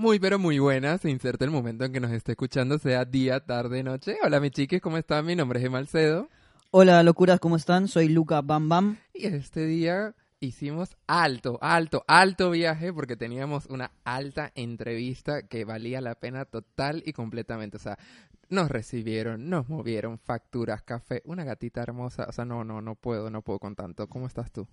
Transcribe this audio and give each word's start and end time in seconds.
Muy, 0.00 0.18
pero 0.18 0.38
muy 0.38 0.58
buenas. 0.58 1.02
Se 1.02 1.10
inserta 1.10 1.44
el 1.44 1.50
momento 1.50 1.84
en 1.84 1.92
que 1.92 2.00
nos 2.00 2.10
esté 2.10 2.32
escuchando, 2.32 2.78
sea 2.78 3.04
día, 3.04 3.40
tarde, 3.40 3.82
noche. 3.82 4.16
Hola, 4.24 4.40
mis 4.40 4.52
chiques, 4.52 4.80
¿cómo 4.80 4.96
están? 4.96 5.26
Mi 5.26 5.36
nombre 5.36 5.60
es 5.60 5.66
Emalcedo. 5.66 6.30
Hola, 6.70 7.02
locuras, 7.02 7.38
¿cómo 7.38 7.56
están? 7.56 7.86
Soy 7.86 8.08
Luca 8.08 8.40
Bam 8.40 8.70
Bam. 8.70 8.96
Y 9.12 9.26
este 9.26 9.66
día 9.66 10.14
hicimos 10.40 10.96
alto, 11.06 11.58
alto, 11.60 12.02
alto 12.08 12.50
viaje 12.50 12.94
porque 12.94 13.14
teníamos 13.14 13.66
una 13.66 13.92
alta 14.02 14.50
entrevista 14.54 15.42
que 15.42 15.66
valía 15.66 16.00
la 16.00 16.14
pena 16.14 16.46
total 16.46 17.02
y 17.04 17.12
completamente. 17.12 17.76
O 17.76 17.80
sea, 17.80 17.98
nos 18.48 18.70
recibieron, 18.70 19.50
nos 19.50 19.68
movieron 19.68 20.18
facturas, 20.18 20.82
café, 20.82 21.20
una 21.26 21.44
gatita 21.44 21.82
hermosa. 21.82 22.24
O 22.26 22.32
sea, 22.32 22.46
no, 22.46 22.64
no, 22.64 22.80
no 22.80 22.94
puedo, 22.94 23.28
no 23.28 23.42
puedo 23.42 23.58
con 23.58 23.76
tanto. 23.76 24.08
¿Cómo 24.08 24.26
estás 24.26 24.50
tú? 24.50 24.66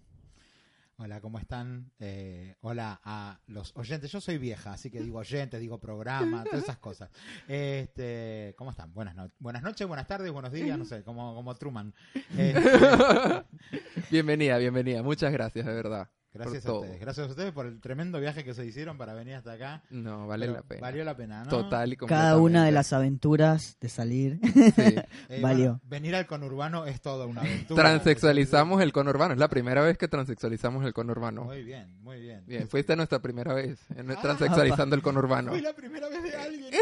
Hola, 0.99 1.21
¿cómo 1.21 1.37
están? 1.37 1.91
Eh, 1.99 2.55
hola 2.61 2.99
a 3.03 3.39
los 3.45 3.71
oyentes. 3.75 4.11
Yo 4.11 4.19
soy 4.19 4.39
vieja, 4.39 4.73
así 4.73 4.89
que 4.89 4.99
digo 4.99 5.19
oyentes, 5.19 5.59
digo 5.59 5.79
programa, 5.79 6.43
todas 6.43 6.63
esas 6.63 6.77
cosas. 6.77 7.11
Este, 7.47 8.55
¿Cómo 8.57 8.71
están? 8.71 8.91
Buenas, 8.93 9.15
no 9.15 9.29
buenas 9.37 9.61
noches, 9.61 9.87
buenas 9.87 10.07
tardes, 10.07 10.31
buenos 10.31 10.51
días, 10.51 10.75
no 10.75 10.85
sé, 10.85 11.03
como, 11.03 11.35
como 11.35 11.55
Truman. 11.55 11.93
Este, 12.35 13.45
bienvenida, 14.09 14.57
bienvenida. 14.57 15.03
Muchas 15.03 15.31
gracias, 15.31 15.67
de 15.67 15.73
verdad. 15.73 16.09
Gracias 16.37 16.65
a 16.65 16.73
ustedes. 16.73 16.99
Gracias 16.99 17.27
a 17.27 17.29
ustedes 17.29 17.51
por 17.51 17.65
el 17.65 17.79
tremendo 17.81 18.19
viaje 18.19 18.43
que 18.43 18.53
se 18.53 18.65
hicieron 18.65 18.97
para 18.97 19.13
venir 19.13 19.35
hasta 19.35 19.53
acá. 19.53 19.83
No, 19.89 20.27
vale 20.27 20.47
la 20.47 20.61
pena. 20.61 20.81
Valió 20.81 21.03
la 21.03 21.15
pena, 21.15 21.43
¿no? 21.43 21.49
Total 21.49 21.91
y 21.93 21.97
Cada 21.97 22.37
una 22.37 22.65
de 22.65 22.71
las 22.71 22.93
aventuras 22.93 23.77
de 23.81 23.89
salir 23.89 24.39
Sí. 24.43 24.51
Eh, 25.29 25.41
valió. 25.41 25.65
bueno, 25.65 25.81
venir 25.83 26.15
al 26.15 26.25
conurbano 26.25 26.85
es 26.85 27.01
toda 27.01 27.25
una 27.25 27.41
aventura. 27.41 27.83
Transexualizamos 27.83 28.81
el 28.81 28.93
conurbano. 28.93 29.33
Es 29.33 29.39
la 29.39 29.49
primera 29.49 29.81
vez 29.81 29.97
que 29.97 30.07
transexualizamos 30.07 30.85
el 30.85 30.93
conurbano. 30.93 31.43
Muy 31.43 31.63
bien, 31.63 31.97
muy 32.01 32.19
bien. 32.21 32.43
Bien, 32.45 32.67
fuiste 32.69 32.95
nuestra 32.95 33.19
primera 33.19 33.53
vez 33.53 33.79
en 33.95 34.09
Ah. 34.11 34.19
transexualizando 34.21 34.95
el 34.95 35.01
conurbano. 35.01 35.51
Fui 35.51 35.61
la 35.61 35.73
primera 35.73 36.07
vez 36.09 36.23
de 36.23 36.35
alguien. 36.35 36.71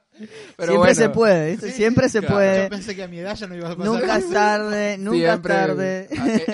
Pero 0.56 0.72
siempre 0.72 0.76
bueno, 0.76 0.94
se 0.94 1.08
puede, 1.10 1.50
¿viste? 1.52 1.66
Sí, 1.70 1.76
siempre 1.76 2.08
se 2.08 2.20
claro. 2.20 2.34
puede. 2.34 2.62
Yo 2.64 2.68
pensé 2.70 2.96
que 2.96 3.02
a 3.02 3.08
mi 3.08 3.18
edad 3.18 3.34
ya 3.36 3.46
no 3.46 3.54
iba 3.56 3.70
a 3.70 3.76
pasar. 3.76 3.92
Nunca 3.92 4.16
es 4.18 4.30
tarde, 4.30 4.98
nunca 4.98 5.16
es 5.18 5.22
siempre- 5.24 5.54
tarde. 5.54 6.08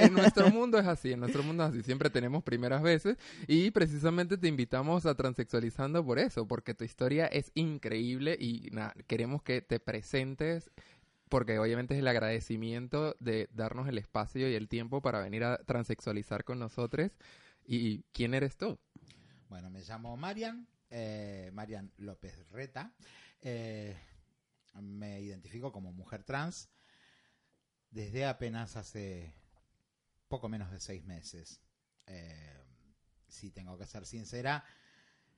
En 0.05 0.13
nuestro 0.15 0.51
mundo 0.51 0.79
es 0.79 0.87
así, 0.87 1.13
en 1.13 1.21
nuestro 1.21 1.43
mundo 1.43 1.65
es 1.65 1.71
así. 1.71 1.83
Siempre 1.83 2.11
tenemos 2.11 2.43
primeras 2.43 2.83
veces 2.83 3.17
y 3.47 3.71
precisamente 3.71 4.37
te 4.39 4.49
invitamos 4.49 5.07
a 5.07 5.15
Transexualizando 5.15 6.05
por 6.05 6.19
eso, 6.19 6.47
porque 6.47 6.75
tu 6.75 6.85
historia 6.85 7.27
es 7.27 7.51
increíble 7.55 8.37
y 8.39 8.69
nada, 8.73 8.95
queremos 9.07 9.43
que 9.43 9.61
te 9.63 9.81
presentes 9.81 10.71
porque 11.29 11.59
obviamente 11.59 11.95
es 11.95 12.01
el 12.01 12.07
agradecimiento 12.09 13.17
de 13.19 13.49
darnos 13.53 13.89
el 13.89 13.99
espacio 13.99 14.49
y 14.49 14.55
el 14.55 14.69
tiempo 14.69 15.01
para 15.03 15.21
venir 15.21 15.43
a 15.45 15.59
transexualizar 15.59 16.45
con 16.45 16.59
nosotros. 16.59 17.11
¿Y 17.67 18.03
quién 18.13 18.33
eres 18.35 18.57
tú? 18.57 18.79
Bueno, 19.49 19.71
me 19.71 19.81
llamo 19.83 20.17
Marian, 20.17 20.69
eh, 20.91 21.51
Marian 21.53 21.91
López 21.99 22.45
Reta. 22.51 22.93
Eh, 23.41 23.97
me 24.75 25.21
identifico 25.21 25.73
como 25.73 25.93
mujer 25.93 26.25
trans 26.25 26.71
desde 27.91 28.27
apenas 28.27 28.77
hace 28.77 29.35
poco 30.29 30.49
menos 30.49 30.71
de 30.71 30.81
seis 30.81 31.05
meses. 31.05 31.61
Eh, 32.07 32.65
si 33.29 33.51
tengo 33.51 33.79
que 33.79 33.87
ser 33.87 34.07
sincera, 34.07 34.65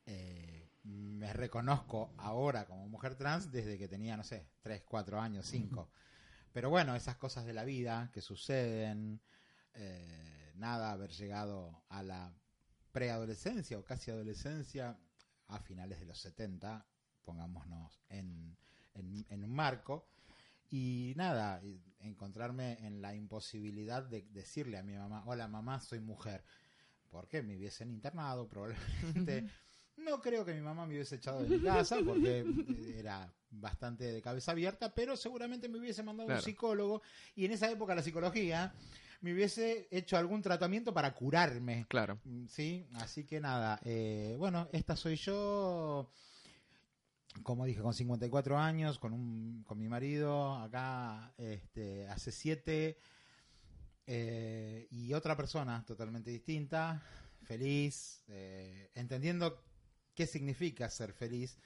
eh, 0.07 0.71
me 0.85 1.33
reconozco 1.33 2.15
ahora 2.19 2.67
como 2.67 2.89
mujer 2.89 3.15
trans 3.15 3.51
desde 3.51 3.79
que 3.79 3.89
tenía, 3.89 4.17
no 4.17 4.25
sé, 4.25 4.49
tres, 4.61 4.83
cuatro 4.85 5.21
años, 5.21 5.47
cinco. 5.47 5.91
Pero 6.53 6.71
bueno, 6.71 6.97
esas 6.97 7.17
cosas 7.17 7.45
de 7.45 7.53
la 7.53 7.65
vida 7.65 8.11
que 8.13 8.23
suceden, 8.23 9.21
eh, 9.75 10.53
nada, 10.57 10.93
haber 10.93 11.11
llegado 11.11 11.85
a 11.89 12.03
la 12.03 12.35
preadolescencia 12.91 13.79
o 13.79 13.85
casi 13.85 14.11
adolescencia 14.11 14.99
a 15.47 15.61
finales 15.61 16.01
de 16.01 16.07
los 16.07 16.19
70, 16.19 16.87
pongámonos 17.33 18.01
en, 18.09 18.57
en- 18.95 19.27
en 19.29 19.45
un 19.45 19.51
marco, 19.55 20.09
y 20.71 21.13
nada, 21.15 21.61
encontrarme 22.01 22.79
en 22.87 23.03
la 23.03 23.15
imposibilidad 23.15 24.03
de 24.03 24.23
decirle 24.31 24.79
a 24.79 24.83
mi 24.83 24.95
mamá, 24.95 25.23
hola 25.27 25.47
mamá, 25.47 25.79
soy 25.81 26.01
mujer, 26.01 26.43
porque 27.11 27.43
me 27.43 27.55
hubiesen 27.57 27.91
internado 27.91 28.49
probablemente. 28.49 29.45
No 29.99 30.21
creo 30.23 30.45
que 30.45 30.55
mi 30.55 30.61
mamá 30.63 30.87
me 30.87 30.95
hubiese 30.95 31.17
echado 31.17 31.43
de 31.43 31.49
mi 31.59 31.61
casa 31.63 31.99
porque 32.07 32.47
era 32.97 33.31
bastante 33.51 34.05
de 34.05 34.23
cabeza 34.23 34.53
abierta, 34.53 34.95
pero 34.95 35.17
seguramente 35.17 35.69
me 35.69 35.79
hubiese 35.79 36.03
mandado 36.03 36.29
Claro. 36.29 36.39
un 36.41 36.45
psicólogo 36.45 37.03
y 37.35 37.45
en 37.45 37.53
esa 37.53 37.71
época 37.71 37.95
la 37.95 38.03
psicología 38.03 38.73
me 39.21 39.33
hubiese 39.35 39.89
hecho 39.91 40.17
algún 40.17 40.41
tratamiento 40.41 40.95
para 40.95 41.13
curarme. 41.15 41.85
Claro. 41.89 42.19
Mm, 42.25 42.47
Sí, 42.47 42.87
así 42.95 43.25
que 43.25 43.41
nada, 43.41 43.81
eh, 43.85 44.37
bueno, 44.39 44.69
esta 44.73 44.95
soy 44.97 45.17
yo, 45.17 46.09
como 47.43 47.65
dije, 47.65 47.81
con 47.81 47.95
54 47.95 48.59
años, 48.59 48.99
con, 48.99 49.13
un, 49.13 49.65
con 49.67 49.79
mi 49.79 49.89
marido, 49.89 50.55
acá 50.55 51.33
este, 51.39 52.09
hace 52.09 52.33
7, 52.33 52.99
y 54.91 55.13
otra 55.13 55.37
persona 55.37 55.85
totalmente 55.87 56.31
distinta, 56.31 57.03
feliz, 57.43 58.23
eh, 58.29 58.91
entendiendo 58.95 59.63
qué 60.15 60.27
significa 60.27 60.89
ser 60.91 61.13
feliz, 61.13 61.59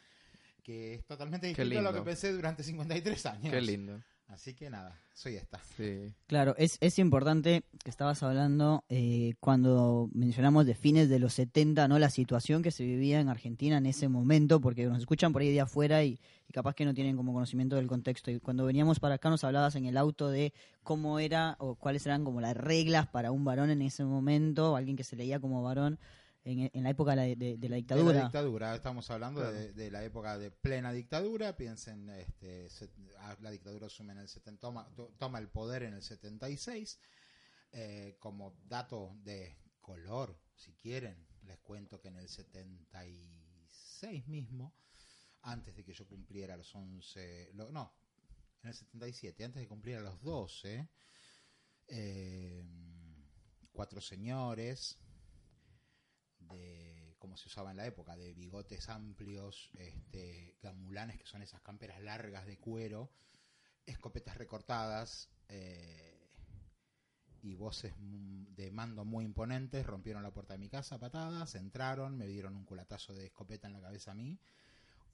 que 0.63 0.95
es 0.95 1.07
totalmente 1.07 1.47
distinto 1.47 1.79
a 1.79 1.83
lo 1.83 1.93
que 1.93 2.03
pensé 2.03 2.33
durante 2.33 2.63
53 2.63 3.27
años. 3.27 3.53
Qué 3.53 3.61
lindo. 3.61 4.01
Así 4.33 4.55
que 4.55 4.71
nada, 4.71 4.99
soy 5.13 5.37
esta. 5.37 5.61
Sí. 5.77 6.11
Claro, 6.27 6.55
es, 6.57 6.79
es 6.81 6.99
importante 6.99 7.65
que 7.85 7.91
estabas 7.91 8.23
hablando 8.23 8.83
eh, 8.89 9.35
cuando 9.41 10.09
mencionamos 10.15 10.65
de 10.65 10.75
fines 10.75 11.11
de 11.11 11.19
los 11.19 11.35
70, 11.35 11.87
¿no? 11.87 11.99
La 11.99 12.09
situación 12.09 12.63
que 12.63 12.71
se 12.71 12.83
vivía 12.83 13.21
en 13.21 13.29
Argentina 13.29 13.77
en 13.77 13.85
ese 13.85 14.09
momento, 14.09 14.59
porque 14.61 14.87
nos 14.87 14.99
escuchan 14.99 15.35
por 15.35 15.43
ahí 15.43 15.53
de 15.53 15.61
afuera 15.61 16.03
y, 16.03 16.19
y 16.49 16.53
capaz 16.55 16.75
que 16.75 16.87
no 16.87 16.95
tienen 16.95 17.15
como 17.15 17.35
conocimiento 17.35 17.77
del 17.77 17.89
contexto. 17.89 18.31
Y 18.31 18.41
cuando 18.41 18.65
veníamos 18.65 19.01
para 19.01 19.17
acá 19.17 19.29
nos 19.29 19.45
hablabas 19.45 19.77
en 19.77 19.85
el 19.85 19.99
auto 19.99 20.31
de 20.31 20.55
cómo 20.83 21.19
era 21.19 21.57
o 21.59 21.75
cuáles 21.75 22.07
eran 22.07 22.25
como 22.25 22.41
las 22.41 22.57
reglas 22.57 23.07
para 23.07 23.33
un 23.33 23.45
varón 23.45 23.69
en 23.69 23.83
ese 23.83 24.03
momento, 24.03 24.73
o 24.73 24.77
alguien 24.77 24.97
que 24.97 25.05
se 25.05 25.15
leía 25.15 25.41
como 25.41 25.63
varón 25.63 25.99
en, 26.45 26.71
en 26.73 26.83
la 26.83 26.91
época 26.91 27.13
de, 27.13 27.17
la- 27.17 27.23
de- 27.23 27.35
de 27.37 27.47
la 27.57 27.57
De 27.57 27.69
la 27.69 27.77
dictadura. 27.77 28.23
dictadura, 28.23 28.75
estamos 28.75 29.09
hablando 29.11 29.41
Claro. 29.41 29.55
de, 29.57 29.73
de 29.73 29.91
la 29.91 30.05
época 30.05 30.39
de 30.39 30.51
plena 30.51 30.93
dictadura. 30.93 31.57
Piensen, 31.57 32.09
este, 32.11 32.69
se- 32.71 32.91
la 33.41 33.51
dictadura 33.51 33.87
asume 33.87 34.13
en 34.13 34.19
el 34.21 34.29
70, 34.29 34.61
toma, 34.61 34.89
to- 34.95 35.15
toma 35.19 35.39
el 35.39 35.49
poder 35.49 35.85
en 35.85 35.95
el 35.95 36.03
76. 36.03 36.99
Eh, 37.73 38.17
como 38.19 38.57
dato 38.67 39.15
de 39.23 39.57
color, 39.81 40.39
si 40.55 40.73
quieren, 40.75 41.27
les 41.45 41.59
cuento 41.61 42.01
que 42.01 42.09
en 42.09 42.17
el 42.19 42.29
76 42.29 44.27
mismo, 44.29 44.75
antes 45.43 45.75
de 45.75 45.85
que 45.85 45.93
yo 45.95 46.07
cumpliera 46.07 46.57
los 46.57 46.75
11, 46.75 47.51
lo- 47.55 47.71
no, 47.71 47.95
en 48.63 48.69
el 48.69 48.75
77, 48.75 49.45
antes 49.45 49.61
de 49.63 49.69
cumplir 49.69 50.01
los 50.01 50.21
12, 50.23 50.89
eh, 51.89 52.65
cuatro 53.73 54.01
señores 54.01 54.99
de 56.57 57.03
como 57.23 57.37
se 57.37 57.49
usaba 57.49 57.71
en 57.71 57.77
la 57.77 57.87
época, 57.87 58.17
de 58.17 58.35
bigotes 58.35 58.89
amplios, 58.89 59.71
este, 59.75 60.57
gamulanes, 60.61 61.19
que 61.21 61.27
son 61.27 61.41
esas 61.41 61.61
camperas 61.61 62.01
largas 62.03 62.47
de 62.47 62.59
cuero, 62.59 63.11
escopetas 63.87 64.37
recortadas 64.37 65.29
eh, 65.49 66.19
y 67.43 67.55
voces 67.55 67.95
de 67.97 68.73
mando 68.73 69.05
muy 69.05 69.25
imponentes, 69.25 69.87
rompieron 69.87 70.25
la 70.25 70.33
puerta 70.33 70.55
de 70.55 70.59
mi 70.59 70.69
casa 70.69 70.97
a 70.97 70.99
patadas, 70.99 71.55
entraron, 71.55 72.19
me 72.19 72.27
dieron 72.27 72.57
un 72.57 72.65
culatazo 72.65 73.15
de 73.15 73.27
escopeta 73.27 73.69
en 73.69 73.75
la 73.75 73.81
cabeza 73.81 74.11
a 74.11 74.15
mí, 74.15 74.37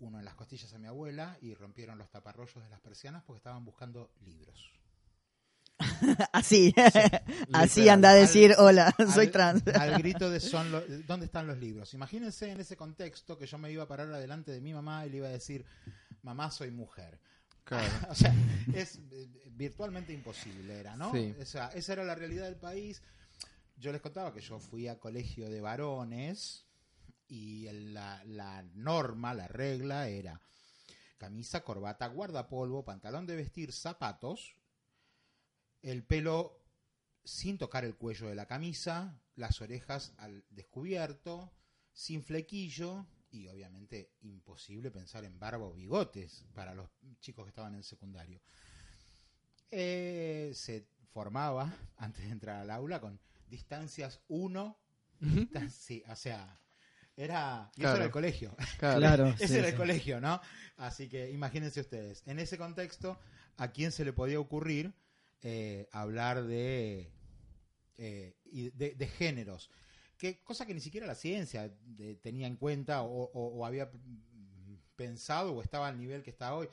uno 0.00 0.18
en 0.18 0.24
las 0.24 0.34
costillas 0.34 0.72
a 0.72 0.78
mi 0.78 0.86
abuela 0.86 1.36
y 1.42 1.52
rompieron 1.52 1.98
los 1.98 2.10
taparrollos 2.10 2.64
de 2.64 2.70
las 2.70 2.80
persianas 2.80 3.22
porque 3.24 3.38
estaban 3.38 3.66
buscando 3.66 4.10
libros. 4.24 4.72
Así, 6.32 6.74
así 7.52 7.88
anda 7.88 8.10
a 8.10 8.14
decir, 8.14 8.54
hola, 8.58 8.94
soy 9.14 9.26
al- 9.26 9.32
trans. 9.32 9.62
Al 9.78 9.98
grito 9.98 10.28
de 10.30 10.40
son 10.40 10.72
lo- 10.72 10.80
¿dónde 11.06 11.26
están 11.26 11.46
los 11.46 11.58
libros? 11.58 11.94
Imagínense 11.94 12.50
en 12.50 12.60
ese 12.60 12.76
contexto 12.76 13.38
que 13.38 13.46
yo 13.46 13.58
me 13.58 13.70
iba 13.70 13.84
a 13.84 13.88
parar 13.88 14.12
adelante 14.12 14.50
de 14.50 14.60
mi 14.60 14.72
mamá 14.74 15.06
y 15.06 15.10
le 15.10 15.16
iba 15.18 15.28
a 15.28 15.30
decir, 15.30 15.64
mamá, 16.22 16.50
soy 16.50 16.70
mujer. 16.70 17.20
Claro. 17.64 17.86
o 18.10 18.14
sea, 18.14 18.34
es 18.72 18.96
eh, 19.12 19.28
virtualmente 19.50 20.12
imposible 20.12 20.80
era, 20.80 20.96
¿no? 20.96 21.12
Sí. 21.12 21.34
O 21.40 21.44
sea, 21.44 21.68
esa 21.74 21.92
era 21.92 22.04
la 22.04 22.14
realidad 22.14 22.46
del 22.46 22.56
país. 22.56 23.02
Yo 23.76 23.92
les 23.92 24.00
contaba 24.00 24.32
que 24.32 24.40
yo 24.40 24.58
fui 24.58 24.88
a 24.88 24.98
colegio 24.98 25.48
de 25.50 25.60
varones 25.60 26.64
Y 27.28 27.66
el- 27.66 27.92
la, 27.94 28.22
la 28.24 28.62
norma, 28.74 29.34
la 29.34 29.46
regla 29.48 30.08
era 30.08 30.40
camisa, 31.18 31.62
corbata, 31.62 32.06
guardapolvo, 32.06 32.84
pantalón 32.84 33.26
de 33.26 33.36
vestir, 33.36 33.72
zapatos, 33.72 34.54
el 35.82 36.04
pelo 36.04 36.58
sin 37.24 37.58
tocar 37.58 37.84
el 37.84 37.96
cuello 37.96 38.28
de 38.28 38.34
la 38.34 38.46
camisa, 38.46 39.20
las 39.36 39.60
orejas 39.60 40.14
al 40.16 40.44
descubierto, 40.50 41.52
sin 41.92 42.22
flequillo 42.22 43.06
y 43.30 43.48
obviamente 43.48 44.12
imposible 44.22 44.90
pensar 44.90 45.24
en 45.24 45.38
barba 45.38 45.66
o 45.66 45.74
bigotes 45.74 46.46
para 46.54 46.74
los 46.74 46.88
chicos 47.20 47.44
que 47.44 47.50
estaban 47.50 47.72
en 47.74 47.78
el 47.78 47.84
secundario. 47.84 48.40
Eh, 49.70 50.52
se 50.54 50.86
formaba 51.12 51.72
antes 51.96 52.24
de 52.24 52.30
entrar 52.30 52.60
al 52.62 52.70
aula 52.70 53.00
con 53.00 53.20
distancias 53.46 54.20
1, 54.28 54.78
sí, 55.70 56.02
o 56.08 56.16
sea, 56.16 56.60
era, 57.16 57.70
y 57.76 57.82
eso 57.82 57.96
era 57.96 58.04
el 58.04 58.10
colegio. 58.10 58.54
Claro. 58.78 58.98
Claro, 59.00 59.26
Ese 59.38 59.48
sí, 59.48 59.54
era 59.56 59.64
sí. 59.64 59.72
el 59.72 59.76
colegio, 59.76 60.20
¿no? 60.20 60.40
Así 60.76 61.08
que 61.08 61.30
imagínense 61.30 61.80
ustedes, 61.80 62.22
en 62.26 62.38
ese 62.38 62.56
contexto, 62.56 63.20
¿a 63.56 63.72
quién 63.72 63.92
se 63.92 64.04
le 64.04 64.12
podía 64.12 64.40
ocurrir 64.40 64.94
eh, 65.42 65.88
hablar 65.92 66.44
de, 66.44 67.10
eh, 67.96 68.36
de, 68.74 68.94
de 68.94 69.06
géneros? 69.08 69.70
Que, 70.16 70.42
cosa 70.42 70.66
que 70.66 70.74
ni 70.74 70.80
siquiera 70.80 71.06
la 71.06 71.14
ciencia 71.14 71.72
de- 71.80 72.16
tenía 72.16 72.46
en 72.46 72.56
cuenta 72.56 73.02
o, 73.02 73.24
o- 73.32 73.58
o 73.58 73.64
había 73.66 73.90
pensado 74.96 75.54
o 75.54 75.62
estaba 75.62 75.88
al 75.88 75.98
nivel 75.98 76.22
que 76.22 76.30
está 76.30 76.54
hoy. 76.54 76.68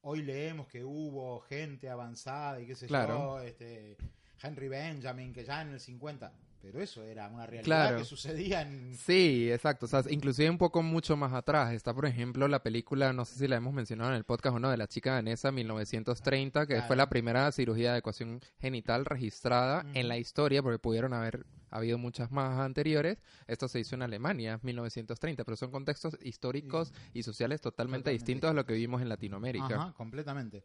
Hoy 0.00 0.22
leemos 0.22 0.66
que 0.66 0.82
hubo 0.84 1.40
gente 1.42 1.88
avanzada 1.88 2.60
y 2.60 2.66
qué 2.66 2.74
sé 2.74 2.86
Claro. 2.88 3.38
yo, 3.38 3.40
este, 3.42 3.96
Henry 4.42 4.66
Benjamin, 4.68 5.32
que 5.32 5.44
ya 5.44 5.62
en 5.62 5.68
el 5.68 5.78
50, 5.80 6.32
pero 6.62 6.80
eso 6.80 7.02
era 7.02 7.28
una 7.28 7.44
realidad 7.44 7.64
Claro. 7.64 7.98
que 7.98 8.04
sucedía 8.04 8.62
en... 8.62 8.94
Sí, 8.96 9.50
exacto. 9.50 9.86
O 9.86 9.88
sea, 9.88 10.02
inclusive 10.08 10.48
un 10.48 10.58
poco 10.58 10.80
mucho 10.82 11.16
más 11.16 11.32
atrás. 11.32 11.72
Está, 11.74 11.92
por 11.92 12.06
ejemplo, 12.06 12.46
la 12.48 12.62
película, 12.62 13.12
no 13.12 13.24
sé 13.24 13.36
si 13.40 13.48
la 13.48 13.56
hemos 13.56 13.74
mencionado 13.74 14.10
en 14.10 14.16
el 14.16 14.24
podcast 14.24 14.56
o 14.56 14.60
no, 14.60 14.70
de 14.70 14.76
la 14.76 14.86
chica 14.86 15.12
danesa 15.14 15.50
1930, 15.50 16.66
que 16.66 16.74
Claro. 16.74 16.86
fue 16.86 16.96
la 16.96 17.08
primera 17.08 17.50
cirugía 17.52 17.92
de 17.92 17.98
ecuación 17.98 18.40
genital 18.60 19.04
registrada 19.04 19.84
en 19.92 20.06
la 20.08 20.16
historia, 20.18 20.62
porque 20.62 20.78
pudieron 20.78 21.12
haber 21.12 21.44
habido 21.70 21.98
muchas 21.98 22.30
más 22.30 22.58
anteriores. 22.60 23.18
Esto 23.48 23.66
se 23.66 23.80
hizo 23.80 23.94
en 23.96 24.02
Alemania, 24.02 24.60
1930, 24.62 25.42
pero 25.44 25.56
son 25.56 25.70
contextos 25.70 26.16
históricos 26.22 26.92
y 27.12 27.22
sociales 27.24 27.60
totalmente, 27.60 27.72
Totalmente 27.72 28.10
distintos 28.12 28.50
a 28.50 28.54
lo 28.54 28.64
que 28.64 28.74
vivimos 28.74 29.02
en 29.02 29.08
Latinoamérica. 29.08 29.74
Ajá, 29.74 29.92
completamente. 29.94 30.64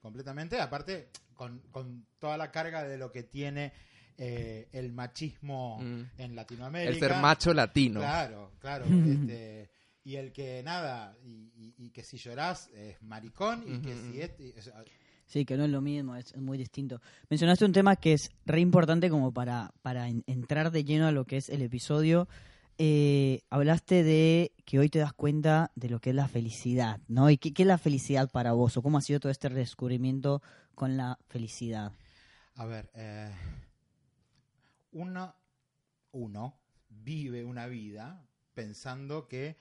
Completamente. 0.00 0.60
Aparte, 0.60 1.10
con, 1.34 1.60
con 1.70 2.06
toda 2.18 2.36
la 2.36 2.50
carga 2.52 2.84
de 2.84 2.96
lo 2.96 3.10
que 3.10 3.24
tiene 3.24 3.72
eh, 4.18 4.68
el 4.72 4.92
machismo 4.92 5.78
Mm. 5.80 6.02
en 6.18 6.36
Latinoamérica. 6.36 6.90
El 6.92 6.98
ser 6.98 7.16
macho 7.20 7.52
latino. 7.54 8.00
Claro, 8.00 8.52
claro. 8.58 8.84
este, 8.86 9.68
y 10.04 10.16
el 10.16 10.32
que 10.32 10.62
nada, 10.62 11.16
y, 11.24 11.50
y- 11.56 11.74
y 11.78 11.90
que 11.90 12.02
si 12.02 12.16
llorás 12.16 12.68
es 12.74 13.00
maricón, 13.02 13.64
y 13.66 13.78
que 13.80 13.94
si 13.94 14.20
es. 14.20 14.30
y- 14.38 14.58
o 14.58 14.62
sea, 14.62 14.84
Sí, 15.28 15.44
que 15.44 15.56
no 15.56 15.64
es 15.64 15.70
lo 15.70 15.80
mismo, 15.80 16.14
es, 16.14 16.26
es 16.32 16.40
muy 16.40 16.56
distinto. 16.56 17.00
Mencionaste 17.28 17.64
un 17.64 17.72
tema 17.72 17.96
que 17.96 18.12
es 18.12 18.30
re 18.44 18.60
importante 18.60 19.10
como 19.10 19.32
para, 19.32 19.72
para 19.82 20.08
en- 20.08 20.22
entrar 20.28 20.70
de 20.70 20.84
lleno 20.84 21.08
a 21.08 21.10
lo 21.12 21.24
que 21.24 21.36
es 21.38 21.48
el 21.48 21.62
episodio. 21.62 22.28
Eh, 22.78 23.40
hablaste 23.50 24.04
de 24.04 24.52
que 24.64 24.78
hoy 24.78 24.88
te 24.88 24.98
das 25.00 25.12
cuenta 25.14 25.72
de 25.74 25.88
lo 25.88 25.98
que 25.98 26.10
es 26.10 26.16
la 26.16 26.28
felicidad, 26.28 27.00
¿no? 27.08 27.28
¿Y 27.30 27.38
qué, 27.38 27.52
qué 27.52 27.62
es 27.62 27.66
la 27.66 27.78
felicidad 27.78 28.30
para 28.30 28.52
vos? 28.52 28.76
¿O 28.76 28.82
cómo 28.82 28.98
ha 28.98 29.00
sido 29.00 29.18
todo 29.18 29.32
este 29.32 29.48
descubrimiento 29.48 30.42
con 30.76 30.96
la 30.96 31.18
felicidad? 31.26 31.90
A 32.54 32.66
ver, 32.66 32.88
eh, 32.94 33.30
uno, 34.96 36.58
vive 36.88 37.44
una 37.44 37.66
vida 37.66 38.26
pensando 38.54 39.28
que 39.28 39.56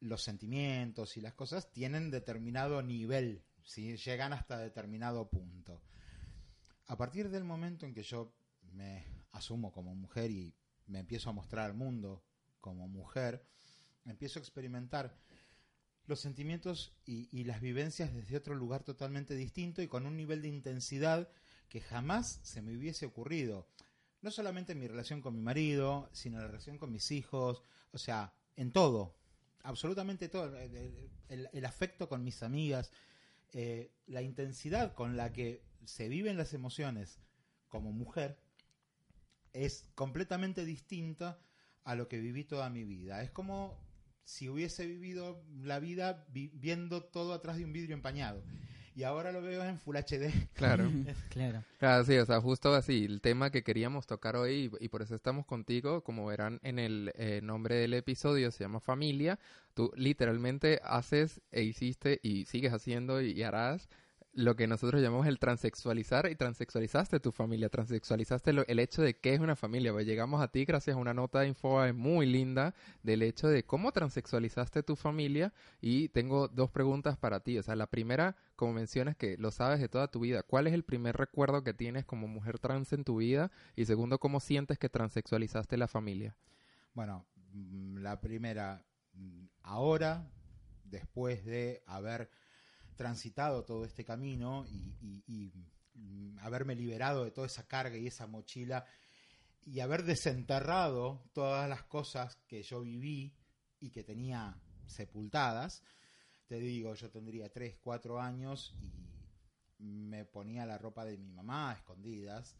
los 0.00 0.22
sentimientos 0.22 1.16
y 1.16 1.20
las 1.20 1.34
cosas 1.34 1.72
tienen 1.72 2.10
determinado 2.10 2.82
nivel, 2.82 3.42
¿sí? 3.64 3.96
llegan 3.96 4.32
hasta 4.32 4.58
determinado 4.58 5.28
punto. 5.28 5.82
A 6.86 6.96
partir 6.96 7.28
del 7.30 7.42
momento 7.42 7.86
en 7.86 7.94
que 7.94 8.04
yo 8.04 8.32
me 8.72 9.04
asumo 9.32 9.72
como 9.72 9.94
mujer 9.94 10.30
y 10.30 10.54
me 10.86 11.00
empiezo 11.00 11.30
a 11.30 11.32
mostrar 11.32 11.66
al 11.66 11.74
mundo 11.74 12.24
como 12.60 12.86
mujer, 12.86 13.44
empiezo 14.04 14.38
a 14.38 14.42
experimentar 14.42 15.18
los 16.04 16.20
sentimientos 16.20 16.94
y 17.04 17.42
las 17.42 17.60
vivencias 17.60 18.14
desde 18.14 18.36
otro 18.36 18.54
lugar 18.54 18.84
totalmente 18.84 19.34
distinto 19.34 19.82
y 19.82 19.88
con 19.88 20.06
un 20.06 20.16
nivel 20.16 20.40
de 20.40 20.48
intensidad 20.48 21.28
que 21.68 21.80
jamás 21.80 22.38
se 22.44 22.62
me 22.62 22.76
hubiese 22.76 23.06
ocurrido. 23.06 23.66
No 24.26 24.32
solamente 24.32 24.72
en 24.72 24.80
mi 24.80 24.88
relación 24.88 25.20
con 25.20 25.36
mi 25.36 25.40
marido, 25.40 26.10
sino 26.12 26.38
en 26.38 26.42
la 26.42 26.48
relación 26.48 26.78
con 26.78 26.90
mis 26.90 27.12
hijos, 27.12 27.62
o 27.92 27.98
sea, 27.98 28.34
en 28.56 28.72
todo, 28.72 29.14
absolutamente 29.62 30.28
todo, 30.28 30.52
el, 31.28 31.64
afecto 31.64 32.08
con 32.08 32.24
mis 32.24 32.42
amigas, 32.42 32.90
eh, 33.52 33.92
la 34.08 34.22
intensidad 34.22 34.94
con 34.94 35.16
la 35.16 35.32
que 35.32 35.62
se 35.84 36.08
viven 36.08 36.36
las 36.36 36.54
emociones 36.54 37.20
como 37.68 37.92
mujer 37.92 38.36
es 39.52 39.86
completamente 39.94 40.64
distinta 40.64 41.38
a 41.84 41.94
lo 41.94 42.08
que 42.08 42.18
viví 42.18 42.42
toda 42.42 42.68
mi 42.68 42.82
vida. 42.82 43.22
Es 43.22 43.30
como 43.30 43.78
si 44.24 44.48
hubiese 44.48 44.86
vivido 44.86 45.44
la 45.62 45.78
vida 45.78 46.26
vi- 46.32 46.50
viendo 46.52 47.04
todo 47.04 47.32
atrás 47.32 47.58
de 47.58 47.64
un 47.64 47.72
vidrio 47.72 47.94
empañado. 47.94 48.42
Y 48.96 49.04
ahora 49.04 49.30
lo 49.30 49.42
veo 49.42 49.62
en 49.62 49.78
Full 49.78 49.94
HD. 49.94 50.32
Claro. 50.54 50.90
claro. 51.28 51.62
Claro, 51.78 52.04
sí, 52.04 52.16
o 52.16 52.24
sea, 52.24 52.40
justo 52.40 52.74
así, 52.74 53.04
el 53.04 53.20
tema 53.20 53.50
que 53.50 53.62
queríamos 53.62 54.06
tocar 54.06 54.36
hoy 54.36 54.70
y, 54.80 54.84
y 54.86 54.88
por 54.88 55.02
eso 55.02 55.14
estamos 55.14 55.44
contigo, 55.44 56.02
como 56.02 56.24
verán 56.24 56.60
en 56.62 56.78
el 56.78 57.12
eh, 57.14 57.40
nombre 57.42 57.74
del 57.74 57.92
episodio, 57.92 58.50
se 58.50 58.64
llama 58.64 58.80
Familia. 58.80 59.38
Tú 59.74 59.92
literalmente 59.96 60.80
haces 60.82 61.42
e 61.52 61.62
hiciste 61.62 62.20
y 62.22 62.46
sigues 62.46 62.72
haciendo 62.72 63.20
y, 63.20 63.32
y 63.32 63.42
harás 63.42 63.90
lo 64.36 64.54
que 64.54 64.66
nosotros 64.66 65.00
llamamos 65.00 65.26
el 65.26 65.38
transexualizar 65.38 66.30
y 66.30 66.36
transexualizaste 66.36 67.20
tu 67.20 67.32
familia, 67.32 67.70
transexualizaste 67.70 68.50
el 68.66 68.78
hecho 68.78 69.00
de 69.00 69.18
qué 69.18 69.32
es 69.32 69.40
una 69.40 69.56
familia. 69.56 69.92
Pues 69.92 70.06
llegamos 70.06 70.42
a 70.42 70.48
ti 70.48 70.66
gracias 70.66 70.94
a 70.94 71.00
una 71.00 71.14
nota 71.14 71.40
de 71.40 71.48
Infobae 71.48 71.94
muy 71.94 72.26
linda 72.26 72.74
del 73.02 73.22
hecho 73.22 73.48
de 73.48 73.64
cómo 73.64 73.92
transexualizaste 73.92 74.82
tu 74.82 74.94
familia 74.94 75.54
y 75.80 76.10
tengo 76.10 76.48
dos 76.48 76.70
preguntas 76.70 77.16
para 77.16 77.40
ti. 77.40 77.58
O 77.58 77.62
sea, 77.62 77.76
la 77.76 77.86
primera, 77.86 78.36
como 78.56 78.74
mencionas 78.74 79.16
que 79.16 79.38
lo 79.38 79.50
sabes 79.50 79.80
de 79.80 79.88
toda 79.88 80.08
tu 80.08 80.20
vida, 80.20 80.42
¿cuál 80.42 80.66
es 80.66 80.74
el 80.74 80.84
primer 80.84 81.16
recuerdo 81.16 81.64
que 81.64 81.72
tienes 81.72 82.04
como 82.04 82.28
mujer 82.28 82.58
trans 82.58 82.92
en 82.92 83.04
tu 83.04 83.16
vida? 83.16 83.50
Y 83.74 83.86
segundo, 83.86 84.18
¿cómo 84.18 84.40
sientes 84.40 84.78
que 84.78 84.90
transexualizaste 84.90 85.78
la 85.78 85.88
familia? 85.88 86.36
Bueno, 86.92 87.24
mm, 87.54 87.98
la 88.00 88.20
primera, 88.20 88.84
mm, 89.14 89.46
ahora, 89.62 90.30
después 90.84 91.42
de 91.46 91.82
haber 91.86 92.28
transitado 92.96 93.64
todo 93.64 93.84
este 93.84 94.04
camino 94.04 94.66
y, 94.68 95.52
mm, 95.94 96.38
haberme 96.40 96.74
liberado 96.74 97.24
de 97.24 97.30
toda 97.30 97.46
esa 97.46 97.66
carga 97.66 97.96
y 97.96 98.06
esa 98.06 98.26
mochila 98.26 98.84
y 99.64 99.80
haber 99.80 100.04
desenterrado 100.04 101.22
todas 101.32 101.68
las 101.68 101.82
cosas 101.84 102.36
que 102.46 102.62
yo 102.62 102.80
viví 102.80 103.34
y 103.80 103.90
que 103.90 104.04
tenía 104.04 104.60
sepultadas, 104.86 105.82
te 106.46 106.58
digo, 106.58 106.94
yo 106.94 107.10
tendría 107.10 107.52
3, 107.52 107.76
4 107.82 108.20
años 108.20 108.74
y 108.80 109.02
me 109.78 110.24
ponía 110.24 110.64
la 110.64 110.78
ropa 110.78 111.04
de 111.04 111.18
mi 111.18 111.32
mamá 111.32 111.70
a 111.70 111.74
escondidas. 111.74 112.56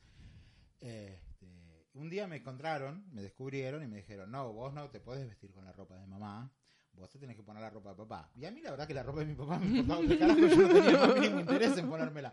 Este, 0.80 1.88
un 1.94 2.10
día 2.10 2.26
me 2.26 2.36
encontraron, 2.36 3.06
me 3.12 3.22
descubrieron 3.22 3.82
y 3.82 3.86
me 3.86 3.98
dijeron, 3.98 4.30
no, 4.30 4.52
vos 4.52 4.74
no 4.74 4.90
te 4.90 5.00
puedes 5.00 5.26
vestir 5.26 5.52
con 5.52 5.64
la 5.64 5.72
ropa 5.72 5.96
de 5.96 6.06
mamá, 6.06 6.52
vos 6.96 7.10
te 7.10 7.18
tenés 7.18 7.36
que 7.36 7.42
poner 7.42 7.62
la 7.62 7.70
ropa 7.70 7.90
de 7.90 7.96
papá. 7.96 8.30
Y 8.34 8.44
a 8.44 8.50
mí 8.50 8.60
la 8.60 8.70
verdad 8.70 8.86
que 8.86 8.94
la 8.94 9.02
ropa 9.02 9.20
de 9.20 9.26
mi 9.26 9.34
papá 9.34 9.58
me 9.58 9.66
importaba 9.66 10.00
un 10.00 10.18
carajo, 10.18 10.40
yo 10.40 10.56
no 10.56 10.74
tenía 10.74 11.06
más 11.06 11.24
interés 11.26 11.78
en 11.78 11.88
ponérmela. 11.88 12.32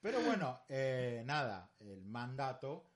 Pero 0.00 0.20
bueno, 0.22 0.60
eh, 0.68 1.22
nada, 1.24 1.72
el 1.80 2.04
mandato 2.04 2.90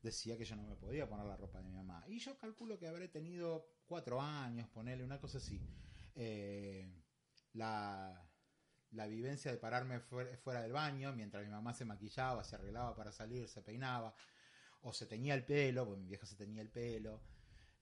decía 0.00 0.36
que 0.36 0.44
yo 0.44 0.56
no 0.56 0.62
me 0.62 0.76
podía 0.76 1.08
poner 1.08 1.26
la 1.26 1.36
ropa 1.36 1.58
de 1.58 1.64
mi 1.64 1.72
mamá. 1.72 2.04
Y 2.08 2.18
yo 2.18 2.36
calculo 2.38 2.78
que 2.78 2.88
habré 2.88 3.08
tenido 3.08 3.66
cuatro 3.86 4.20
años, 4.20 4.68
ponerle 4.68 5.04
una 5.04 5.20
cosa 5.20 5.38
así. 5.38 5.60
Eh, 6.14 6.88
la, 7.54 8.28
la 8.92 9.06
vivencia 9.06 9.50
de 9.50 9.58
pararme 9.58 10.00
fuera, 10.00 10.36
fuera 10.38 10.62
del 10.62 10.72
baño 10.72 11.12
mientras 11.12 11.44
mi 11.44 11.50
mamá 11.50 11.74
se 11.74 11.84
maquillaba, 11.84 12.44
se 12.44 12.56
arreglaba 12.56 12.94
para 12.94 13.12
salir, 13.12 13.48
se 13.48 13.62
peinaba, 13.62 14.14
o 14.82 14.92
se 14.92 15.06
teñía 15.06 15.34
el 15.34 15.44
pelo, 15.44 15.86
porque 15.86 16.00
mi 16.00 16.08
vieja 16.08 16.26
se 16.26 16.36
teñía 16.36 16.62
el 16.62 16.70
pelo, 16.70 17.22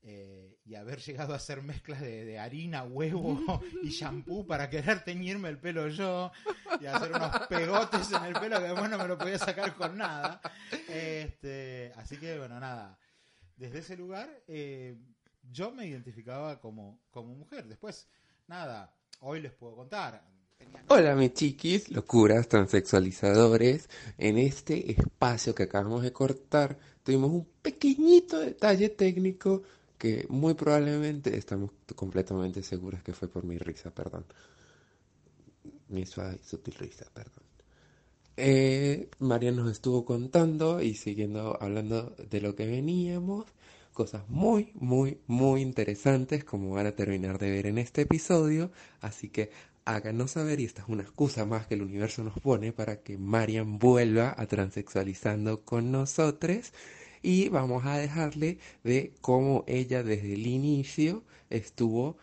eh, 0.03 0.59
y 0.65 0.75
haber 0.75 1.01
llegado 1.01 1.33
a 1.33 1.37
hacer 1.37 1.63
mezclas 1.63 2.01
de, 2.01 2.25
de 2.25 2.39
harina, 2.39 2.85
huevo 2.85 3.61
y 3.83 3.91
shampoo 3.91 4.47
para 4.47 4.71
querer 4.71 5.05
teñirme 5.05 5.49
el 5.49 5.59
pelo 5.59 5.89
yo, 5.89 6.33
y 6.81 6.87
hacer 6.87 7.13
unos 7.13 7.47
pegotes 7.49 8.11
en 8.13 8.25
el 8.25 8.35
pelo 8.35 8.59
que 8.59 8.69
después 8.69 8.91
no 8.91 8.99
me 8.99 9.09
lo 9.09 9.19
podía 9.19 9.39
sacar 9.39 9.75
con 9.75 9.99
nada. 9.99 10.41
Este, 10.89 11.93
así 11.97 12.17
que, 12.17 12.39
bueno, 12.39 12.59
nada. 12.61 12.99
Desde 13.57 13.81
ese 13.81 13.97
lugar, 13.97 14.43
eh, 14.49 14.97
yo 15.51 15.71
me 15.71 15.87
identificaba 15.87 16.61
como, 16.61 17.01
como 17.11 17.35
mujer. 17.35 17.67
Después, 17.67 18.09
nada, 18.47 18.95
hoy 19.21 19.41
les 19.41 19.53
puedo 19.53 19.77
contar. 19.77 20.23
Hola 20.89 21.15
mis 21.15 21.33
chiquis, 21.35 21.91
locuras 21.91 22.49
transexualizadores. 22.49 23.89
En 24.19 24.39
este 24.39 24.93
espacio 24.93 25.55
que 25.55 25.65
acabamos 25.65 26.03
de 26.03 26.13
cortar 26.13 26.79
tuvimos 27.03 27.31
un 27.31 27.49
pequeñito 27.63 28.39
detalle 28.39 28.91
técnico 28.91 29.63
que 30.01 30.25
muy 30.31 30.55
probablemente 30.55 31.37
estamos 31.37 31.73
completamente 31.95 32.63
seguros 32.63 33.03
que 33.03 33.13
fue 33.13 33.29
por 33.29 33.45
mi 33.45 33.59
risa, 33.59 33.91
perdón. 33.91 34.25
Mi 35.89 36.07
suave 36.07 36.39
y 36.43 36.49
sutil 36.49 36.75
risa, 36.79 37.05
perdón. 37.13 37.45
Eh, 38.39 39.11
María 39.19 39.53
nos 39.53 39.71
estuvo 39.71 40.07
contando 40.07 40.81
y 40.81 40.95
siguiendo 40.95 41.59
hablando 41.61 42.17
de 42.31 42.41
lo 42.41 42.57
que 42.57 42.67
veníamos, 42.67 43.45
cosas 43.93 44.27
muy, 44.31 44.73
muy, 44.75 45.21
muy 45.27 45.61
interesantes 45.61 46.45
como 46.45 46.71
van 46.71 46.87
a 46.87 46.97
terminar 46.97 47.39
de 47.39 47.51
ver 47.51 47.67
en 47.67 47.77
este 47.77 48.01
episodio, 48.03 48.73
así 49.03 49.29
que 49.29 49.51
háganos 49.85 50.31
saber 50.31 50.61
y 50.61 50.65
esta 50.65 50.81
es 50.81 50.89
una 50.89 51.03
excusa 51.03 51.45
más 51.45 51.67
que 51.67 51.75
el 51.75 51.83
universo 51.83 52.25
nos 52.25 52.41
pone 52.41 52.73
para 52.73 53.03
que 53.03 53.19
Marian 53.19 53.79
vuelva 53.79 54.35
a 54.35 54.47
transexualizando 54.47 55.63
con 55.67 55.93
nosotros 55.93 56.73
y 57.23 57.49
vamos 57.49 57.85
a 57.85 57.97
dejarle 57.97 58.59
de 58.85 59.15
cómo 59.21 59.65
ella 59.67 60.03
desde 60.03 60.35
el 60.35 60.47
inicio 60.47 61.25
estuvo 61.51 62.17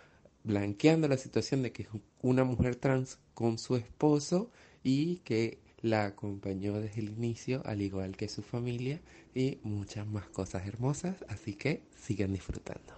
blanqueando 0.44 1.08
la 1.08 1.18
situación 1.18 1.62
de 1.62 1.72
que 1.72 1.84
es 1.84 1.90
una 2.22 2.44
mujer 2.44 2.76
trans 2.76 3.20
con 3.34 3.58
su 3.58 3.76
esposo 3.76 4.50
y 4.84 5.18
que 5.18 5.60
la 5.82 6.06
acompañó 6.06 6.80
desde 6.80 7.02
el 7.02 7.10
inicio, 7.10 7.62
al 7.66 7.82
igual 7.82 8.16
que 8.16 8.30
su 8.30 8.42
familia, 8.42 9.02
y 9.36 9.60
muchas 9.64 10.08
más 10.08 10.28
cosas 10.30 10.66
hermosas, 10.66 11.24
así 11.28 11.54
que 11.54 11.84
sigan 11.96 12.34
disfrutando. 12.34 12.94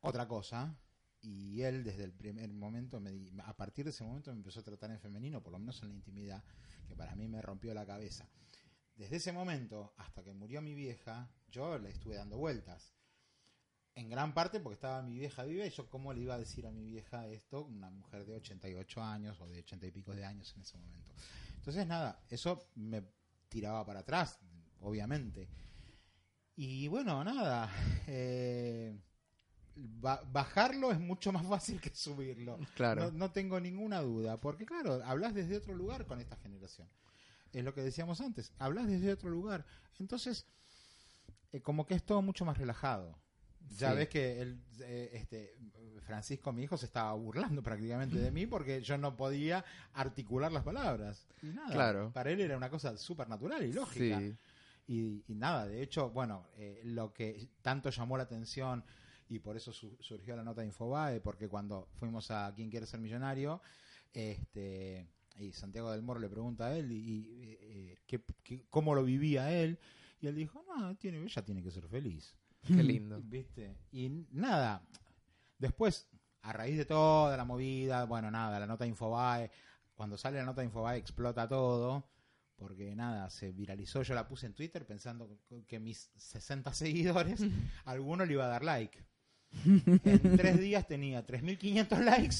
Otra 0.00 0.26
cosa, 0.26 0.76
y 1.20 1.62
él 1.62 1.84
desde 1.84 2.04
el 2.04 2.12
primer 2.12 2.52
momento, 2.52 3.00
me, 3.00 3.10
a 3.44 3.56
partir 3.56 3.84
de 3.84 3.90
ese 3.90 4.04
momento 4.04 4.30
me 4.30 4.38
empezó 4.38 4.60
a 4.60 4.64
tratar 4.64 4.90
en 4.90 4.98
femenino, 4.98 5.42
por 5.42 5.52
lo 5.52 5.58
menos 5.58 5.82
en 5.82 5.88
la 5.88 5.94
intimidad, 5.94 6.42
que 6.88 6.96
para 6.96 7.14
mí 7.14 7.28
me 7.28 7.42
rompió 7.42 7.74
la 7.74 7.86
cabeza. 7.86 8.28
Desde 8.96 9.16
ese 9.16 9.32
momento 9.32 9.92
hasta 9.98 10.22
que 10.24 10.32
murió 10.32 10.60
mi 10.62 10.74
vieja, 10.74 11.30
yo 11.50 11.78
le 11.78 11.90
estuve 11.90 12.16
dando 12.16 12.38
vueltas. 12.38 12.94
En 13.94 14.10
gran 14.10 14.34
parte 14.34 14.60
porque 14.60 14.74
estaba 14.74 15.02
mi 15.02 15.14
vieja 15.18 15.44
viva 15.44 15.64
y 15.64 15.70
yo 15.70 15.88
cómo 15.88 16.12
le 16.12 16.20
iba 16.22 16.34
a 16.34 16.38
decir 16.38 16.66
a 16.66 16.70
mi 16.70 16.84
vieja 16.84 17.26
esto, 17.28 17.64
una 17.64 17.90
mujer 17.90 18.26
de 18.26 18.34
88 18.36 19.02
años 19.02 19.40
o 19.40 19.46
de 19.48 19.58
80 19.60 19.86
y 19.86 19.90
pico 19.90 20.14
de 20.14 20.24
años 20.24 20.52
en 20.54 20.62
ese 20.62 20.76
momento. 20.78 21.14
Entonces 21.56 21.86
nada, 21.86 22.22
eso 22.28 22.68
me 22.74 23.02
tiraba 23.48 23.84
para 23.86 24.00
atrás, 24.00 24.38
obviamente. 24.80 25.48
Y 26.56 26.88
bueno, 26.88 27.22
nada, 27.24 27.70
eh, 28.06 28.98
ba- 29.76 30.22
bajarlo 30.30 30.90
es 30.90 30.98
mucho 31.00 31.32
más 31.32 31.46
fácil 31.46 31.80
que 31.80 31.90
subirlo. 31.94 32.58
Claro. 32.74 33.06
No, 33.06 33.10
no 33.12 33.32
tengo 33.32 33.60
ninguna 33.60 34.00
duda, 34.00 34.38
porque 34.38 34.64
claro, 34.66 35.02
hablas 35.04 35.34
desde 35.34 35.56
otro 35.56 35.74
lugar 35.74 36.06
con 36.06 36.20
esta 36.20 36.36
generación. 36.36 36.88
Es 37.58 37.64
lo 37.64 37.72
que 37.74 37.80
decíamos 37.82 38.20
antes, 38.20 38.52
hablas 38.58 38.86
desde 38.86 39.12
otro 39.12 39.30
lugar. 39.30 39.64
Entonces, 39.98 40.46
eh, 41.52 41.60
como 41.62 41.86
que 41.86 41.94
es 41.94 42.04
todo 42.04 42.20
mucho 42.20 42.44
más 42.44 42.58
relajado. 42.58 43.18
Ya 43.78 43.90
Sí. 43.92 43.96
ves 43.96 44.08
que 44.10 44.40
el, 44.42 44.60
eh, 44.80 45.10
este, 45.14 45.56
Francisco, 46.02 46.52
mi 46.52 46.62
hijo, 46.64 46.76
se 46.76 46.86
estaba 46.86 47.12
burlando 47.14 47.62
prácticamente 47.64 48.18
de 48.18 48.30
mí 48.30 48.46
porque 48.46 48.82
yo 48.82 48.98
no 48.98 49.16
podía 49.16 49.64
articular 49.94 50.52
las 50.52 50.62
palabras. 50.64 51.26
Y 51.42 51.46
nada, 51.46 51.72
Claro. 51.72 52.12
para 52.12 52.30
él 52.30 52.40
era 52.40 52.56
una 52.56 52.68
cosa 52.70 52.96
súper 52.98 53.28
natural 53.28 53.64
y 53.64 53.72
lógica. 53.72 54.20
Sí. 54.20 54.36
Y, 54.88 55.24
y 55.26 55.34
nada, 55.34 55.66
de 55.66 55.82
hecho, 55.82 56.10
bueno, 56.10 56.46
eh, 56.56 56.80
lo 56.84 57.12
que 57.12 57.48
tanto 57.62 57.88
llamó 57.90 58.16
la 58.18 58.22
atención 58.24 58.84
y 59.28 59.38
por 59.40 59.56
eso 59.56 59.72
su- 59.72 59.96
surgió 60.00 60.36
la 60.36 60.44
nota 60.44 60.60
de 60.60 60.68
Infobae, 60.68 61.20
porque 61.20 61.48
cuando 61.48 61.88
fuimos 61.98 62.30
a 62.30 62.52
¿Quién 62.54 62.70
quiere 62.70 62.86
ser 62.86 63.00
millonario? 63.00 63.60
Este, 64.12 65.08
y 65.38 65.52
Santiago 65.52 65.90
del 65.92 66.02
Moro 66.02 66.20
le 66.20 66.28
pregunta 66.28 66.66
a 66.66 66.76
él 66.76 66.92
y, 66.92 66.96
y, 66.96 67.56
eh, 67.60 67.98
qué- 68.06 68.22
qué- 68.42 68.64
cómo 68.70 68.94
lo 68.94 69.04
vivía 69.04 69.50
él, 69.52 69.78
y 70.20 70.26
él 70.26 70.34
dijo, 70.34 70.64
no, 70.68 70.96
tiene, 70.96 71.22
ella 71.22 71.44
tiene 71.44 71.62
que 71.62 71.70
ser 71.70 71.86
feliz. 71.88 72.34
Qué 72.66 72.82
lindo. 72.82 73.20
¿Viste? 73.22 73.76
Y 73.92 74.08
nada, 74.32 74.82
después, 75.58 76.08
a 76.42 76.52
raíz 76.52 76.76
de 76.76 76.84
toda 76.84 77.36
la 77.36 77.44
movida, 77.44 78.04
bueno, 78.06 78.30
nada, 78.30 78.58
la 78.58 78.66
nota 78.66 78.86
Infobae, 78.86 79.50
cuando 79.94 80.16
sale 80.18 80.38
la 80.38 80.44
nota 80.44 80.64
Infobae 80.64 80.98
explota 80.98 81.46
todo, 81.48 82.08
porque 82.56 82.94
nada, 82.96 83.28
se 83.30 83.52
viralizó, 83.52 84.02
yo 84.02 84.14
la 84.14 84.26
puse 84.26 84.46
en 84.46 84.54
Twitter 84.54 84.86
pensando 84.86 85.38
que 85.66 85.78
mis 85.78 86.10
60 86.16 86.72
seguidores, 86.72 87.40
alguno 87.84 88.24
le 88.24 88.32
iba 88.32 88.44
a 88.46 88.48
dar 88.48 88.64
like. 88.64 89.04
En 89.64 90.36
tres 90.36 90.58
días 90.58 90.86
tenía 90.86 91.24
3.500 91.26 91.98
likes 92.04 92.36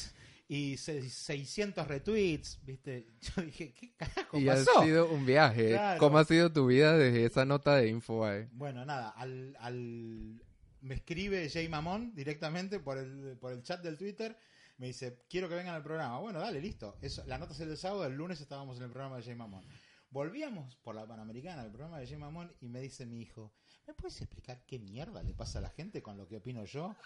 y 0.49 0.77
se- 0.77 1.09
600 1.09 1.87
retweets, 1.89 2.61
¿viste? 2.65 3.07
Yo 3.21 3.43
dije, 3.43 3.73
¿qué 3.75 3.93
carajo 3.97 4.39
Y 4.39 4.49
ha 4.49 4.57
sido 4.57 5.09
un 5.11 5.27
viaje. 5.27 5.71
Claro. 5.71 5.99
¿Cómo 6.01 6.19
ha 6.19 6.25
sido 6.25 6.53
tu 6.53 6.67
vida 6.67 6.97
desde 6.97 7.25
esa 7.25 7.45
nota 7.45 7.77
de 7.77 7.89
Infobae? 7.89 8.49
Bueno, 8.53 8.85
nada, 8.85 9.11
al, 9.11 9.57
al- 9.61 10.41
me 10.83 10.95
escribe 10.95 11.49
Jay 11.51 11.69
Mamón 11.69 12.15
directamente 12.15 12.79
por 12.79 12.99
el, 12.99 13.37
por 13.41 13.53
el 13.53 13.63
chat 13.63 13.83
del 13.83 13.97
Twitter. 13.97 14.37
Me 14.79 14.89
dice, 14.89 15.19
quiero 15.29 15.49
que 15.49 15.55
vengan 15.55 15.75
al 15.75 15.83
programa. 15.83 16.19
Bueno, 16.21 16.39
dale, 16.39 16.61
listo. 16.61 16.97
Eso, 17.01 17.25
la 17.27 17.39
nota 17.39 17.55
es 17.55 17.61
el 17.61 17.77
sábado, 17.77 18.05
el 18.05 18.15
lunes 18.15 18.41
estábamos 18.41 18.77
en 18.77 18.85
el 18.85 18.91
programa 18.91 19.17
de 19.17 19.23
Jay 19.23 19.35
Mamón. 19.35 19.65
Volvíamos 20.11 20.77
por 20.77 20.95
la 20.95 21.07
Panamericana, 21.07 21.65
el 21.65 21.71
programa 21.71 21.99
de 21.99 22.07
Jay 22.07 22.17
Mamón, 22.19 22.53
y 22.61 22.69
me 22.69 22.81
dice 22.81 23.05
mi 23.07 23.21
hijo, 23.21 23.53
¿me 23.87 23.95
puedes 23.95 24.21
explicar 24.21 24.63
qué 24.67 24.79
mierda 24.79 25.23
le 25.23 25.35
pasa 25.35 25.59
a 25.59 25.63
la 25.63 25.71
gente 25.71 26.03
con 26.03 26.17
lo 26.17 26.27
que 26.27 26.37
opino 26.37 26.65
yo? 26.65 26.97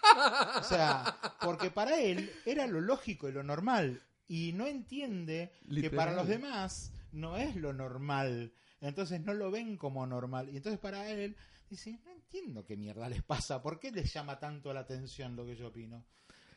O 0.59 0.63
sea, 0.63 1.17
porque 1.41 1.69
para 1.71 1.99
él 1.99 2.31
era 2.45 2.67
lo 2.67 2.81
lógico 2.81 3.29
y 3.29 3.31
lo 3.31 3.43
normal. 3.43 4.01
Y 4.27 4.53
no 4.53 4.65
entiende 4.67 5.51
que 5.69 5.89
para 5.89 6.13
los 6.13 6.27
demás 6.27 6.91
no 7.11 7.37
es 7.37 7.55
lo 7.55 7.73
normal. 7.73 8.53
Entonces 8.79 9.21
no 9.21 9.33
lo 9.33 9.51
ven 9.51 9.77
como 9.77 10.05
normal. 10.07 10.49
Y 10.49 10.57
entonces 10.57 10.79
para 10.79 11.09
él 11.09 11.35
dice, 11.69 11.99
no 12.03 12.11
entiendo 12.11 12.65
qué 12.65 12.77
mierda 12.77 13.09
les 13.09 13.23
pasa. 13.23 13.61
¿Por 13.61 13.79
qué 13.79 13.91
les 13.91 14.11
llama 14.13 14.39
tanto 14.39 14.73
la 14.73 14.81
atención 14.81 15.35
lo 15.35 15.45
que 15.45 15.55
yo 15.55 15.67
opino? 15.67 16.05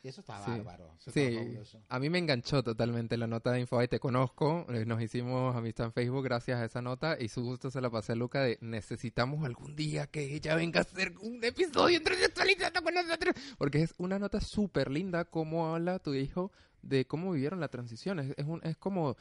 Eso 0.07 0.21
está 0.21 0.43
Sí. 0.43 0.51
bárbaro. 0.51 0.93
Eso 0.99 1.09
está 1.09 1.11
Sí, 1.19 1.35
fabuloso. 1.35 1.81
a 1.89 1.99
mí 1.99 2.09
me 2.09 2.17
enganchó 2.19 2.63
totalmente 2.63 3.17
la 3.17 3.27
nota 3.27 3.51
de 3.51 3.61
Infobae. 3.61 3.87
Te 3.87 3.99
conozco, 3.99 4.65
eh, 4.69 4.85
nos 4.85 5.01
hicimos 5.01 5.55
amistad 5.55 5.87
en 5.87 5.93
Facebook 5.93 6.23
gracias 6.23 6.59
a 6.59 6.65
esa 6.65 6.81
nota 6.81 7.17
y 7.19 7.27
su 7.27 7.43
gusto 7.43 7.71
se 7.71 7.81
la 7.81 7.89
pasé 7.89 8.11
a 8.13 8.15
Luca 8.15 8.41
de 8.41 8.57
necesitamos 8.61 9.43
algún 9.45 9.75
día 9.75 10.07
que 10.07 10.35
ella 10.35 10.55
venga 10.55 10.79
a 10.79 10.83
hacer 10.83 11.13
un 11.21 11.43
episodio 11.43 11.97
intersexualizando 11.97 12.81
con 12.83 12.93
nosotros. 12.93 13.35
Porque 13.57 13.81
es 13.81 13.93
una 13.97 14.19
nota 14.19 14.39
súper 14.41 14.89
linda 14.91 15.25
como 15.25 15.73
habla 15.73 15.99
tu 15.99 16.13
hijo 16.13 16.51
de 16.81 17.05
cómo 17.07 17.31
vivieron 17.31 17.59
la 17.59 17.67
transición. 17.69 18.19
Es, 18.19 18.33
es, 18.37 18.45
un, 18.45 18.61
es 18.63 18.77
como, 18.77 19.15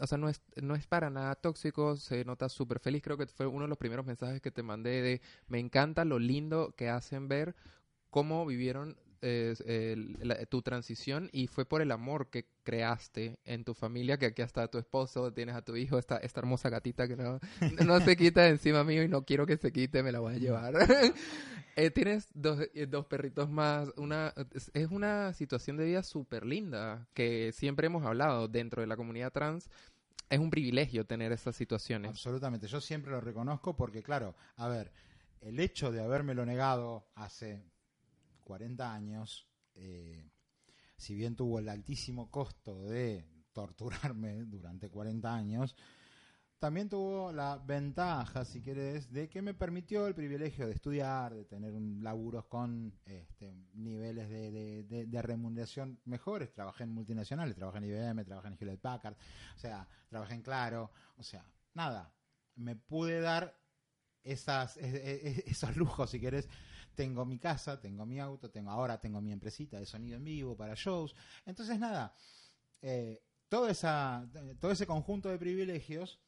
o 0.00 0.06
sea, 0.06 0.18
no 0.18 0.28
es, 0.28 0.42
no 0.60 0.74
es 0.74 0.86
para 0.88 1.10
nada 1.10 1.36
tóxico, 1.36 1.96
se 1.96 2.24
nota 2.24 2.48
súper 2.48 2.80
feliz. 2.80 3.02
Creo 3.02 3.16
que 3.16 3.26
fue 3.28 3.46
uno 3.46 3.62
de 3.62 3.68
los 3.68 3.78
primeros 3.78 4.04
mensajes 4.04 4.40
que 4.40 4.50
te 4.50 4.64
mandé 4.64 5.00
de 5.00 5.20
me 5.46 5.60
encanta 5.60 6.04
lo 6.04 6.18
lindo 6.18 6.74
que 6.76 6.88
hacen 6.88 7.28
ver 7.28 7.54
cómo 8.10 8.46
vivieron 8.46 8.96
tu 10.48 10.62
transición 10.62 11.30
y 11.32 11.46
fue 11.46 11.64
por 11.64 11.82
el 11.82 11.90
amor 11.90 12.30
que 12.30 12.46
creaste 12.62 13.38
en 13.44 13.64
tu 13.64 13.74
familia, 13.74 14.18
que 14.18 14.26
aquí 14.26 14.42
está 14.42 14.68
tu 14.68 14.78
esposo, 14.78 15.32
tienes 15.32 15.54
a 15.54 15.62
tu 15.62 15.76
hijo, 15.76 15.98
esta, 15.98 16.16
esta 16.18 16.40
hermosa 16.40 16.68
gatita 16.70 17.08
que 17.08 17.16
no, 17.16 17.40
no 17.84 18.00
se 18.00 18.16
quita 18.16 18.42
de 18.42 18.50
encima 18.50 18.84
mío 18.84 19.02
y 19.02 19.08
no 19.08 19.24
quiero 19.24 19.46
que 19.46 19.56
se 19.56 19.72
quite, 19.72 20.02
me 20.02 20.12
la 20.12 20.20
voy 20.20 20.34
a 20.34 20.38
llevar. 20.38 20.74
Eh, 21.76 21.90
tienes 21.90 22.28
dos, 22.34 22.60
eh, 22.72 22.86
dos 22.86 23.06
perritos 23.06 23.50
más, 23.50 23.90
una, 23.96 24.32
es, 24.52 24.90
una 24.90 25.32
situación 25.32 25.76
de 25.76 25.84
vida 25.84 26.04
súper 26.04 26.46
linda 26.46 27.08
que 27.14 27.50
siempre 27.50 27.88
hemos 27.88 28.04
hablado 28.06 28.46
dentro 28.46 28.80
de 28.80 28.86
la 28.86 28.96
comunidad 28.96 29.32
trans. 29.32 29.68
Es 30.30 30.38
un 30.38 30.50
privilegio 30.50 31.04
tener 31.04 31.32
estas 31.32 31.56
situaciones. 31.56 32.10
Absolutamente. 32.10 32.68
Yo 32.68 32.80
siempre 32.80 33.10
lo 33.10 33.20
reconozco 33.20 33.76
porque, 33.76 34.04
claro, 34.04 34.36
a 34.56 34.68
ver, 34.68 34.92
el 35.40 35.58
hecho 35.58 35.90
de 35.90 36.00
habérmelo 36.00 36.46
negado 36.46 37.08
hace 37.16 37.62
40 38.44 38.92
años, 38.92 39.48
eh, 39.74 40.30
si 40.96 41.14
bien 41.14 41.34
tuvo 41.34 41.58
el 41.58 41.68
altísimo 41.68 42.30
costo 42.30 42.84
de 42.84 43.26
torturarme 43.52 44.44
durante 44.46 44.90
40 44.90 45.34
años, 45.34 45.74
también 46.64 46.88
tuvo 46.88 47.30
la 47.30 47.58
ventaja, 47.58 48.42
si 48.46 48.62
querés, 48.62 49.12
de 49.12 49.28
que 49.28 49.42
me 49.42 49.52
permitió 49.52 50.06
el 50.06 50.14
privilegio 50.14 50.66
de 50.66 50.72
estudiar, 50.72 51.34
de 51.34 51.44
tener 51.44 51.74
un 51.74 52.02
laburos 52.02 52.46
con 52.46 52.98
este, 53.04 53.54
niveles 53.74 54.30
de, 54.30 55.22
remuneración 55.22 56.00
mejores. 56.06 56.54
Trabajé 56.54 56.84
en 56.84 56.90
multinacionales, 56.90 57.54
trabajé 57.54 57.78
en 57.78 57.84
IBM, 57.84 58.24
trabajé 58.24 58.48
en 58.48 58.56
Hewlett 58.58 58.80
Packard, 58.80 59.14
o 59.54 59.58
sea, 59.58 59.86
trabajé 60.08 60.36
en 60.36 60.42
Claro, 60.42 60.90
o 61.18 61.22
sea, 61.22 61.44
nada, 61.74 62.14
me 62.54 62.76
pude 62.76 63.20
dar 63.20 63.58
e- 64.22 64.32
e- 64.32 65.28
e- 65.28 65.44
esos 65.46 65.76
lujos, 65.76 66.08
si 66.08 66.18
querés. 66.18 66.48
Tengo 66.94 67.24
mi 67.24 67.38
casa, 67.38 67.80
tengo 67.80 68.06
mi 68.06 68.20
auto, 68.20 68.50
tengo 68.50 68.70
ahora 68.70 69.00
tengo 69.00 69.20
mi 69.20 69.32
empresita 69.32 69.78
de 69.78 69.86
sonido 69.86 70.16
en 70.16 70.24
vivo 70.24 70.56
para 70.56 70.74
shows. 70.74 71.14
Entonces, 71.44 71.78
nada, 71.78 72.14
eh, 72.82 73.22
esa, 73.68 74.28
todo 74.60 74.72
ese 74.72 74.86
conjunto 74.86 75.28
de 75.28 75.38
privilegios, 75.38 76.20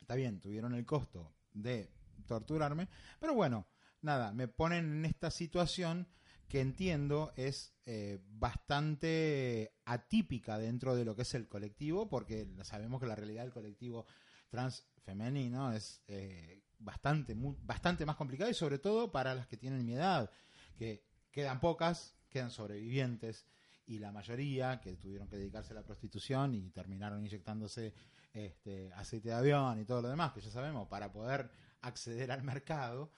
está 0.00 0.14
bien, 0.14 0.40
tuvieron 0.40 0.74
el 0.74 0.84
costo 0.84 1.32
de 1.52 1.90
torturarme, 2.26 2.88
pero 3.18 3.34
bueno, 3.34 3.66
nada, 4.02 4.32
me 4.32 4.48
ponen 4.48 4.98
en 4.98 5.04
esta 5.04 5.30
situación 5.30 6.06
que 6.48 6.60
entiendo 6.60 7.32
es 7.36 7.72
eh, 7.86 8.18
bastante 8.28 9.78
atípica 9.84 10.58
dentro 10.58 10.96
de 10.96 11.04
lo 11.04 11.14
que 11.14 11.22
es 11.22 11.34
el 11.34 11.48
colectivo, 11.48 12.08
porque 12.08 12.48
sabemos 12.62 13.00
que 13.00 13.06
la 13.06 13.14
realidad 13.14 13.44
del 13.44 13.52
colectivo 13.52 14.04
trans 14.48 14.84
femenino 15.04 15.72
es 15.72 16.02
eh, 16.08 16.62
bastante, 16.80 17.34
bastante 17.62 18.04
más 18.04 18.16
complicado 18.16 18.50
y 18.50 18.54
sobre 18.54 18.78
todo 18.78 19.12
para 19.12 19.34
las 19.34 19.46
que 19.46 19.56
tienen 19.56 19.84
mi 19.84 19.94
edad, 19.94 20.30
que 20.76 21.06
quedan 21.30 21.60
pocas, 21.60 22.16
quedan 22.28 22.50
sobrevivientes 22.50 23.46
y 23.86 23.98
la 23.98 24.12
mayoría 24.12 24.80
que 24.80 24.96
tuvieron 24.96 25.28
que 25.28 25.36
dedicarse 25.36 25.72
a 25.72 25.76
la 25.76 25.84
prostitución 25.84 26.54
y 26.54 26.70
terminaron 26.70 27.24
inyectándose 27.24 27.92
este, 28.32 28.92
aceite 28.92 29.28
de 29.28 29.34
avión 29.34 29.80
y 29.80 29.84
todo 29.84 30.02
lo 30.02 30.08
demás, 30.08 30.32
que 30.32 30.40
ya 30.40 30.50
sabemos, 30.50 30.88
para 30.88 31.12
poder 31.12 31.50
acceder 31.82 32.30
al 32.30 32.42
mercado, 32.42 33.12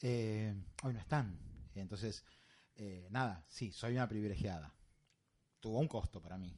eh, 0.00 0.54
hoy 0.82 0.92
no 0.92 1.00
están. 1.00 1.38
Entonces, 1.74 2.24
eh, 2.76 3.08
nada, 3.10 3.44
sí, 3.48 3.72
soy 3.72 3.94
una 3.94 4.08
privilegiada. 4.08 4.74
Tuvo 5.58 5.78
un 5.78 5.88
costo 5.88 6.20
para 6.20 6.38
mí, 6.38 6.54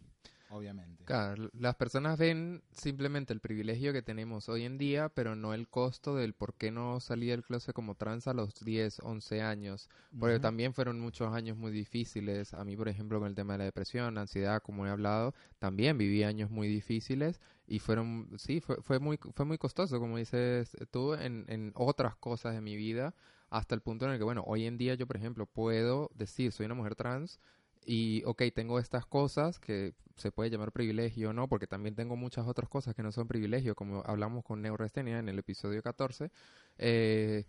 obviamente. 0.52 1.04
Claro, 1.04 1.50
las 1.58 1.74
personas 1.74 2.18
ven 2.18 2.62
simplemente 2.70 3.32
el 3.32 3.40
privilegio 3.40 3.92
que 3.92 4.02
tenemos 4.02 4.48
hoy 4.48 4.64
en 4.64 4.78
día, 4.78 5.08
pero 5.08 5.34
no 5.34 5.54
el 5.54 5.68
costo 5.68 6.14
del 6.14 6.34
por 6.34 6.54
qué 6.54 6.70
no 6.70 7.00
salí 7.00 7.26
del 7.26 7.42
closet 7.42 7.74
como 7.74 7.94
trans 7.94 8.28
a 8.28 8.34
los 8.34 8.54
10, 8.54 9.00
11 9.00 9.42
años. 9.42 9.88
Porque 10.18 10.38
también 10.38 10.74
fueron 10.74 11.00
muchos 11.00 11.32
años 11.34 11.56
muy 11.56 11.72
difíciles. 11.72 12.54
A 12.54 12.64
mí, 12.64 12.76
por 12.76 12.88
ejemplo, 12.88 13.18
con 13.18 13.28
el 13.28 13.34
tema 13.34 13.54
de 13.54 13.58
la 13.58 13.64
depresión, 13.64 14.14
la 14.14 14.22
ansiedad, 14.22 14.62
como 14.62 14.86
he 14.86 14.90
hablado, 14.90 15.34
también 15.58 15.98
viví 15.98 16.22
años 16.22 16.50
muy 16.50 16.68
difíciles 16.68 17.40
y 17.66 17.78
fueron, 17.78 18.28
sí, 18.36 18.60
fue, 18.60 18.76
fue, 18.82 18.98
muy, 18.98 19.18
fue 19.34 19.46
muy 19.46 19.58
costoso, 19.58 19.98
como 19.98 20.18
dices 20.18 20.76
tú, 20.90 21.14
en, 21.14 21.44
en 21.48 21.72
otras 21.74 22.16
cosas 22.16 22.54
de 22.54 22.60
mi 22.60 22.76
vida, 22.76 23.14
hasta 23.50 23.74
el 23.74 23.80
punto 23.80 24.06
en 24.06 24.12
el 24.12 24.18
que, 24.18 24.24
bueno, 24.24 24.44
hoy 24.46 24.66
en 24.66 24.78
día 24.78 24.94
yo, 24.94 25.06
por 25.06 25.16
ejemplo, 25.16 25.46
puedo 25.46 26.10
decir, 26.14 26.52
soy 26.52 26.66
una 26.66 26.74
mujer 26.74 26.94
trans, 26.94 27.38
y, 27.84 28.22
ok, 28.24 28.42
tengo 28.54 28.78
estas 28.78 29.06
cosas 29.06 29.58
que 29.58 29.94
se 30.16 30.30
puede 30.30 30.50
llamar 30.50 30.72
privilegio 30.72 31.30
o 31.30 31.32
no, 31.32 31.48
porque 31.48 31.66
también 31.66 31.94
tengo 31.94 32.16
muchas 32.16 32.46
otras 32.46 32.68
cosas 32.68 32.94
que 32.94 33.02
no 33.02 33.12
son 33.12 33.28
privilegio, 33.28 33.74
como 33.74 34.02
hablamos 34.06 34.44
con 34.44 34.62
Neurastenia 34.62 35.18
en 35.18 35.28
el 35.28 35.38
episodio 35.38 35.82
14. 35.82 36.30
Eh, 36.78 37.44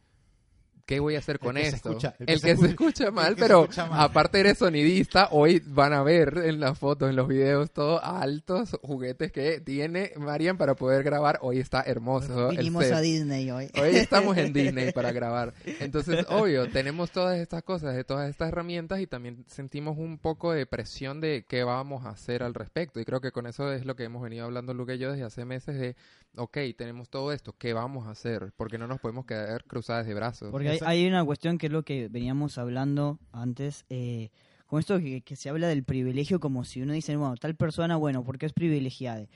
¿Qué 0.85 0.99
voy 0.99 1.15
a 1.15 1.19
hacer 1.19 1.39
con 1.39 1.57
esto? 1.57 1.91
escucha- 1.91 2.13
el, 2.19 2.41
que, 2.41 2.57
se 2.57 2.65
escucha 2.67 3.09
mal, 3.09 3.35
pero 3.39 3.61
escucha 3.61 3.85
mal. 3.85 4.01
aparte 4.01 4.41
eres 4.41 4.57
sonidista, 4.57 5.29
hoy 5.31 5.63
van 5.65 5.93
a 5.93 6.03
ver 6.03 6.41
en 6.43 6.59
las 6.59 6.77
fotos, 6.77 7.09
en 7.09 7.15
los 7.15 7.27
videos, 7.29 7.71
todos 7.71 8.01
altos 8.03 8.77
juguetes 8.81 9.31
que 9.31 9.61
tiene 9.61 10.11
Marian 10.17 10.57
para 10.57 10.75
poder 10.75 11.03
grabar. 11.03 11.39
Hoy 11.41 11.59
está 11.59 11.83
hermoso. 11.83 12.49
Vinimos 12.49 12.91
a 12.91 12.99
Disney 12.99 13.49
hoy. 13.49 13.69
Hoy 13.81 13.95
estamos 13.95 14.35
en 14.37 14.51
Disney 14.53 14.91
para 14.91 15.13
grabar. 15.13 15.53
Entonces, 15.79 16.25
obvio, 16.27 16.69
tenemos 16.69 17.11
todas 17.11 17.39
estas 17.39 17.63
cosas, 17.63 17.95
de 17.95 18.03
todas 18.03 18.29
estas 18.29 18.49
herramientas 18.49 18.99
y 18.99 19.07
también 19.07 19.45
sentimos 19.47 19.97
un 19.97 20.17
poco 20.17 20.51
de 20.51 20.65
presión 20.65 21.21
de 21.21 21.45
qué 21.47 21.63
vamos 21.63 22.05
a 22.05 22.09
hacer 22.09 22.43
al 22.43 22.53
respecto. 22.53 22.99
Y 22.99 23.05
creo 23.05 23.21
que 23.21 23.31
con 23.31 23.47
eso 23.47 23.71
es 23.71 23.85
lo 23.85 23.95
que 23.95 24.03
hemos 24.03 24.21
venido 24.21 24.43
hablando 24.45 24.73
Luke 24.73 24.95
y 24.95 24.97
yo 24.97 25.11
desde 25.11 25.23
hace 25.23 25.45
meses 25.45 25.79
de, 25.79 25.95
ok, 26.35 26.57
tenemos 26.77 27.09
todo 27.09 27.31
esto, 27.31 27.55
¿qué 27.57 27.71
vamos 27.73 28.07
a 28.07 28.11
hacer? 28.11 28.51
Porque 28.57 28.77
no 28.77 28.87
nos 28.87 28.99
podemos 28.99 29.25
quedar 29.25 29.63
cruzadas 29.63 30.05
de 30.05 30.13
brazos. 30.13 30.51
Porque 30.51 30.72
hay, 30.81 31.01
hay 31.03 31.07
una 31.07 31.23
cuestión 31.23 31.57
que 31.57 31.67
es 31.67 31.71
lo 31.71 31.83
que 31.83 32.07
veníamos 32.07 32.57
hablando 32.57 33.19
antes, 33.31 33.85
eh, 33.89 34.29
con 34.65 34.79
esto 34.79 34.99
que, 34.99 35.21
que 35.21 35.35
se 35.35 35.49
habla 35.49 35.67
del 35.67 35.83
privilegio 35.83 36.39
como 36.39 36.63
si 36.63 36.81
uno 36.81 36.93
dice, 36.93 37.15
bueno, 37.15 37.35
tal 37.37 37.55
persona, 37.55 37.95
bueno, 37.95 38.23
porque 38.23 38.45
es 38.45 38.53
privilegiada. 38.53 39.27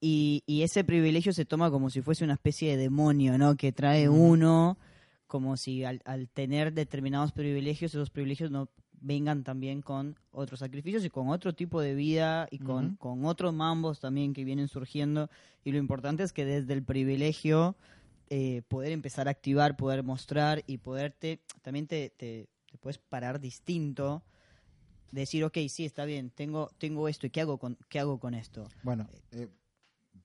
Y, 0.00 0.42
y 0.46 0.62
ese 0.62 0.84
privilegio 0.84 1.32
se 1.32 1.46
toma 1.46 1.70
como 1.70 1.88
si 1.88 2.02
fuese 2.02 2.24
una 2.24 2.34
especie 2.34 2.76
de 2.76 2.82
demonio, 2.82 3.38
¿no? 3.38 3.56
Que 3.56 3.72
trae 3.72 4.08
Ujú. 4.08 4.18
uno, 4.18 4.78
como 5.26 5.56
si 5.56 5.84
al, 5.84 6.02
al 6.04 6.28
tener 6.28 6.74
determinados 6.74 7.32
privilegios, 7.32 7.94
esos 7.94 8.10
privilegios 8.10 8.50
no 8.50 8.68
vengan 9.00 9.44
también 9.44 9.82
con 9.82 10.16
otros 10.30 10.60
sacrificios 10.60 11.04
y 11.04 11.10
con 11.10 11.28
otro 11.28 11.54
tipo 11.54 11.80
de 11.80 11.94
vida 11.94 12.48
y 12.50 12.58
con, 12.58 12.96
con 12.96 13.26
otros 13.26 13.52
mambos 13.52 14.00
también 14.00 14.32
que 14.32 14.44
vienen 14.44 14.68
surgiendo. 14.68 15.30
Y 15.62 15.72
lo 15.72 15.78
importante 15.78 16.22
es 16.22 16.32
que 16.32 16.44
desde 16.44 16.72
el 16.72 16.82
privilegio 16.82 17.76
eh, 18.30 18.62
poder 18.68 18.92
empezar 18.92 19.28
a 19.28 19.32
activar, 19.32 19.76
poder 19.76 20.02
mostrar 20.02 20.62
y 20.66 20.78
poderte, 20.78 21.40
también 21.62 21.86
te, 21.86 22.10
te, 22.10 22.48
te 22.70 22.78
puedes 22.78 22.98
parar 22.98 23.40
distinto, 23.40 24.22
decir, 25.12 25.44
ok, 25.44 25.58
sí, 25.68 25.84
está 25.84 26.04
bien, 26.04 26.30
tengo, 26.30 26.70
tengo 26.78 27.08
esto, 27.08 27.26
¿y 27.26 27.30
qué 27.30 27.40
hago 27.40 27.58
con, 27.58 27.76
qué 27.88 28.00
hago 28.00 28.18
con 28.18 28.34
esto? 28.34 28.68
Bueno, 28.82 29.06
eh, 29.30 29.48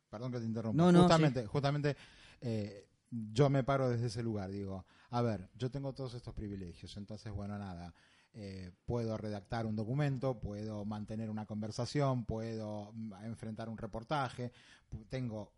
perdón 0.10 0.32
que 0.32 0.40
te 0.40 0.46
interrumpa. 0.46 0.84
No, 0.84 0.92
no, 0.92 1.02
justamente, 1.02 1.46
justamente 1.46 1.96
eh, 2.42 2.88
yo 3.12 3.50
me 3.50 3.64
paro 3.64 3.90
desde 3.90 4.08
ese 4.08 4.24
lugar. 4.24 4.50
Digo, 4.50 4.86
a 5.12 5.22
ver, 5.22 5.50
yo 5.56 5.70
tengo 5.70 5.94
todos 5.94 6.14
estos 6.14 6.34
privilegios, 6.34 6.96
entonces, 6.98 7.32
bueno, 7.32 7.58
nada. 7.58 7.94
eh, 8.34 8.72
puedo 8.86 9.18
redactar 9.18 9.66
un 9.66 9.76
documento, 9.76 10.40
puedo 10.40 10.86
mantener 10.86 11.30
una 11.30 11.46
conversación, 11.46 12.26
puedo 12.26 12.92
mm, 12.94 13.14
enfrentar 13.26 13.70
un 13.70 13.78
reportaje, 13.78 14.52
tengo 15.10 15.52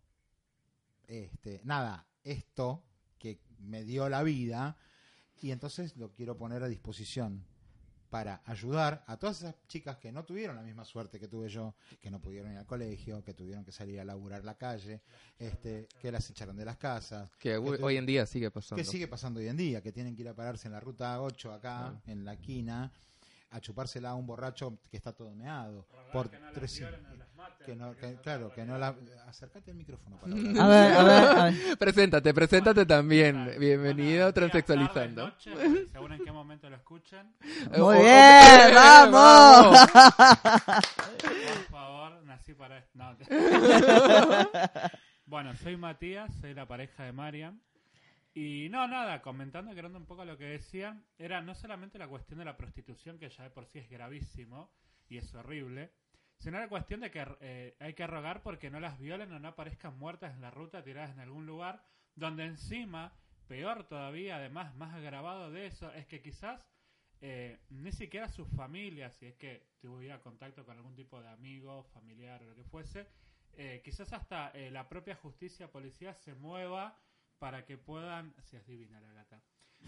este, 1.06 1.60
nada, 1.64 2.06
esto 2.24 2.82
que 3.18 3.40
me 3.58 3.84
dio 3.84 4.08
la 4.08 4.22
vida 4.22 4.76
y 5.40 5.50
entonces 5.50 5.96
lo 5.96 6.12
quiero 6.12 6.36
poner 6.36 6.62
a 6.62 6.68
disposición 6.68 7.44
para 8.10 8.42
ayudar 8.44 9.02
a 9.06 9.16
todas 9.16 9.38
esas 9.38 9.54
chicas 9.68 9.96
que 9.96 10.12
no 10.12 10.22
tuvieron 10.24 10.54
la 10.54 10.62
misma 10.62 10.84
suerte 10.84 11.18
que 11.18 11.28
tuve 11.28 11.48
yo, 11.48 11.74
que 11.98 12.10
no 12.10 12.20
pudieron 12.20 12.52
ir 12.52 12.58
al 12.58 12.66
colegio, 12.66 13.24
que 13.24 13.32
tuvieron 13.32 13.64
que 13.64 13.72
salir 13.72 13.98
a 14.00 14.04
laburar 14.04 14.44
la 14.44 14.54
calle, 14.58 15.00
este, 15.38 15.88
que 15.98 16.12
las 16.12 16.28
echaron 16.28 16.54
de 16.54 16.66
las 16.66 16.76
casas, 16.76 17.30
que 17.38 17.56
hoy, 17.56 17.78
que- 17.78 17.82
hoy 17.82 17.96
en 17.96 18.04
día 18.04 18.26
sigue 18.26 18.50
pasando. 18.50 18.76
que 18.82 18.84
sigue 18.90 19.08
pasando 19.08 19.40
hoy 19.40 19.48
en 19.48 19.56
día, 19.56 19.80
que 19.82 19.92
tienen 19.92 20.14
que 20.14 20.20
ir 20.22 20.28
a 20.28 20.34
pararse 20.34 20.68
en 20.68 20.72
la 20.72 20.80
ruta 20.80 21.22
8 21.22 21.52
acá, 21.54 22.02
en 22.06 22.22
la 22.26 22.36
quina, 22.36 22.92
a 23.52 23.60
chupársela 23.60 24.10
a 24.10 24.14
un 24.14 24.26
borracho 24.26 24.78
que 24.90 24.96
está 24.96 25.12
todo 25.12 25.30
meado. 25.34 25.86
Por 26.12 26.28
tres, 26.52 26.82
que 27.66 27.74
no, 27.76 27.94
que- 27.96 28.16
claro, 28.16 28.52
que 28.52 28.64
no 28.64 28.78
la... 28.78 28.94
Acércate 29.26 29.70
al 29.70 29.76
micrófono 29.76 30.16
para. 30.20 30.34
A 30.34 30.68
ver, 30.68 30.92
a 30.92 31.02
ver, 31.04 31.38
a 31.38 31.44
ver. 31.44 31.54
Preséntate, 31.78 32.34
preséntate 32.34 32.84
también. 32.86 33.44
Claro. 33.44 33.58
Bienvenido 33.60 34.24
días, 34.26 34.34
Transexualizando. 34.34 35.26
noches, 35.26 35.54
según 35.90 36.12
en 36.12 36.24
qué 36.24 36.32
momento 36.32 36.68
lo 36.68 36.76
escuchen. 36.76 37.34
Muy 37.70 37.80
o- 37.80 37.90
bien, 37.92 38.68
ok, 38.68 38.74
vamos. 38.74 39.78
Por 41.22 41.64
favor, 41.70 42.22
nací 42.24 42.54
para 42.54 42.78
esto. 42.78 42.90
No, 42.94 43.16
te- 43.16 43.24
bueno, 45.26 45.54
soy 45.56 45.76
Matías, 45.76 46.30
soy 46.40 46.54
la 46.54 46.66
pareja 46.66 47.04
de 47.04 47.12
Marian. 47.12 47.60
Y 48.34 48.68
no, 48.70 48.88
nada, 48.88 49.20
comentando, 49.20 49.74
quedando 49.74 49.98
un 49.98 50.06
poco 50.06 50.24
lo 50.24 50.38
que 50.38 50.44
decían, 50.44 51.04
era 51.18 51.42
no 51.42 51.54
solamente 51.54 51.98
la 51.98 52.08
cuestión 52.08 52.38
de 52.38 52.46
la 52.46 52.56
prostitución, 52.56 53.18
que 53.18 53.28
ya 53.28 53.44
de 53.44 53.50
por 53.50 53.66
sí 53.66 53.78
es 53.78 53.90
gravísimo 53.90 54.70
y 55.08 55.18
es 55.18 55.34
horrible, 55.34 55.92
sino 56.38 56.58
la 56.58 56.68
cuestión 56.68 57.00
de 57.00 57.10
que 57.10 57.26
eh, 57.40 57.76
hay 57.78 57.92
que 57.92 58.06
rogar 58.06 58.42
porque 58.42 58.70
no 58.70 58.80
las 58.80 58.98
violen 58.98 59.32
o 59.32 59.38
no 59.38 59.48
aparezcan 59.48 59.98
muertas 59.98 60.34
en 60.34 60.40
la 60.40 60.50
ruta, 60.50 60.82
tiradas 60.82 61.10
en 61.12 61.20
algún 61.20 61.44
lugar, 61.44 61.84
donde 62.14 62.46
encima, 62.46 63.12
peor 63.48 63.86
todavía, 63.86 64.36
además, 64.36 64.74
más 64.76 64.94
agravado 64.94 65.50
de 65.50 65.66
eso, 65.66 65.92
es 65.92 66.06
que 66.06 66.22
quizás 66.22 66.66
eh, 67.20 67.60
ni 67.68 67.92
siquiera 67.92 68.28
sus 68.28 68.48
familias, 68.48 69.14
si 69.16 69.26
es 69.26 69.34
que 69.34 69.66
tuviera 69.78 70.20
contacto 70.20 70.64
con 70.64 70.78
algún 70.78 70.94
tipo 70.94 71.20
de 71.20 71.28
amigo, 71.28 71.82
familiar 71.92 72.42
o 72.42 72.46
lo 72.46 72.54
que 72.54 72.64
fuese, 72.64 73.06
eh, 73.52 73.82
quizás 73.84 74.10
hasta 74.14 74.54
la 74.70 74.88
propia 74.88 75.14
justicia 75.16 75.70
policía 75.70 76.14
se 76.14 76.34
mueva 76.34 76.98
para 77.42 77.64
que 77.64 77.76
puedan, 77.76 78.32
si 78.44 78.54
es 78.56 78.64
divina 78.68 79.00
la 79.00 79.12
gata, 79.14 79.42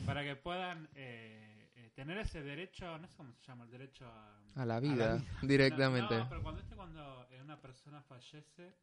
para 0.05 0.25
que 0.25 0.35
puedan 0.35 0.89
eh, 0.97 1.71
eh, 1.77 1.91
tener 1.95 2.19
ese 2.19 2.43
derecho, 2.43 2.99
no 2.99 3.07
sé 3.07 3.17
cómo 3.17 3.33
se 3.33 3.47
llama, 3.47 3.63
el 3.63 3.71
derecho 3.71 4.05
a... 4.09 4.41
A 4.57 4.67
la 4.67 4.81
vida, 4.81 5.15
vida. 5.19 5.23
directamente. 5.43 6.17
No, 6.19 6.29
pero 6.29 6.43
cuando, 6.43 6.61
este, 6.61 6.75
cuando 6.75 7.29
una 7.45 7.61
persona 7.61 8.03
fallece... 8.03 8.75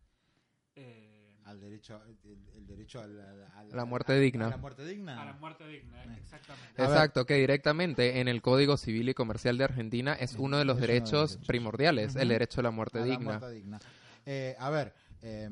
eh, 0.77 1.35
Al 1.43 1.59
derecho, 1.59 2.01
el, 2.05 2.17
el 2.55 2.65
derecho 2.65 3.01
a 3.01 3.07
la, 3.07 3.47
a 3.57 3.63
La 3.65 3.83
muerte 3.83 4.17
digna. 4.17 4.47
a 4.47 4.51
la 4.51 4.57
muerte 4.57 4.85
digna. 4.85 5.21
a 5.21 5.25
la 5.25 5.33
muerte 5.33 5.67
digna, 5.67 6.05
eh, 6.05 6.17
exactamente. 6.21 6.81
A. 6.81 6.85
Exacto, 6.85 7.25
que 7.25 7.33
directamente 7.35 8.21
en 8.21 8.29
el 8.29 8.41
Código 8.41 8.77
Civil 8.77 9.09
y 9.09 9.13
Comercial 9.13 9.57
de 9.57 9.65
Argentina 9.65 10.13
es 10.13 10.35
uno 10.35 10.57
de 10.57 10.63
los 10.63 10.77
uno 10.77 10.81
de 10.87 10.87
los 10.87 10.87
derechos 10.87 11.31
derechos. 11.31 11.45
primordiales, 11.45 12.15
el 12.15 12.21
Ujú. 12.21 12.29
derecho 12.29 12.61
a 12.61 12.63
la 12.63 12.71
muerte 12.71 12.99
a 12.99 13.01
la 13.01 13.07
digna. 13.07 13.23
muerte 13.37 13.51
digna. 13.51 13.79
Eh, 14.25 14.55
a 14.57 14.69
ver, 14.69 14.93
eh, 15.23 15.49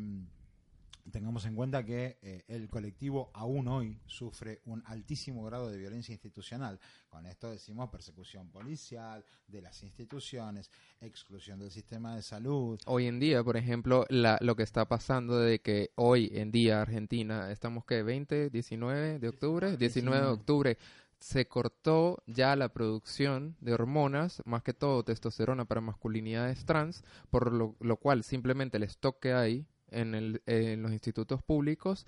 tengamos 1.12 1.46
en 1.46 1.56
cuenta 1.56 1.84
que 1.84 2.18
eh, 2.22 2.44
el 2.48 2.70
colectivo 2.70 3.32
aún 3.34 3.68
hoy 3.68 4.00
sufre 4.06 4.62
un 4.66 4.84
altísimo 4.86 5.44
grado 5.46 5.70
de 5.70 5.78
violencia 5.78 6.14
institucional. 6.14 6.80
Con 7.10 7.26
esto 7.26 7.50
decimos 7.50 7.90
persecución 7.90 8.50
policial 8.50 9.24
de 9.48 9.62
las 9.62 9.82
instituciones, 9.84 10.70
exclusión 11.02 11.60
del 11.60 11.72
sistema 11.72 12.16
de 12.16 12.22
salud. 12.22 12.80
Hoy 12.86 13.08
en 13.08 13.20
día, 13.20 13.44
por 13.44 13.58
ejemplo, 13.58 14.06
la- 14.10 14.38
lo 14.42 14.56
que 14.56 14.64
está 14.64 14.88
pasando 14.88 15.40
de 15.40 15.60
que 15.60 15.92
hoy 15.96 16.30
en 16.34 16.52
día 16.52 16.82
Argentina, 16.82 17.52
estamos 17.52 17.86
que 17.86 18.04
20, 18.04 18.50
19 18.50 19.20
de 19.20 19.28
octubre, 19.28 19.78
19 19.78 19.78
de 19.78 20.22
19. 20.24 20.28
octubre, 20.28 20.78
se 21.20 21.48
cortó 21.48 22.24
ya 22.28 22.56
la 22.56 22.70
producción 22.70 23.58
de 23.60 23.74
hormonas, 23.74 24.42
más 24.46 24.64
que 24.64 24.74
todo 24.74 25.04
testosterona 25.04 25.66
para 25.66 25.82
masculinidades 25.82 26.64
trans, 26.66 27.04
por 27.30 27.52
lo, 27.52 27.76
lo 27.82 27.98
cual 27.98 28.24
simplemente 28.24 28.78
el 28.78 28.84
stock 28.84 29.20
que 29.20 29.34
hay 29.34 29.66
en, 29.92 30.16
el, 30.16 30.42
en 30.46 30.82
los 30.82 30.92
institutos 30.92 31.42
públicos 31.44 32.06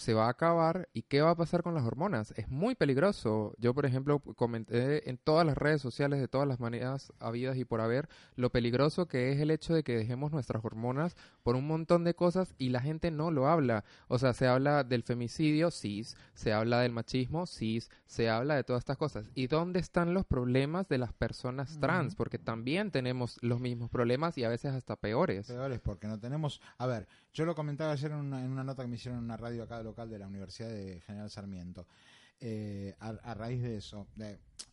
se 0.00 0.14
va 0.14 0.26
a 0.26 0.30
acabar 0.30 0.88
y 0.92 1.02
qué 1.02 1.20
va 1.20 1.30
a 1.30 1.36
pasar 1.36 1.62
con 1.62 1.74
las 1.74 1.84
hormonas. 1.84 2.32
Es 2.36 2.48
muy 2.48 2.74
peligroso. 2.74 3.54
Yo, 3.58 3.74
por 3.74 3.86
ejemplo, 3.86 4.20
comenté 4.20 5.08
en 5.08 5.18
todas 5.18 5.46
las 5.46 5.56
redes 5.56 5.82
sociales 5.82 6.20
de 6.20 6.28
todas 6.28 6.48
las 6.48 6.58
maneras 6.58 7.12
habidas 7.20 7.56
y 7.56 7.64
por 7.64 7.80
haber 7.80 8.08
lo 8.34 8.50
peligroso 8.50 9.06
que 9.06 9.32
es 9.32 9.40
el 9.40 9.50
hecho 9.50 9.74
de 9.74 9.82
que 9.82 9.96
dejemos 9.96 10.32
nuestras 10.32 10.64
hormonas 10.64 11.16
por 11.42 11.54
un 11.54 11.66
montón 11.66 12.04
de 12.04 12.14
cosas 12.14 12.54
y 12.58 12.70
la 12.70 12.80
gente 12.80 13.10
no 13.10 13.30
lo 13.30 13.46
habla. 13.48 13.84
O 14.08 14.18
sea, 14.18 14.32
se 14.32 14.46
habla 14.46 14.84
del 14.84 15.02
femicidio, 15.02 15.70
sí, 15.70 16.04
se 16.34 16.52
habla 16.52 16.80
del 16.80 16.92
machismo, 16.92 17.46
sí, 17.46 17.82
se 18.06 18.30
habla 18.30 18.56
de 18.56 18.64
todas 18.64 18.80
estas 18.80 18.96
cosas. 18.96 19.26
¿Y 19.34 19.46
dónde 19.48 19.80
están 19.80 20.14
los 20.14 20.24
problemas 20.24 20.88
de 20.88 20.98
las 20.98 21.12
personas 21.12 21.78
trans? 21.78 22.14
Porque 22.14 22.38
también 22.38 22.90
tenemos 22.90 23.38
los 23.42 23.60
mismos 23.60 23.90
problemas 23.90 24.38
y 24.38 24.44
a 24.44 24.48
veces 24.48 24.72
hasta 24.72 24.96
peores. 24.96 25.46
Peores 25.46 25.80
porque 25.80 26.06
no 26.06 26.18
tenemos... 26.18 26.62
A 26.78 26.86
ver, 26.86 27.06
yo 27.32 27.44
lo 27.44 27.54
comentaba 27.54 27.92
ayer 27.92 28.10
en 28.10 28.18
una, 28.18 28.64
nota 28.64 28.82
que 28.82 28.88
me 28.88 28.96
hicieron 28.96 29.18
en 29.18 29.24
una 29.24 29.36
radio 29.36 29.62
acá 29.62 29.82
local 29.82 30.10
de 30.10 30.18
la 30.18 30.26
Universidad 30.26 30.68
de 30.68 31.00
General 31.00 31.30
Sarmiento. 31.30 31.86
Eh, 32.42 32.96
a, 32.98 33.34
raíz 33.34 33.62
de 33.62 33.76
eso, 33.76 34.08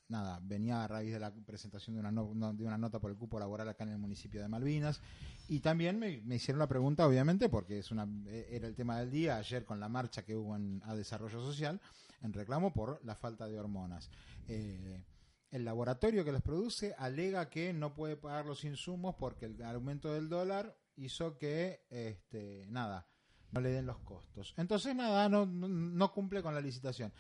nada, 0.08 0.40
venía 0.42 0.84
a 0.84 0.88
raíz 0.88 1.12
de 1.12 1.20
la 1.20 1.34
presentación 1.34 1.96
de 1.96 2.00
una, 2.00 2.54
de 2.54 2.64
una 2.64 2.78
nota 2.78 3.00
por 3.00 3.12
el 3.12 3.18
cupo 3.18 3.40
laboral 3.40 3.68
acá 3.68 3.84
en 3.84 3.92
el 3.92 3.98
municipio 3.98 4.42
de 4.42 4.48
Malvinas. 4.48 5.02
Y 5.50 5.60
también 5.60 6.00
me, 6.00 6.22
me 6.22 6.36
hicieron 6.36 6.60
la 6.60 6.68
pregunta, 6.68 7.06
obviamente, 7.06 7.50
porque 7.50 7.80
es 7.80 7.92
una, 7.92 8.08
eh, 8.28 8.48
era 8.52 8.68
el 8.68 8.76
tema 8.76 9.00
del 9.00 9.12
día, 9.12 9.38
ayer 9.38 9.66
con 9.66 9.80
la 9.80 9.90
marcha 9.90 10.24
que 10.24 10.36
hubo 10.36 10.56
en, 10.56 10.82
a 10.86 10.96
Desarrollo 10.96 11.42
Social, 11.42 11.80
en 12.22 12.34
reclamo 12.34 12.74
por 12.74 13.04
la 13.06 13.16
falta 13.16 13.48
de 13.48 13.60
hormonas. 13.60 14.10
Eh, 14.48 15.04
el 15.52 15.64
laboratorio 15.64 16.26
que 16.26 16.32
los 16.32 16.42
produce 16.42 16.94
alega 16.98 17.50
que 17.50 17.72
no 17.74 17.94
puede 17.94 18.18
pagar 18.18 18.46
los 18.46 18.64
insumos 18.64 19.16
porque 19.16 19.46
el 19.46 19.62
aumento 19.62 20.14
del 20.14 20.28
dólar 20.28 20.76
hizo 20.98 21.38
que, 21.38 21.86
este, 21.90 22.66
nada, 22.68 23.08
no 23.52 23.62
le 23.62 23.70
den 23.70 23.86
los 23.86 24.00
costos. 24.00 24.54
Entonces, 24.58 24.96
nada, 24.96 25.30
no, 25.30 25.46
no, 25.46 25.68
no 25.68 26.12
cumple 26.12 26.44
con 26.44 26.54
la 26.54 26.62
licitación. 26.62 27.14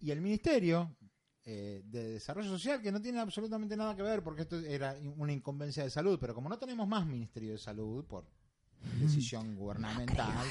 Y 0.00 0.10
el 0.10 0.20
Ministerio 0.20 0.96
eh, 1.46 1.82
de 1.84 2.12
Desarrollo 2.12 2.48
Social, 2.48 2.80
que 2.80 2.90
no 2.90 3.02
tiene 3.02 3.20
absolutamente 3.20 3.76
nada 3.76 3.94
que 3.94 4.02
ver, 4.02 4.22
porque 4.22 4.42
esto 4.42 4.58
era 4.60 4.96
una 5.16 5.32
incumbencia 5.32 5.84
de 5.84 5.90
salud, 5.90 6.18
pero 6.18 6.34
como 6.34 6.48
no 6.48 6.58
tenemos 6.58 6.88
más 6.88 7.06
Ministerio 7.06 7.52
de 7.52 7.58
Salud 7.58 8.04
por 8.06 8.24
decisión 8.98 9.54
gubernamental, 9.54 10.46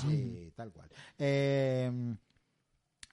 sí, 0.00 0.52
tal 0.54 0.72
cual. 0.72 0.88
Eh, 1.18 2.16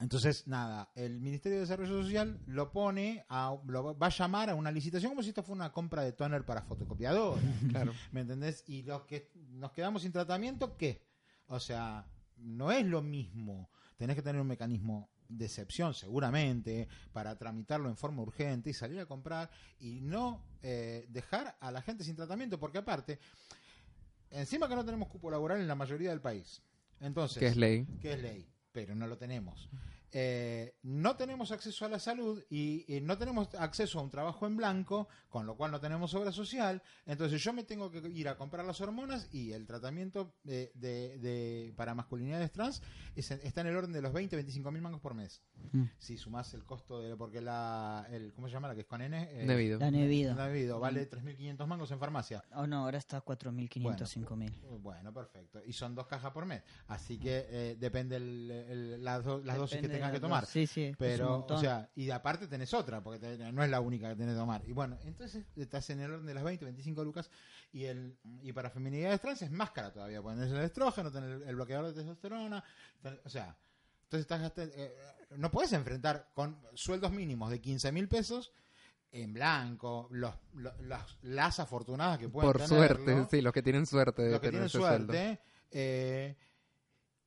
entonces, 0.02 0.48
nada, 0.48 0.92
el 0.96 1.22
Ministerio 1.22 1.58
de 1.58 1.62
Desarrollo 1.62 2.02
Social 2.02 2.40
lo 2.48 2.72
pone, 2.72 3.24
a, 3.30 3.56
lo 3.68 3.98
va 3.98 4.08
a 4.08 4.10
llamar 4.10 4.50
a 4.50 4.56
una 4.56 4.72
licitación 4.72 5.12
como 5.12 5.22
si 5.24 5.30
esto 5.30 5.44
fuera 5.44 5.64
una 5.64 5.72
compra 5.72 6.02
de 6.04 6.12
toner 6.12 6.44
para 6.46 6.64
fotocopiadora. 6.64 7.42
Claro. 7.70 7.94
¿Me 8.12 8.22
entendés? 8.22 8.64
Y 8.68 8.84
los 8.84 9.04
que 9.04 9.32
nos 9.52 9.72
quedamos 9.72 10.02
sin 10.02 10.12
tratamiento, 10.12 10.76
¿qué? 10.76 11.06
O 11.48 11.60
sea, 11.60 12.06
no 12.38 12.72
es 12.72 12.86
lo 12.86 13.02
mismo. 13.02 13.70
Tenés 13.98 14.16
que 14.16 14.22
tener 14.24 14.42
un 14.42 14.48
mecanismo 14.48 15.10
de 15.30 15.46
excepción, 15.46 15.94
seguramente, 15.94 16.88
para 17.14 17.38
tramitarlo 17.38 17.88
en 17.88 17.96
forma 17.96 18.22
urgente 18.24 18.70
y 18.72 18.74
salir 18.74 19.00
a 19.00 19.06
comprar 19.06 19.50
y 19.80 20.02
no 20.02 20.44
eh, 20.62 21.06
dejar 21.10 21.56
a 21.62 21.72
la 21.72 21.82
gente 21.82 22.04
sin 22.04 22.16
tratamiento, 22.16 22.60
porque 22.60 22.80
aparte, 22.80 23.20
encima 24.32 24.68
que 24.68 24.76
no 24.76 24.84
tenemos 24.84 25.08
cupo 25.08 25.30
laboral 25.32 25.62
en 25.62 25.68
la 25.68 25.76
mayoría 25.76 26.10
del 26.10 26.22
país. 26.22 26.62
Entonces, 27.00 27.40
Que 27.40 27.48
es 27.48 27.58
ley. 27.58 27.86
que 28.02 28.14
es 28.14 28.22
ley, 28.22 28.51
pero 28.72 28.96
no 28.96 29.08
lo 29.08 29.18
tenemos. 29.18 29.70
Eh, 30.14 30.76
no 30.84 31.16
tenemos 31.16 31.52
acceso 31.52 31.86
a 31.86 31.90
la 31.90 32.00
salud 32.00 32.44
y, 32.50 32.84
y 32.94 33.02
no 33.02 33.18
tenemos 33.18 33.54
acceso 33.56 34.00
a 34.00 34.02
un 34.02 34.10
trabajo 34.12 34.46
en 34.46 34.58
blanco, 34.58 35.08
con 35.30 35.46
lo 35.46 35.56
cual 35.56 35.72
no 35.72 35.80
tenemos 35.80 36.14
obra 36.14 36.32
social. 36.32 36.82
Entonces 37.06 37.42
yo 37.44 37.54
me 37.54 37.64
tengo 37.64 37.90
que 37.92 38.00
ir 38.10 38.28
a 38.28 38.36
comprar 38.38 38.66
las 38.66 38.82
hormonas 38.82 39.30
y 39.32 39.52
el 39.54 39.66
tratamiento 39.66 40.36
de, 40.44 40.72
de- 40.76 41.18
de- 41.20 41.74
para 41.78 41.96
masculinidades 41.96 42.52
trans 42.52 42.82
es- 43.16 43.32
está 43.32 43.62
en 43.62 43.68
el 43.68 43.76
orden 43.78 43.94
de 43.94 44.02
los 44.02 44.12
20, 44.12 44.36
25 44.36 44.72
mil 44.72 44.82
mangos 44.82 45.00
por 45.02 45.14
mes. 45.14 45.42
Mm. 45.72 45.84
Si 45.98 46.18
sumás 46.18 46.54
el 46.54 46.66
costo 46.66 47.02
de, 47.02 47.16
porque 47.16 47.40
la, 47.42 48.06
el, 48.12 48.34
¿cómo 48.34 48.48
se 48.48 48.54
llama 48.54 48.68
la 48.68 48.76
que 48.76 48.82
es 48.82 48.88
con 48.88 49.02
N? 49.02 49.30
Eh, 49.32 49.46
Debido. 49.48 49.80
La 49.80 49.92
Nevido. 49.92 50.36
Navido, 50.36 50.80
vale 50.80 51.10
3.500 51.10 51.66
mangos 51.68 51.92
en 51.92 52.00
farmacia. 52.00 52.44
Oh, 52.56 52.68
no, 52.68 52.80
ahora 52.84 52.98
está 52.98 53.18
a 53.18 53.24
4.500, 53.26 53.82
5.000. 54.08 54.52
Bueno, 54.82 55.14
perfecto. 55.14 55.62
Y 55.66 55.72
son 55.74 55.96
dos 55.96 56.08
cajas 56.08 56.32
por 56.34 56.46
mes. 56.46 56.64
Así 56.88 57.18
que 57.18 57.46
eh, 57.50 57.78
depende 57.80 58.18
el- 58.18 58.52
el- 58.52 59.04
las, 59.04 59.24
do- 59.24 59.42
las 59.44 59.56
dosis 59.58 59.78
que 59.82 60.01
tengas 60.02 60.14
que 60.14 60.20
tomar. 60.20 60.46
Sí, 60.46 60.68
sí. 60.68 60.94
Pero, 60.98 61.46
o 61.48 61.58
sea, 61.60 61.90
y 61.96 62.06
de 62.06 62.14
aparte 62.14 62.48
tenés 62.48 62.74
otra, 62.74 63.02
porque 63.02 63.20
te- 63.20 63.52
no 63.52 63.64
es 63.64 63.70
la 63.70 63.80
única 63.80 64.10
que 64.10 64.16
tenés 64.16 64.34
que 64.34 64.40
tomar. 64.40 64.62
Y 64.68 64.74
bueno, 64.74 64.98
entonces 65.06 65.44
estás 65.56 65.90
en 65.90 66.00
el 66.02 66.12
orden 66.12 66.26
de 66.26 66.34
las 66.34 66.44
20, 66.44 66.66
25 66.66 67.04
lucas. 67.04 67.30
Y 67.74 67.86
el 67.86 68.18
y 68.42 68.52
para 68.54 68.70
feminidades 68.70 69.22
trans 69.22 69.42
es 69.42 69.52
más 69.52 69.72
cara 69.72 69.92
todavía. 69.94 70.22
porque 70.22 70.38
Tenés 70.40 70.52
el 70.54 70.60
estrógeno, 70.62 71.12
tenés 71.12 71.42
el, 71.42 71.44
el 71.48 71.56
bloqueador 71.56 71.88
de 71.88 71.94
testosterona. 71.94 72.64
tenés- 73.02 73.20
o 73.24 73.30
sea, 73.30 73.56
entonces 74.04 74.22
estás 74.22 74.42
gasta- 74.42 74.64
eh, 74.64 74.96
no 75.38 75.50
puedes 75.50 75.72
enfrentar 75.74 76.30
con 76.34 76.58
sueldos 76.74 77.12
mínimos 77.12 77.50
de 77.50 77.62
15 77.62 77.92
mil 77.94 78.08
pesos 78.10 78.52
en 79.14 79.34
blanco, 79.34 80.08
los, 80.12 80.34
los- 80.54 80.80
las, 80.82 81.18
las 81.22 81.60
afortunadas 81.60 82.18
que 82.18 82.30
pueden 82.30 82.50
Por 82.50 82.62
tenerlo, 82.62 82.78
suerte, 83.06 83.28
sí, 83.30 83.42
los 83.42 83.54
que 83.54 83.62
tienen 83.62 83.86
suerte 83.86 84.22
de 84.22 84.32
los 84.32 84.40
que 84.40 84.48
tener 84.48 84.52
tienen 84.52 84.66
ese 84.68 84.78
sueldo. 84.78 85.14
suerte, 85.14 85.40
eh, 85.72 86.36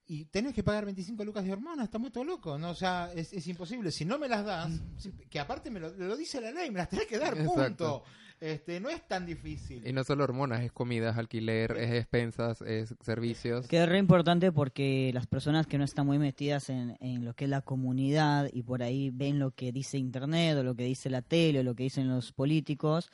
y 0.06 0.26
tenés 0.26 0.54
que 0.54 0.62
pagar 0.62 0.84
25 0.84 1.24
lucas 1.24 1.44
de 1.44 1.52
hormonas, 1.52 1.84
estamos 1.84 2.12
todo 2.12 2.24
loco, 2.24 2.58
¿no? 2.58 2.70
O 2.70 2.74
sea, 2.74 3.10
es, 3.14 3.32
es 3.32 3.46
imposible. 3.46 3.90
Si 3.90 4.04
no 4.04 4.18
me 4.18 4.28
las 4.28 4.44
das, 4.44 4.80
que 5.30 5.40
aparte 5.40 5.70
me 5.70 5.80
lo, 5.80 5.90
lo 5.90 6.16
dice 6.16 6.40
la 6.40 6.50
ley, 6.50 6.70
me 6.70 6.78
las 6.78 6.88
tenés 6.88 7.06
que 7.06 7.18
dar, 7.18 7.34
punto. 7.34 7.52
Exacto. 7.54 8.04
Este, 8.40 8.80
no 8.80 8.90
es 8.90 9.06
tan 9.06 9.24
difícil. 9.24 9.86
Y 9.86 9.92
no 9.92 10.04
solo 10.04 10.24
hormonas, 10.24 10.62
es 10.62 10.72
comida, 10.72 11.10
es 11.10 11.16
alquiler, 11.16 11.76
es 11.78 11.92
expensas, 11.92 12.60
es 12.62 12.94
servicios. 13.00 13.66
Que 13.68 13.82
es 13.82 13.88
re 13.88 13.98
importante 13.98 14.52
porque 14.52 15.10
las 15.14 15.26
personas 15.26 15.66
que 15.66 15.78
no 15.78 15.84
están 15.84 16.04
muy 16.04 16.18
metidas 16.18 16.68
en, 16.68 16.96
en 17.00 17.24
lo 17.24 17.34
que 17.34 17.44
es 17.44 17.50
la 17.50 17.62
comunidad 17.62 18.50
y 18.52 18.62
por 18.62 18.82
ahí 18.82 19.10
ven 19.10 19.38
lo 19.38 19.52
que 19.52 19.72
dice 19.72 19.96
internet 19.96 20.58
o 20.58 20.62
lo 20.62 20.74
que 20.74 20.84
dice 20.84 21.08
la 21.08 21.22
tele 21.22 21.60
o 21.60 21.62
lo 21.62 21.74
que 21.74 21.84
dicen 21.84 22.08
los 22.08 22.32
políticos, 22.32 23.10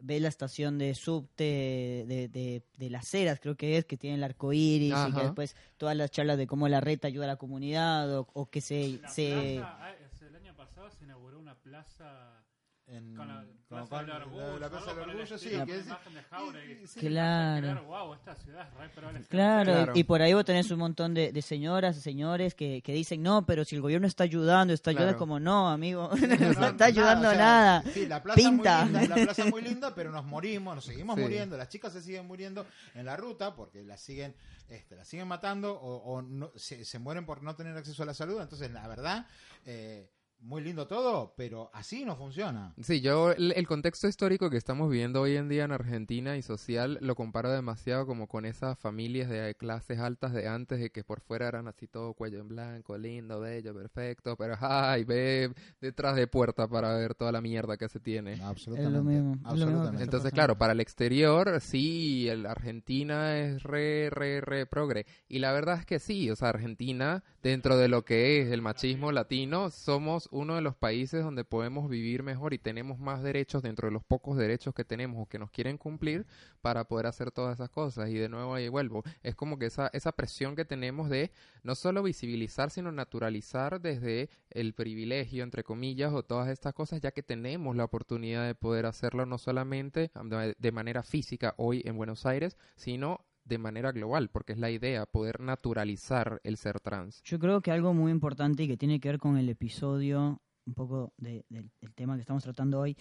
ve 0.00 0.20
la 0.20 0.28
estación 0.28 0.78
de 0.78 0.94
subte 0.94 2.04
de, 2.06 2.28
de, 2.28 2.62
de 2.76 2.90
las 2.90 3.06
ceras, 3.08 3.40
creo 3.40 3.56
que 3.56 3.76
es, 3.76 3.84
que 3.84 3.96
tiene 3.96 4.16
el 4.16 4.24
arco 4.24 4.52
iris 4.52 4.94
y 5.08 5.12
que 5.12 5.22
después 5.22 5.56
todas 5.76 5.96
las 5.96 6.10
charlas 6.10 6.38
de 6.38 6.46
cómo 6.46 6.68
la 6.68 6.80
reta 6.80 7.08
ayuda 7.08 7.24
a 7.24 7.28
la 7.28 7.36
comunidad 7.36 8.18
o, 8.18 8.28
o 8.32 8.50
que 8.50 8.60
se... 8.60 8.98
La 9.02 9.08
se 9.08 9.56
plaza, 9.56 9.78
ah, 9.80 9.94
el 10.20 10.36
año 10.36 10.54
pasado 10.56 10.90
se 10.90 11.04
inauguró 11.04 11.38
una 11.38 11.54
plaza 11.54 12.44
En- 12.90 13.14
con 13.14 13.28
la 13.28 13.44
como 13.68 13.86
Plaza 13.86 14.02
del 14.04 14.12
con- 14.12 14.22
Orgullo. 14.22 14.58
la 14.58 14.68
Plaza 14.68 14.86
del 14.86 14.94
algo 14.94 15.04
por 15.04 15.10
el 15.14 15.20
Orgullo, 15.20 15.38
sí, 15.38 15.48
que 15.48 15.58
con 15.58 15.70
es- 15.70 15.86
imagen 15.86 16.14
de 16.14 16.22
Jauregui. 16.24 16.86
sí, 16.88 17.00
Claro. 17.00 17.84
Wow, 17.84 18.14
esta 18.14 18.34
ciudad 18.34 18.68
es 18.68 18.78
re 18.78 18.88
progre. 18.88 19.22
Claro, 19.28 19.72
Claro. 19.72 19.92
y 19.94 20.04
por 20.04 20.22
ahí 20.22 20.34
vos 20.34 20.44
tenés 20.44 20.70
un 20.72 20.78
montón 20.80 21.14
de, 21.14 21.30
de 21.32 21.40
señoras 21.42 21.96
y 21.96 22.00
señores 22.00 22.54
que, 22.56 22.82
que 22.82 22.92
dicen, 22.92 23.22
no, 23.22 23.46
pero 23.46 23.64
si 23.64 23.76
el 23.76 23.82
gobierno 23.82 24.08
está 24.08 24.24
ayudando, 24.24 24.74
está 24.74 24.90
ayudando, 24.90 25.12
Claro. 25.12 25.18
como 25.18 25.38
no, 25.38 25.70
amigo, 25.70 26.10
no, 26.54 26.60
No, 26.60 26.66
está 26.66 26.84
ayudando 26.86 27.28
o 27.28 27.30
sea, 27.30 27.38
nada. 27.38 27.82
Sí, 27.94 28.06
la 28.06 28.20
plaza 28.22 28.36
Pinta. 28.40 28.84
muy 28.86 28.92
linda, 29.00 29.16
la 29.16 29.24
plaza 29.24 29.44
muy 29.46 29.62
linda, 29.80 29.94
pero 29.94 30.10
nos 30.10 30.24
morimos, 30.24 30.74
nos 30.74 30.84
seguimos 30.84 31.14
Sí. 31.16 31.22
muriendo, 31.22 31.56
las 31.56 31.68
chicas 31.68 31.92
se 31.92 32.02
siguen 32.02 32.26
muriendo 32.26 32.66
en 32.94 33.06
la 33.06 33.16
ruta 33.16 33.54
porque 33.54 33.84
las 33.84 34.00
siguen, 34.00 34.34
este, 34.68 34.96
las 34.96 35.06
siguen 35.06 35.28
matando 35.28 35.72
o, 35.74 35.96
o 36.14 36.22
no, 36.22 36.50
se, 36.56 36.84
se 36.84 36.98
mueren 36.98 37.24
por 37.24 37.42
no 37.44 37.54
tener 37.54 37.76
acceso 37.76 38.02
a 38.02 38.06
la 38.06 38.14
salud. 38.14 38.40
Entonces, 38.40 38.70
la 38.72 38.88
verdad, 38.88 39.26
eh, 39.64 40.10
muy 40.40 40.62
lindo 40.62 40.86
todo, 40.86 41.34
pero 41.36 41.70
así 41.72 42.04
no 42.04 42.16
funciona. 42.16 42.74
Sí, 42.80 43.00
yo 43.00 43.32
el, 43.32 43.52
el 43.52 43.66
contexto 43.66 44.08
histórico 44.08 44.50
que 44.50 44.56
estamos 44.56 44.90
viviendo 44.90 45.20
hoy 45.20 45.36
en 45.36 45.48
día 45.48 45.64
en 45.64 45.72
Argentina 45.72 46.36
y 46.36 46.42
social 46.42 46.98
lo 47.00 47.14
comparo 47.14 47.50
demasiado 47.50 48.06
como 48.06 48.26
con 48.26 48.44
esas 48.44 48.78
familias 48.78 49.28
de 49.28 49.54
clases 49.54 49.98
altas 49.98 50.32
de 50.32 50.48
antes 50.48 50.80
de 50.80 50.90
que 50.90 51.04
por 51.04 51.20
fuera 51.20 51.48
eran 51.48 51.68
así 51.68 51.86
todo 51.86 52.14
cuello 52.14 52.40
en 52.40 52.48
blanco, 52.48 52.96
lindo, 52.96 53.40
bello, 53.40 53.74
perfecto, 53.74 54.36
pero 54.36 54.56
ay, 54.60 55.04
ve 55.04 55.52
detrás 55.80 56.16
de 56.16 56.26
puerta 56.26 56.66
para 56.68 56.94
ver 56.94 57.14
toda 57.14 57.32
la 57.32 57.40
mierda 57.40 57.76
que 57.76 57.88
se 57.88 58.00
tiene. 58.00 58.40
Absolutamente. 58.42 58.98
Es 58.98 59.58
lo 59.58 59.64
mismo, 59.64 59.92
lo 59.92 60.00
Entonces, 60.00 60.32
claro, 60.32 60.56
para 60.56 60.72
el 60.72 60.80
exterior, 60.80 61.60
sí, 61.60 62.28
el 62.28 62.46
Argentina 62.46 63.38
es 63.38 63.62
re, 63.62 64.10
re, 64.10 64.40
re 64.40 64.66
progre. 64.66 65.06
Y 65.28 65.40
la 65.40 65.52
verdad 65.52 65.78
es 65.78 65.86
que 65.86 65.98
sí, 65.98 66.30
o 66.30 66.36
sea, 66.36 66.48
Argentina, 66.48 67.22
dentro 67.42 67.76
de 67.76 67.88
lo 67.88 68.04
que 68.04 68.40
es 68.40 68.50
el 68.50 68.62
machismo 68.62 69.12
latino, 69.12 69.70
somos 69.70 70.29
uno 70.30 70.54
de 70.54 70.60
los 70.60 70.76
países 70.76 71.22
donde 71.24 71.44
podemos 71.44 71.88
vivir 71.88 72.22
mejor 72.22 72.54
y 72.54 72.58
tenemos 72.58 72.98
más 72.98 73.22
derechos 73.22 73.62
dentro 73.62 73.88
de 73.88 73.92
los 73.92 74.04
pocos 74.04 74.36
derechos 74.36 74.74
que 74.74 74.84
tenemos 74.84 75.22
o 75.22 75.26
que 75.26 75.38
nos 75.38 75.50
quieren 75.50 75.78
cumplir 75.78 76.26
para 76.60 76.84
poder 76.84 77.06
hacer 77.06 77.30
todas 77.30 77.54
esas 77.54 77.70
cosas. 77.70 78.08
Y 78.10 78.14
de 78.14 78.28
nuevo 78.28 78.54
ahí 78.54 78.68
vuelvo. 78.68 79.02
Es 79.22 79.34
como 79.34 79.58
que 79.58 79.66
esa, 79.66 79.90
esa 79.92 80.12
presión 80.12 80.56
que 80.56 80.64
tenemos 80.64 81.10
de 81.10 81.30
no 81.62 81.74
solo 81.74 82.02
visibilizar, 82.02 82.70
sino 82.70 82.92
naturalizar 82.92 83.80
desde 83.80 84.30
el 84.50 84.74
privilegio, 84.74 85.42
entre 85.44 85.64
comillas, 85.64 86.12
o 86.12 86.22
todas 86.22 86.48
estas 86.48 86.74
cosas, 86.74 87.00
ya 87.00 87.10
que 87.10 87.22
tenemos 87.22 87.76
la 87.76 87.84
oportunidad 87.84 88.46
de 88.46 88.54
poder 88.54 88.86
hacerlo 88.86 89.26
no 89.26 89.38
solamente 89.38 90.10
de 90.58 90.72
manera 90.72 91.02
física 91.02 91.54
hoy 91.56 91.82
en 91.84 91.96
Buenos 91.96 92.26
Aires, 92.26 92.56
sino 92.76 93.24
de 93.50 93.58
manera 93.58 93.92
global, 93.92 94.30
porque 94.30 94.52
es 94.52 94.58
la 94.58 94.70
idea, 94.70 95.04
poder 95.04 95.40
naturalizar 95.40 96.40
el 96.44 96.56
ser 96.56 96.80
trans. 96.80 97.20
Yo 97.24 97.38
creo 97.38 97.60
que 97.60 97.70
algo 97.70 97.92
muy 97.92 98.10
importante 98.10 98.62
y 98.62 98.68
que 98.68 98.76
tiene 98.78 99.00
que 99.00 99.08
ver 99.08 99.18
con 99.18 99.36
el 99.36 99.48
episodio, 99.50 100.40
un 100.64 100.74
poco 100.74 101.12
de- 101.18 101.44
del, 101.50 101.68
del 101.80 101.92
tema 101.94 102.14
que 102.14 102.20
estamos 102.20 102.42
tratando 102.44 102.78
hoy, 102.80 102.96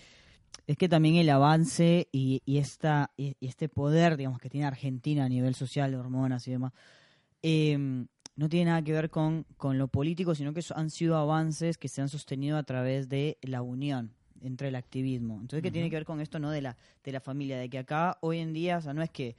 es 0.66 0.76
que 0.76 0.90
también 0.90 1.16
el 1.16 1.30
avance 1.30 2.10
y, 2.12 2.42
y 2.46 2.58
esta, 2.58 3.12
y, 3.16 3.38
este 3.40 3.70
poder, 3.70 4.18
digamos, 4.18 4.40
que 4.40 4.50
tiene 4.50 4.66
Argentina 4.66 5.24
a 5.26 5.30
nivel 5.30 5.54
social, 5.56 5.92
de 5.92 5.98
hormonas 5.98 6.48
y 6.48 6.52
demás, 6.52 6.74
eh, 7.44 7.78
no 8.36 8.50
tiene 8.50 8.72
nada 8.72 8.82
que 8.82 8.92
ver 8.94 9.10
con, 9.10 9.46
con 9.58 9.78
lo 9.78 9.88
político, 9.88 10.34
sino 10.34 10.54
que 10.54 10.62
han 10.76 10.90
sido 10.90 11.16
avances 11.18 11.78
que 11.78 11.88
se 11.90 12.02
han 12.02 12.10
sostenido 12.10 12.58
a 12.58 12.64
través 12.64 13.08
de 13.10 13.38
la 13.42 13.62
unión 13.62 14.14
entre 14.42 14.70
el 14.70 14.76
activismo. 14.76 15.34
Entonces, 15.42 15.62
¿qué 15.62 15.72
tiene 15.72 15.90
que 15.90 15.98
ver 15.98 16.06
con 16.06 16.22
esto, 16.22 16.40
no? 16.40 16.50
De 16.50 16.62
la, 16.62 16.78
de 17.04 17.12
la 17.12 17.20
familia, 17.20 17.58
de 17.60 17.70
que 17.70 17.78
acá 17.78 18.18
hoy 18.22 18.40
en 18.40 18.54
día, 18.54 18.78
o 18.78 18.82
sea, 18.82 18.94
no 18.94 19.02
es 19.04 19.10
que 19.10 19.36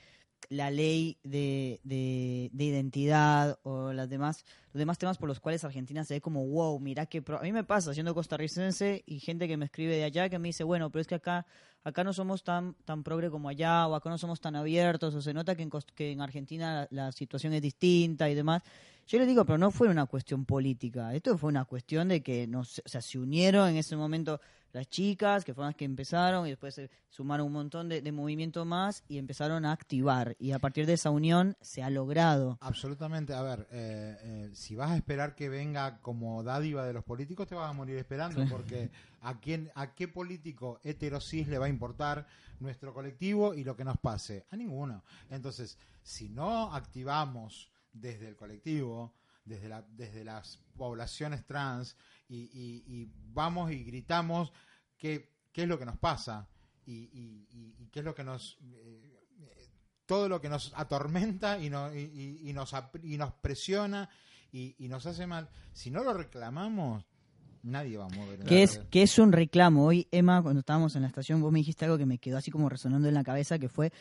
la 0.48 0.70
ley 0.70 1.18
de, 1.22 1.80
de, 1.84 2.50
de 2.52 2.64
identidad 2.64 3.58
o 3.62 3.92
las 3.92 4.08
demás, 4.08 4.44
los 4.72 4.78
demás 4.78 4.98
temas 4.98 5.18
por 5.18 5.28
los 5.28 5.40
cuales 5.40 5.64
Argentina 5.64 6.04
se 6.04 6.14
ve 6.14 6.20
como, 6.20 6.46
wow, 6.46 6.78
mira 6.80 7.06
que... 7.06 7.22
pro-". 7.22 7.38
A 7.38 7.42
mí 7.42 7.52
me 7.52 7.64
pasa 7.64 7.94
siendo 7.94 8.14
costarricense 8.14 9.02
y 9.06 9.20
gente 9.20 9.46
que 9.46 9.56
me 9.56 9.66
escribe 9.66 9.96
de 9.96 10.04
allá 10.04 10.28
que 10.28 10.38
me 10.38 10.48
dice, 10.48 10.64
bueno, 10.64 10.90
pero 10.90 11.00
es 11.00 11.06
que 11.06 11.16
acá 11.16 11.46
acá 11.84 12.04
no 12.04 12.12
somos 12.12 12.42
tan 12.42 12.74
tan 12.84 13.02
progre 13.02 13.30
como 13.30 13.48
allá 13.48 13.86
o 13.86 13.94
acá 13.94 14.10
no 14.10 14.18
somos 14.18 14.40
tan 14.40 14.56
abiertos 14.56 15.14
o 15.14 15.22
se 15.22 15.32
nota 15.32 15.54
que 15.54 15.62
en, 15.62 15.70
que 15.94 16.12
en 16.12 16.20
Argentina 16.20 16.86
la, 16.90 17.12
situación 17.12 17.52
es 17.54 17.62
distinta 17.62 18.28
y 18.28 18.34
demás. 18.34 18.62
Yo 19.06 19.18
les 19.18 19.26
digo, 19.26 19.44
pero 19.44 19.58
no 19.58 19.70
fue 19.70 19.88
una 19.88 20.06
cuestión 20.06 20.44
política, 20.44 21.14
esto 21.14 21.36
fue 21.36 21.48
una 21.48 21.64
cuestión 21.64 22.08
de 22.08 22.22
que 22.22 22.46
nos, 22.46 22.80
se 22.84 23.18
unieron 23.18 23.68
en 23.68 23.76
ese 23.76 23.96
momento 23.96 24.40
las 24.72 24.88
chicas, 24.88 25.44
que 25.44 25.54
fueron 25.54 25.70
las 25.70 25.76
que 25.76 25.84
empezaron, 25.84 26.46
y 26.46 26.50
después 26.50 26.74
se 26.74 26.90
sumaron 27.08 27.46
un 27.46 27.52
montón 27.52 27.88
de, 27.88 28.02
de 28.02 28.12
movimiento 28.12 28.64
más 28.64 29.02
y 29.08 29.18
empezaron 29.18 29.64
a 29.64 29.72
activar. 29.72 30.36
Y 30.38 30.52
a 30.52 30.58
partir 30.58 30.86
de 30.86 30.94
esa 30.94 31.10
unión 31.10 31.56
se 31.60 31.82
ha 31.82 31.90
logrado. 31.90 32.58
Absolutamente. 32.60 33.34
A 33.34 33.42
ver, 33.42 33.66
eh, 33.70 34.16
eh, 34.22 34.50
si 34.54 34.76
vas 34.76 34.90
a 34.90 34.96
esperar 34.96 35.34
que 35.34 35.48
venga 35.48 36.00
como 36.00 36.42
dádiva 36.42 36.86
de 36.86 36.92
los 36.92 37.04
políticos, 37.04 37.46
te 37.46 37.54
vas 37.54 37.68
a 37.68 37.72
morir 37.72 37.96
esperando, 37.96 38.44
porque 38.48 38.90
¿a 39.20 39.40
quién, 39.40 39.70
a 39.74 39.94
qué 39.94 40.08
político 40.08 40.80
heterosis 40.82 41.48
le 41.48 41.58
va 41.58 41.66
a 41.66 41.68
importar 41.68 42.26
nuestro 42.60 42.94
colectivo 42.94 43.54
y 43.54 43.64
lo 43.64 43.76
que 43.76 43.84
nos 43.84 43.98
pase? 43.98 44.46
A 44.50 44.56
ninguno. 44.56 45.02
Entonces, 45.30 45.78
si 46.02 46.28
no 46.28 46.72
activamos 46.74 47.70
desde 47.92 48.28
el 48.28 48.36
colectivo, 48.36 49.14
desde, 49.44 49.68
la, 49.68 49.82
desde 49.82 50.24
las 50.24 50.60
poblaciones 50.76 51.44
trans, 51.44 51.96
y, 52.30 52.36
y- 52.52 52.84
y 53.02 53.08
vamos 53.32 53.70
y 53.72 53.84
gritamos 53.84 54.52
qué, 54.96 55.32
qué 55.52 55.62
es 55.64 55.68
lo 55.68 55.78
que 55.78 55.84
nos 55.84 55.98
pasa 55.98 56.48
y, 56.86 57.10
y- 57.12 57.88
qué 57.92 57.98
es 58.00 58.04
lo 58.04 58.14
que 58.14 58.24
nos... 58.24 58.56
eh, 58.62 59.18
eh, 59.40 59.68
todo 60.06 60.28
lo 60.28 60.40
que 60.40 60.48
nos 60.48 60.72
atormenta 60.74 61.58
y, 61.58 61.70
no- 61.70 61.94
y- 61.94 62.52
nos, 62.54 62.72
y 63.02 63.16
nos 63.16 63.32
presiona 63.34 64.08
y, 64.52 64.74
y 64.78 64.88
nos 64.88 65.06
hace 65.06 65.26
mal. 65.26 65.48
Si 65.72 65.90
no 65.90 66.02
lo 66.02 66.12
reclamamos, 66.12 67.04
nadie 67.62 67.96
va 67.96 68.06
a 68.06 68.08
mover. 68.08 68.40
Que 68.44 68.62
es, 68.64 68.78
que 68.90 69.02
es 69.02 69.18
un 69.20 69.30
reclamo. 69.32 69.84
Hoy, 69.86 70.08
Emma, 70.10 70.42
cuando 70.42 70.60
estábamos 70.60 70.96
en 70.96 71.02
la 71.02 71.08
estación, 71.08 71.40
vos 71.40 71.52
me 71.52 71.60
dijiste 71.60 71.84
algo 71.84 71.96
que 71.98 72.06
me 72.06 72.18
quedó 72.18 72.38
así 72.38 72.50
como 72.50 72.68
resonando 72.68 73.06
en 73.06 73.14
la 73.14 73.22
cabeza, 73.22 73.58
que 73.60 73.68
fue, 73.68 73.92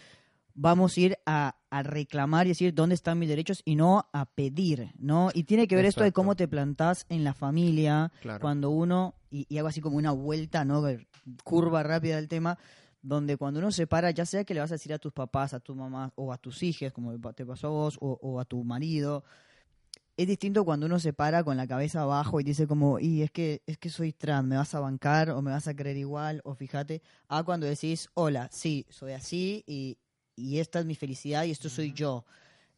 vamos 0.53 0.97
a 0.97 0.99
ir 0.99 1.17
a, 1.25 1.55
a 1.69 1.83
reclamar 1.83 2.45
y 2.45 2.49
decir 2.49 2.73
dónde 2.73 2.95
están 2.95 3.19
mis 3.19 3.29
derechos 3.29 3.62
y 3.65 3.75
no 3.75 4.07
a 4.12 4.25
pedir, 4.25 4.91
¿no? 4.97 5.29
Y 5.33 5.43
tiene 5.43 5.67
que 5.67 5.75
ver 5.75 5.85
esto 5.85 6.03
de 6.03 6.12
cómo 6.12 6.35
te 6.35 6.47
plantás 6.47 7.05
en 7.09 7.23
la 7.23 7.33
familia, 7.33 8.12
Claro. 8.21 8.39
cuando 8.41 8.69
uno, 8.69 9.15
y, 9.31 9.45
y 9.49 9.57
hago 9.57 9.67
así 9.67 9.81
como 9.81 9.97
una 9.97 10.12
vuelta, 10.12 10.65
¿no? 10.65 10.83
Curva 11.43 11.83
rápida 11.83 12.15
del 12.15 12.27
tema, 12.27 12.57
donde 13.01 13.38
cuando 13.38 13.59
uno 13.59 13.71
se 13.71 13.88
para, 13.88 14.12
ya 14.12 14.25
sea 14.25 14.43
que 14.43 14.53
le 14.53 14.59
vas 14.59 14.71
a 14.71 14.75
decir 14.75 14.91
a 14.93 14.99
tus 14.99 15.13
papás, 15.13 15.53
a 15.53 15.59
tu 15.59 15.75
mamá 15.75 16.12
o 16.15 16.33
a 16.33 16.38
tus 16.38 16.63
hijas, 16.63 16.91
como 16.91 17.17
te 17.33 17.45
pasó 17.45 17.67
a 17.67 17.71
vos, 17.71 17.97
o, 18.01 18.17
o 18.21 18.39
a 18.39 18.45
tu 18.45 18.63
marido, 18.63 19.23
es 20.17 20.27
distinto 20.27 20.65
cuando 20.65 20.85
uno 20.85 20.99
se 20.99 21.13
para 21.13 21.45
con 21.45 21.55
la 21.55 21.65
cabeza 21.65 22.01
abajo 22.01 22.41
y 22.41 22.43
dice 22.43 22.67
como, 22.67 22.99
y 22.99 23.21
es 23.21 23.31
que, 23.31 23.62
es 23.65 23.77
que 23.77 23.89
soy 23.89 24.12
trans, 24.12 24.45
me 24.45 24.57
vas 24.57 24.75
a 24.75 24.81
bancar 24.81 25.29
o 25.29 25.41
me 25.41 25.51
vas 25.51 25.69
a 25.69 25.75
creer 25.75 25.95
igual, 25.95 26.41
o 26.43 26.55
fíjate, 26.55 27.01
a 27.29 27.43
cuando 27.43 27.67
decís, 27.67 28.09
hola, 28.15 28.49
sí, 28.51 28.85
soy 28.89 29.13
así 29.13 29.63
y, 29.65 29.97
y 30.39 30.60
esta 30.60 30.80
es 30.80 30.86
mi 30.86 30.95
felicidad 30.95 31.43
y 31.43 31.52
esto 31.52 31.69
soy 31.69 31.93
yo. 31.93 32.25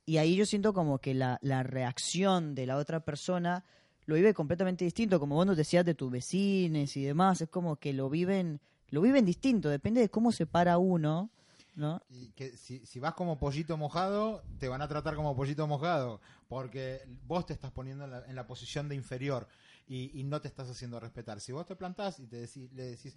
Y 0.06 0.17
ahí 0.17 0.36
yo 0.36 0.45
siento 0.45 0.74
como 0.74 0.97
que 0.97 1.13
la, 1.13 1.38
la 1.41 1.63
reacción 1.63 2.56
de 2.56 2.65
la 2.65 2.78
otra 2.78 3.02
persona 3.02 3.63
lo 4.06 4.15
vive 4.15 4.34
completamente 4.34 4.84
distinto, 4.84 5.19
como 5.19 5.36
vos 5.36 5.45
nos 5.45 5.56
decías 5.58 5.86
de 5.86 5.93
tus 5.93 6.12
vecines 6.12 6.97
y 6.97 7.04
demás, 7.04 7.41
es 7.41 7.50
como 7.50 7.76
que 7.76 7.93
lo 7.93 8.10
viven, 8.10 8.60
lo 8.89 9.02
viven 9.02 9.26
distinto, 9.26 9.69
depende 9.69 10.02
de 10.02 10.10
cómo 10.10 10.32
se 10.32 10.47
para 10.47 10.80
uno, 10.80 11.30
¿no? 11.76 12.02
Y 12.10 12.32
que 12.32 12.58
si, 12.58 12.86
si 12.86 13.00
vas 13.00 13.13
como 13.13 13.38
pollito 13.39 13.78
mojado, 13.78 14.43
te 14.58 14.67
van 14.67 14.82
a 14.82 14.88
tratar 14.88 15.15
como 15.15 15.36
pollito 15.36 15.67
mojado, 15.67 16.19
porque 16.50 17.02
vos 17.28 17.45
te 17.45 17.54
estás 17.54 17.71
poniendo 17.71 18.06
en 18.06 18.12
la, 18.12 18.26
en 18.26 18.36
la 18.36 18.47
posición 18.47 18.89
de 18.89 18.95
inferior 18.95 19.47
y, 19.88 20.19
y 20.19 20.24
no 20.24 20.41
te 20.41 20.47
estás 20.47 20.69
haciendo 20.69 21.00
respetar. 21.00 21.39
Si 21.39 21.52
vos 21.52 21.65
te 21.67 21.76
plantás 21.76 22.19
y 22.19 22.26
te 22.26 22.43
decí- 22.43 22.69
le 22.71 22.86
decís, 22.86 23.15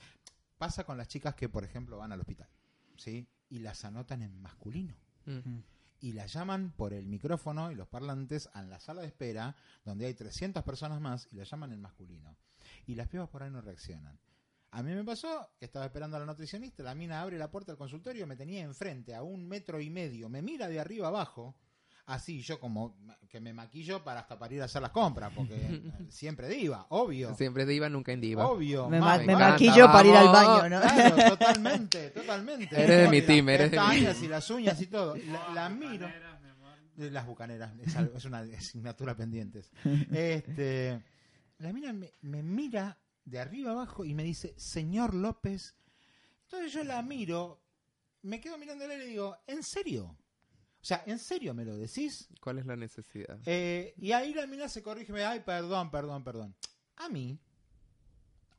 pasa 0.58 0.84
con 0.84 0.98
las 0.98 1.08
chicas 1.08 1.34
que, 1.34 1.48
por 1.48 1.64
ejemplo, 1.64 1.96
van 1.96 2.12
al 2.12 2.20
hospital, 2.20 2.46
¿sí? 2.96 3.26
Y 3.54 3.60
las 3.60 3.84
anotan 3.84 4.22
en 4.22 4.42
masculino. 4.42 4.96
Mm. 5.26 5.60
y 6.00 6.12
la 6.12 6.26
llaman 6.26 6.72
por 6.72 6.92
el 6.92 7.06
micrófono 7.06 7.70
y 7.70 7.74
los 7.74 7.88
parlantes 7.88 8.50
a 8.52 8.62
la 8.62 8.78
sala 8.78 9.00
de 9.00 9.06
espera, 9.06 9.56
donde 9.86 10.04
hay 10.04 10.12
300 10.12 10.62
personas 10.62 11.00
más, 11.00 11.28
y 11.30 11.36
la 11.36 11.44
llaman 11.44 11.72
en 11.72 11.80
masculino. 11.80 12.36
Y 12.86 12.94
las 12.94 13.08
pibas 13.08 13.30
por 13.30 13.42
ahí 13.42 13.50
no 13.50 13.62
reaccionan. 13.62 14.18
A 14.72 14.82
mí 14.82 14.92
me 14.92 15.04
pasó 15.04 15.48
que 15.58 15.66
estaba 15.66 15.86
esperando 15.86 16.16
a 16.16 16.20
la 16.20 16.26
nutricionista, 16.26 16.82
la 16.82 16.96
mina 16.96 17.22
abre 17.22 17.38
la 17.38 17.48
puerta 17.50 17.70
del 17.70 17.78
consultorio, 17.78 18.26
me 18.26 18.36
tenía 18.36 18.62
enfrente 18.62 19.14
a 19.14 19.22
un 19.22 19.46
metro 19.46 19.80
y 19.80 19.88
medio, 19.88 20.28
me 20.28 20.42
mira 20.42 20.68
de 20.68 20.80
arriba 20.80 21.06
abajo, 21.06 21.54
así 22.06 22.40
yo 22.42 22.58
como 22.60 22.96
que 23.28 23.40
me 23.40 23.52
maquillo 23.52 24.04
para 24.04 24.20
hasta 24.20 24.38
para 24.38 24.54
ir 24.54 24.62
a 24.62 24.66
hacer 24.66 24.80
las 24.82 24.90
compras, 24.92 25.32
porque 25.34 25.54
eh, 25.56 25.82
siempre 26.08 26.48
diva, 26.48 26.86
obvio. 26.90 27.34
Siempre 27.34 27.66
diva, 27.66 27.88
nunca 27.88 28.12
en 28.12 28.20
diva. 28.20 28.46
Obvio, 28.46 28.88
Me, 28.88 29.00
ma- 29.00 29.06
ma- 29.06 29.16
me 29.18 29.32
encanta, 29.32 29.50
maquillo 29.50 29.86
para 29.86 30.08
ir 30.08 30.16
al 30.16 30.28
baño, 30.28 30.68
¿no? 30.70 30.80
Claro, 30.80 31.28
totalmente, 31.36 32.10
totalmente. 32.10 32.74
Eres 32.82 32.98
de 33.04 33.08
mi 33.08 33.18
las 33.18 33.26
team, 33.26 33.48
eres 33.48 33.70
de 33.70 33.78
mi 33.80 34.24
y 34.24 34.28
las 34.28 34.50
uñas 34.50 34.80
y 34.80 34.86
todo. 34.86 35.16
La, 35.16 35.48
la 35.54 35.68
miro. 35.68 36.06
Bucaneras, 36.06 36.40
mi 36.42 36.48
amor. 36.50 36.78
De 36.94 37.10
Las 37.10 37.26
bucaneras, 37.26 37.72
es, 37.82 37.96
algo- 37.96 38.16
es 38.16 38.24
una 38.24 38.38
asignatura 38.38 39.16
pendientes. 39.16 39.72
Este, 40.12 41.02
la 41.58 41.72
mina 41.72 41.92
me, 41.92 42.12
me 42.22 42.42
mira 42.42 42.98
de 43.24 43.38
arriba 43.40 43.72
abajo 43.72 44.04
y 44.04 44.14
me 44.14 44.22
dice, 44.22 44.54
señor 44.56 45.14
López. 45.14 45.74
Entonces 46.44 46.72
yo 46.72 46.84
la 46.84 47.02
miro, 47.02 47.60
me 48.22 48.40
quedo 48.40 48.58
mirándola 48.58 48.94
y 48.94 48.98
le 48.98 49.06
digo, 49.06 49.36
¿en 49.46 49.62
serio? 49.62 50.16
O 50.84 50.86
sea, 50.86 51.02
¿en 51.06 51.18
serio 51.18 51.54
me 51.54 51.64
lo 51.64 51.78
decís? 51.78 52.28
¿Cuál 52.42 52.58
es 52.58 52.66
la 52.66 52.76
necesidad? 52.76 53.38
Eh, 53.46 53.94
y 53.96 54.12
ahí 54.12 54.34
la 54.34 54.46
mina 54.46 54.68
se 54.68 54.82
corrige 54.82 55.24
ay, 55.24 55.40
perdón, 55.40 55.90
perdón, 55.90 56.22
perdón. 56.22 56.54
A 56.96 57.08
mí, 57.08 57.40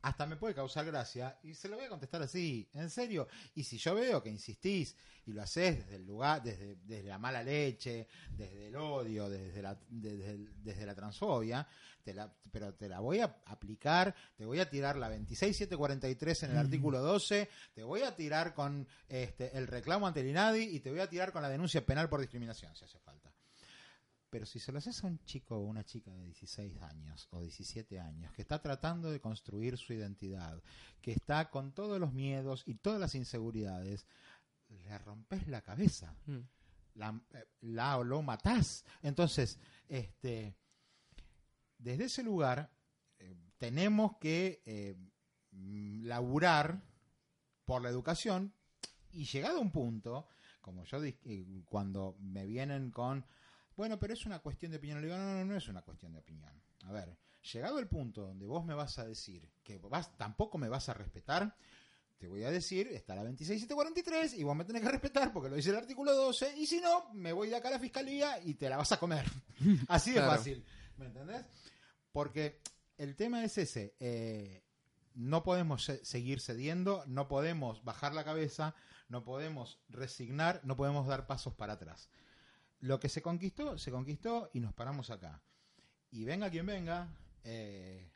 hasta 0.06 0.24
me 0.24 0.36
puede 0.36 0.54
causar 0.54 0.86
gracia 0.86 1.36
y 1.42 1.52
se 1.54 1.68
lo 1.68 1.74
voy 1.74 1.86
a 1.86 1.88
contestar 1.88 2.22
así, 2.22 2.70
en 2.74 2.90
serio. 2.90 3.26
Y 3.56 3.64
si 3.64 3.76
yo 3.76 3.92
veo 3.96 4.22
que 4.22 4.30
insistís 4.30 4.94
y 5.26 5.32
lo 5.32 5.42
haces 5.42 5.78
desde 5.78 5.96
el 5.96 6.06
lugar, 6.06 6.44
desde, 6.44 6.76
desde 6.84 7.08
la 7.08 7.18
mala 7.18 7.42
leche, 7.42 8.06
desde 8.30 8.68
el 8.68 8.76
odio, 8.76 9.28
desde 9.28 9.60
la, 9.60 9.76
desde, 9.88 10.38
desde 10.62 10.86
la 10.86 10.94
transfobia, 10.94 11.66
te 12.04 12.14
la, 12.14 12.32
pero 12.52 12.72
te 12.74 12.88
la 12.88 13.00
voy 13.00 13.18
a 13.18 13.42
aplicar, 13.46 14.14
te 14.36 14.46
voy 14.46 14.60
a 14.60 14.70
tirar 14.70 14.96
la 14.96 15.08
26743 15.08 16.44
en 16.44 16.50
el 16.52 16.58
artículo 16.58 17.00
12, 17.00 17.50
te 17.74 17.82
voy 17.82 18.02
a 18.02 18.14
tirar 18.14 18.54
con 18.54 18.86
este, 19.08 19.58
el 19.58 19.66
reclamo 19.66 20.06
ante 20.06 20.20
el 20.20 20.28
INADI 20.28 20.76
y 20.76 20.78
te 20.78 20.92
voy 20.92 21.00
a 21.00 21.10
tirar 21.10 21.32
con 21.32 21.42
la 21.42 21.48
denuncia 21.48 21.84
penal 21.84 22.08
por 22.08 22.20
discriminación, 22.20 22.76
si 22.76 22.84
hace 22.84 23.00
falta. 23.00 23.25
Pero 24.30 24.44
si 24.44 24.58
se 24.58 24.72
lo 24.72 24.78
haces 24.78 25.02
a 25.02 25.06
un 25.06 25.18
chico 25.24 25.56
o 25.56 25.60
una 25.60 25.84
chica 25.84 26.10
de 26.10 26.24
16 26.24 26.82
años 26.82 27.28
o 27.30 27.40
17 27.40 28.00
años 28.00 28.32
que 28.32 28.42
está 28.42 28.60
tratando 28.60 29.10
de 29.10 29.20
construir 29.20 29.78
su 29.78 29.92
identidad, 29.92 30.60
que 31.00 31.12
está 31.12 31.50
con 31.50 31.72
todos 31.72 32.00
los 32.00 32.12
miedos 32.12 32.64
y 32.66 32.74
todas 32.74 33.00
las 33.00 33.14
inseguridades, 33.14 34.06
le 34.68 34.98
rompes 34.98 35.46
la 35.46 35.62
cabeza, 35.62 36.14
Mm. 36.26 36.38
la, 36.94 37.20
eh, 37.34 37.46
la 37.60 37.98
o 37.98 38.04
lo 38.04 38.22
matás. 38.22 38.84
Entonces, 39.02 39.58
este, 39.88 40.56
desde 41.78 42.04
ese 42.04 42.22
lugar 42.22 42.70
eh, 43.18 43.36
tenemos 43.58 44.16
que 44.18 44.62
eh, 44.66 44.96
laburar 45.52 46.82
por 47.64 47.82
la 47.82 47.90
educación 47.90 48.52
y 49.12 49.24
llegado 49.24 49.58
a 49.58 49.60
un 49.60 49.70
punto, 49.70 50.26
como 50.60 50.84
yo 50.84 50.98
cuando 51.64 52.16
me 52.20 52.44
vienen 52.44 52.90
con, 52.90 53.24
bueno, 53.76 53.98
pero 53.98 54.14
es 54.14 54.24
una 54.26 54.38
cuestión 54.40 54.70
de 54.72 54.78
opinión, 54.78 55.00
le 55.00 55.06
digo, 55.08 55.18
no, 55.18 55.34
no, 55.34 55.44
no 55.44 55.56
es 55.56 55.68
una 55.68 55.82
cuestión 55.82 56.12
de 56.12 56.18
opinión. 56.18 56.50
A 56.84 56.92
ver, 56.92 57.16
llegado 57.52 57.78
el 57.78 57.86
punto 57.88 58.22
donde 58.22 58.46
vos 58.46 58.64
me 58.64 58.74
vas 58.74 58.98
a 58.98 59.04
decir 59.06 59.48
que 59.62 59.78
vas, 59.78 60.16
tampoco 60.16 60.58
me 60.58 60.68
vas 60.68 60.88
a 60.88 60.94
respetar, 60.94 61.54
te 62.18 62.28
voy 62.28 62.44
a 62.44 62.50
decir, 62.50 62.88
está 62.88 63.14
la 63.14 63.22
26743 63.24 64.34
y 64.34 64.42
vos 64.44 64.56
me 64.56 64.64
tenés 64.64 64.82
que 64.82 64.88
respetar 64.90 65.32
porque 65.32 65.50
lo 65.50 65.56
dice 65.56 65.70
el 65.70 65.76
artículo 65.76 66.14
12 66.14 66.56
y 66.56 66.66
si 66.66 66.80
no, 66.80 67.12
me 67.12 67.32
voy 67.32 67.50
de 67.50 67.56
acá 67.56 67.68
a 67.68 67.72
la 67.72 67.78
fiscalía 67.78 68.38
y 68.42 68.54
te 68.54 68.68
la 68.70 68.78
vas 68.78 68.92
a 68.92 68.98
comer. 68.98 69.24
Así 69.88 70.10
de 70.12 70.16
Claro. 70.20 70.32
fácil. 70.32 70.64
¿Me 70.96 71.06
entendés? 71.06 71.44
Porque 72.12 72.60
el 72.96 73.16
tema 73.16 73.44
es 73.44 73.58
ese. 73.58 73.94
eh, 74.00 74.62
no 75.14 75.42
podemos 75.42 75.84
se- 75.84 76.04
seguir 76.04 76.40
cediendo, 76.40 77.02
no 77.06 77.26
podemos 77.28 77.82
bajar 77.84 78.14
la 78.14 78.24
cabeza, 78.24 78.74
no 79.08 79.24
podemos 79.24 79.78
resignar, 79.88 80.60
no 80.64 80.76
podemos 80.76 81.06
dar 81.06 81.26
pasos 81.26 81.54
para 81.54 81.74
atrás. 81.74 82.10
Lo 82.80 83.00
que 83.00 83.08
se 83.08 83.22
conquistó, 83.22 83.78
se 83.78 83.90
conquistó 83.90 84.50
y 84.52 84.60
nos 84.60 84.72
paramos 84.74 85.10
acá. 85.10 85.40
Y 86.10 86.24
venga 86.24 86.50
quien 86.50 86.66
venga, 86.66 87.08
eh, 87.44 88.12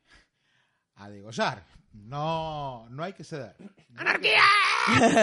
a 0.96 1.08
degollar. 1.08 1.64
No, 1.92 2.86
no 2.90 3.02
hay 3.02 3.12
que 3.14 3.24
ceder. 3.24 3.56
¡Anarquía! 3.96 4.42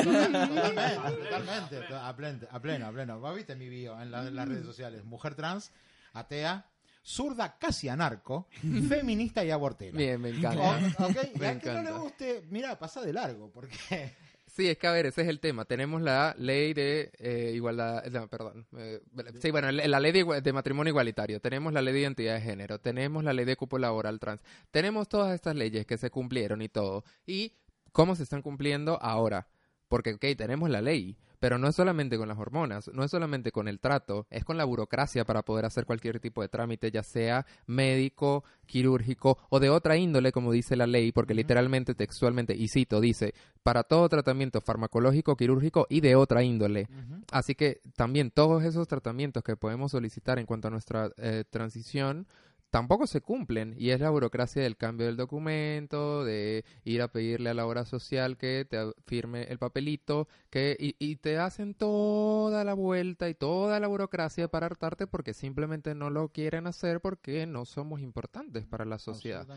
Totalmente, 0.03 1.23
totalmente, 1.23 1.79
to- 1.87 1.97
a 1.97 2.15
pleno, 2.15 2.47
a 2.51 2.59
pleno, 2.59 2.87
a 2.87 2.91
pleno. 2.91 3.19
¿Vos 3.19 3.35
viste 3.35 3.55
mi 3.55 3.69
bio 3.69 3.99
en, 4.01 4.11
la- 4.11 4.27
en 4.27 4.35
las 4.35 4.47
redes 4.47 4.65
sociales? 4.65 5.03
Mujer 5.05 5.35
trans, 5.35 5.71
atea, 6.13 6.65
zurda 7.03 7.57
casi 7.57 7.89
anarco, 7.89 8.47
feminista 8.89 9.43
y 9.45 9.51
abortera. 9.51 9.97
Bien, 9.97 10.19
me 10.21 10.29
O- 10.31 10.33
encanta. 10.35 11.05
ok, 11.05 11.17
y 11.35 11.39
Me 11.39 11.47
al 11.47 11.59
que 11.61 11.67
no 11.67 11.73
le 11.75 11.79
encanta. 11.81 11.99
guste, 11.99 12.45
mira, 12.49 12.77
pasa 12.77 13.01
de 13.01 13.13
largo, 13.13 13.49
porque 13.51 14.15
Sí, 14.57 14.67
es 14.67 14.79
que 14.79 14.87
a 14.87 14.91
ver, 14.91 15.05
ese 15.05 15.21
es 15.21 15.27
el 15.27 15.39
tema. 15.39 15.65
Tenemos 15.65 16.01
la 16.01 16.33
ley 16.39 16.73
de 16.73 17.11
eh, 17.19 17.51
igualdad, 17.53 18.03
no, 18.07 18.27
perdón. 18.27 18.65
eh, 18.75 18.99
sí, 19.39 19.51
bueno, 19.51 19.71
la 19.71 19.99
ley 19.99 20.11
de, 20.11 20.41
de 20.41 20.51
matrimonio 20.51 20.89
igualitario. 20.89 21.39
Tenemos 21.39 21.73
la 21.73 21.83
ley 21.83 21.93
de 21.93 21.99
identidad 21.99 22.33
de 22.33 22.41
género. 22.41 22.79
Tenemos 22.79 23.23
la 23.23 23.33
ley 23.33 23.45
de 23.45 23.55
cupo 23.55 23.77
laboral 23.77 24.19
trans. 24.19 24.41
Tenemos 24.71 25.09
todas 25.09 25.35
estas 25.35 25.55
leyes 25.55 25.85
que 25.85 25.99
se 25.99 26.09
cumplieron 26.09 26.63
y 26.63 26.69
todo. 26.69 27.03
¿Y 27.27 27.53
cómo 27.91 28.15
se 28.15 28.23
están 28.23 28.41
cumpliendo 28.41 28.97
ahora? 28.99 29.47
Porque, 29.87 30.13
ok, 30.13 30.25
tenemos 30.35 30.71
la 30.71 30.81
ley, 30.81 31.19
pero 31.39 31.57
no 31.57 31.67
es 31.67 31.75
solamente 31.75 32.17
con 32.17 32.27
las 32.27 32.37
hormonas, 32.37 32.89
no 32.93 33.03
es 33.03 33.11
solamente 33.11 33.51
con 33.51 33.67
el 33.67 33.79
trato, 33.79 34.27
es 34.29 34.43
con 34.43 34.57
la 34.57 34.65
burocracia 34.65 35.25
para 35.25 35.43
poder 35.43 35.65
hacer 35.65 35.85
cualquier 35.85 36.19
tipo 36.19 36.41
de 36.41 36.49
trámite, 36.49 36.91
ya 36.91 37.03
sea 37.03 37.45
médico, 37.65 38.43
quirúrgico 38.65 39.37
o 39.49 39.59
de 39.59 39.69
otra 39.69 39.97
índole, 39.97 40.31
como 40.31 40.51
dice 40.51 40.75
la 40.75 40.87
ley, 40.87 41.11
porque 41.11 41.33
literalmente, 41.33 41.95
textualmente, 41.95 42.55
y 42.55 42.67
cito, 42.67 43.01
dice, 43.01 43.33
para 43.63 43.83
todo 43.83 44.07
tratamiento 44.09 44.61
farmacológico, 44.61 45.35
quirúrgico 45.35 45.87
y 45.89 46.01
de 46.01 46.15
otra 46.15 46.43
índole. 46.43 46.87
Así 47.31 47.55
que 47.55 47.81
también 47.95 48.31
todos 48.31 48.63
esos 48.63 48.87
tratamientos 48.87 49.43
que 49.43 49.55
podemos 49.55 49.91
solicitar 49.91 50.39
en 50.39 50.45
cuanto 50.45 50.67
a 50.67 50.71
nuestra 50.71 51.11
eh, 51.17 51.43
transición 51.49 52.27
tampoco 52.69 53.07
se 53.07 53.21
cumplen 53.21 53.75
y 53.77 53.91
es 53.91 53.99
la 53.99 54.09
burocracia 54.09 54.61
del 54.61 54.77
cambio 54.77 55.07
del 55.07 55.17
documento, 55.17 56.23
de 56.25 56.65
ir 56.83 57.01
a 57.01 57.07
pedirle 57.07 57.49
a 57.49 57.53
la 57.53 57.65
obra 57.65 57.85
social 57.85 58.37
que 58.37 58.65
te 58.69 58.77
firme 59.05 59.43
el 59.43 59.57
papelito, 59.57 60.27
que 60.49 60.75
y, 60.79 60.95
y 60.99 61.17
te 61.17 61.37
hacen 61.37 61.73
toda 61.73 62.63
la 62.63 62.73
vuelta 62.73 63.29
y 63.29 63.35
toda 63.35 63.79
la 63.79 63.87
burocracia 63.87 64.47
para 64.47 64.65
hartarte 64.65 65.07
porque 65.07 65.33
simplemente 65.33 65.95
no 65.95 66.09
lo 66.09 66.29
quieren 66.29 66.67
hacer 66.67 66.99
porque 67.01 67.45
no 67.45 67.65
somos 67.65 68.01
importantes 68.01 68.65
para 68.65 68.85
la 68.85 68.99
sociedad. 68.99 69.47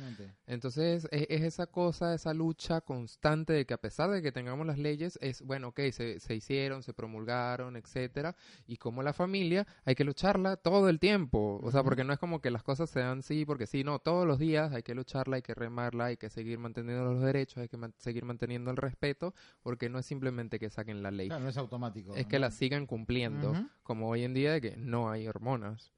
Entonces 0.47 1.09
es, 1.11 1.27
es 1.29 1.43
esa 1.43 1.67
cosa, 1.67 2.15
esa 2.15 2.33
lucha 2.33 2.81
constante 2.81 3.53
de 3.53 3.67
que 3.67 3.75
a 3.75 3.81
pesar 3.81 4.11
de 4.11 4.23
que 4.23 4.33
tengamos 4.33 4.67
las 4.67 4.79
leyes, 4.79 5.19
es 5.21 5.43
bueno, 5.43 5.69
ok, 5.69 5.81
se, 5.93 6.21
se 6.21 6.35
hicieron, 6.35 6.83
se 6.83 6.95
promulgaron, 6.95 7.77
etcétera, 7.77 8.37
y 8.67 8.77
como 8.77 9.03
la 9.03 9.13
familia 9.13 9.67
hay 9.85 9.95
que 9.95 10.05
lucharla 10.05 10.57
todo 10.57 10.89
el 10.89 10.99
tiempo, 10.99 11.61
o 11.63 11.71
sea, 11.71 11.83
porque 11.83 12.05
no 12.05 12.13
es 12.13 12.19
como 12.19 12.41
que 12.41 12.51
las 12.51 12.63
cosas 12.63 12.91
se 12.91 13.00
dan 13.03 13.23
sí, 13.23 13.45
porque 13.45 13.67
sí, 13.67 13.85
no, 13.85 13.99
todos 13.99 14.27
los 14.27 14.39
días 14.39 14.73
hay 14.73 14.83
que 14.83 14.95
lucharla, 14.95 15.37
hay 15.37 15.43
que 15.43 15.55
remarla, 15.55 16.07
hay 16.07 16.17
que 16.17 16.31
seguir 16.31 16.59
manteniendo 16.59 17.05
los 17.13 17.23
derechos, 17.23 17.59
hay 17.59 17.69
que 17.69 17.77
man- 17.77 17.95
seguir 17.99 18.25
manteniendo 18.25 18.71
el 18.71 18.77
respeto, 18.77 19.35
porque 19.63 19.89
no 19.89 19.99
es 19.99 20.07
simplemente 20.07 20.59
que 20.59 20.71
saquen 20.71 21.03
la 21.03 21.11
ley, 21.11 21.29
Claro, 21.29 21.45
no 21.45 21.51
es 21.51 21.57
automático. 21.57 22.15
es 22.15 22.27
que 22.27 22.39
la 22.39 22.51
sigan 22.51 22.87
cumpliendo, 22.87 23.55
como 23.83 24.09
hoy 24.09 24.25
en 24.25 24.35
día 24.35 24.53
de 24.53 24.61
que 24.61 24.77
no 24.77 25.11
hay 25.11 25.27
hormonas. 25.29 25.93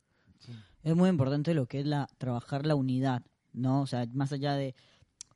Es 0.82 0.96
muy 0.96 1.08
importante 1.08 1.54
lo 1.54 1.66
que 1.66 1.80
es 1.80 1.86
la 1.86 2.08
trabajar 2.18 2.66
la 2.66 2.74
unidad, 2.74 3.22
¿no? 3.52 3.82
O 3.82 3.86
sea, 3.86 4.06
más 4.12 4.32
allá 4.32 4.54
de... 4.54 4.74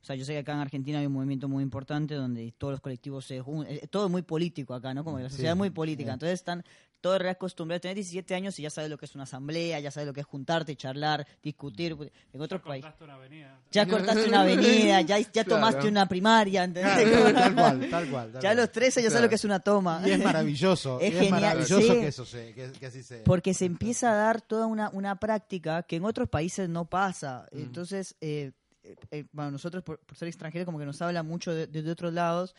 O 0.01 0.03
sea, 0.07 0.15
yo 0.15 0.23
sé 0.25 0.33
que 0.33 0.39
acá 0.39 0.53
en 0.53 0.59
Argentina 0.59 0.99
hay 0.99 1.05
un 1.05 1.13
movimiento 1.13 1.49
muy 1.49 1.63
importante 1.63 2.15
donde 2.15 2.53
todos 2.57 2.71
los 2.71 2.81
colectivos 2.81 3.25
se 3.25 3.41
juntan. 3.41 3.73
eh, 3.73 3.87
Todo 3.89 4.05
es 4.05 4.11
muy 4.11 4.21
político 4.21 4.73
acá, 4.73 4.93
¿no? 4.93 5.03
Como 5.03 5.17
que 5.17 5.23
la 5.23 5.29
Sí, 5.29 5.35
sociedad 5.35 5.53
es 5.53 5.57
muy 5.57 5.69
política. 5.69 6.11
sí. 6.11 6.13
Entonces 6.13 6.33
están 6.39 6.63
todos 7.01 7.19
reacostumbrados. 7.19 7.81
Tenés 7.81 7.95
17 7.95 8.35
años 8.35 8.57
y 8.59 8.63
ya 8.63 8.69
sabes 8.69 8.89
lo 8.89 8.97
que 8.97 9.05
es 9.05 9.15
una 9.15 9.23
asamblea, 9.25 9.79
ya 9.79 9.91
sabes 9.91 10.07
lo 10.07 10.13
que 10.13 10.21
es 10.21 10.25
juntarte, 10.25 10.75
charlar, 10.75 11.25
discutir. 11.43 11.95
En 12.33 12.41
otros 12.41 12.61
países... 12.61 12.83
Cortaste 12.91 13.03
una 13.03 13.13
avenida. 13.15 13.59
Ya 13.71 13.85
cortaste 13.87 14.27
una 14.27 14.41
avenida, 14.41 15.01
ya, 15.01 15.19
ya 15.19 15.31
Claro. 15.31 15.49
tomaste 15.49 15.87
una 15.87 16.07
primaria, 16.07 16.63
¿entendés? 16.63 17.07
Claro, 17.07 17.33
tal 17.33 17.55
cual, 17.55 17.89
tal 17.89 18.09
cual. 18.09 18.31
tal 18.33 18.41
Ya 18.41 18.49
a 18.51 18.53
los 18.55 18.71
13 18.71 19.03
ya 19.03 19.09
sabes 19.09 19.23
lo 19.23 19.29
que 19.29 19.35
es 19.35 19.45
una 19.45 19.59
toma. 19.59 20.01
Y 20.05 20.11
es 20.11 20.23
maravilloso, 20.23 20.99
Es 20.99 21.13
es, 21.13 21.19
genial, 21.19 21.31
maravilloso 21.41 21.81
sí. 21.93 21.99
que 21.99 22.07
eso 22.07 22.25
se, 22.25 22.53
que, 22.53 22.71
que 22.71 22.85
así 22.85 23.03
sea. 23.03 23.23
Porque 23.23 23.53
se 23.53 23.65
empieza 23.65 24.11
a 24.11 24.15
dar 24.15 24.41
toda 24.41 24.65
una, 24.65 24.89
una 24.91 25.15
práctica 25.19 25.83
que 25.83 25.97
en 25.97 26.05
otros 26.05 26.27
países 26.29 26.67
no 26.69 26.85
pasa. 26.85 27.47
Mm. 27.51 27.57
Entonces, 27.59 28.15
eh, 28.21 28.51
eh, 28.83 28.95
eh, 29.11 29.25
bueno, 29.33 29.51
nosotros 29.51 29.83
por, 29.83 29.99
por 29.99 30.17
ser 30.17 30.27
extranjeros 30.29 30.65
como 30.65 30.79
que 30.79 30.85
nos 30.85 31.01
habla 31.01 31.21
mucho 31.23 31.53
de, 31.53 31.67
de- 31.67 31.81
de 31.83 31.91
otros 31.91 32.13
lados, 32.13 32.55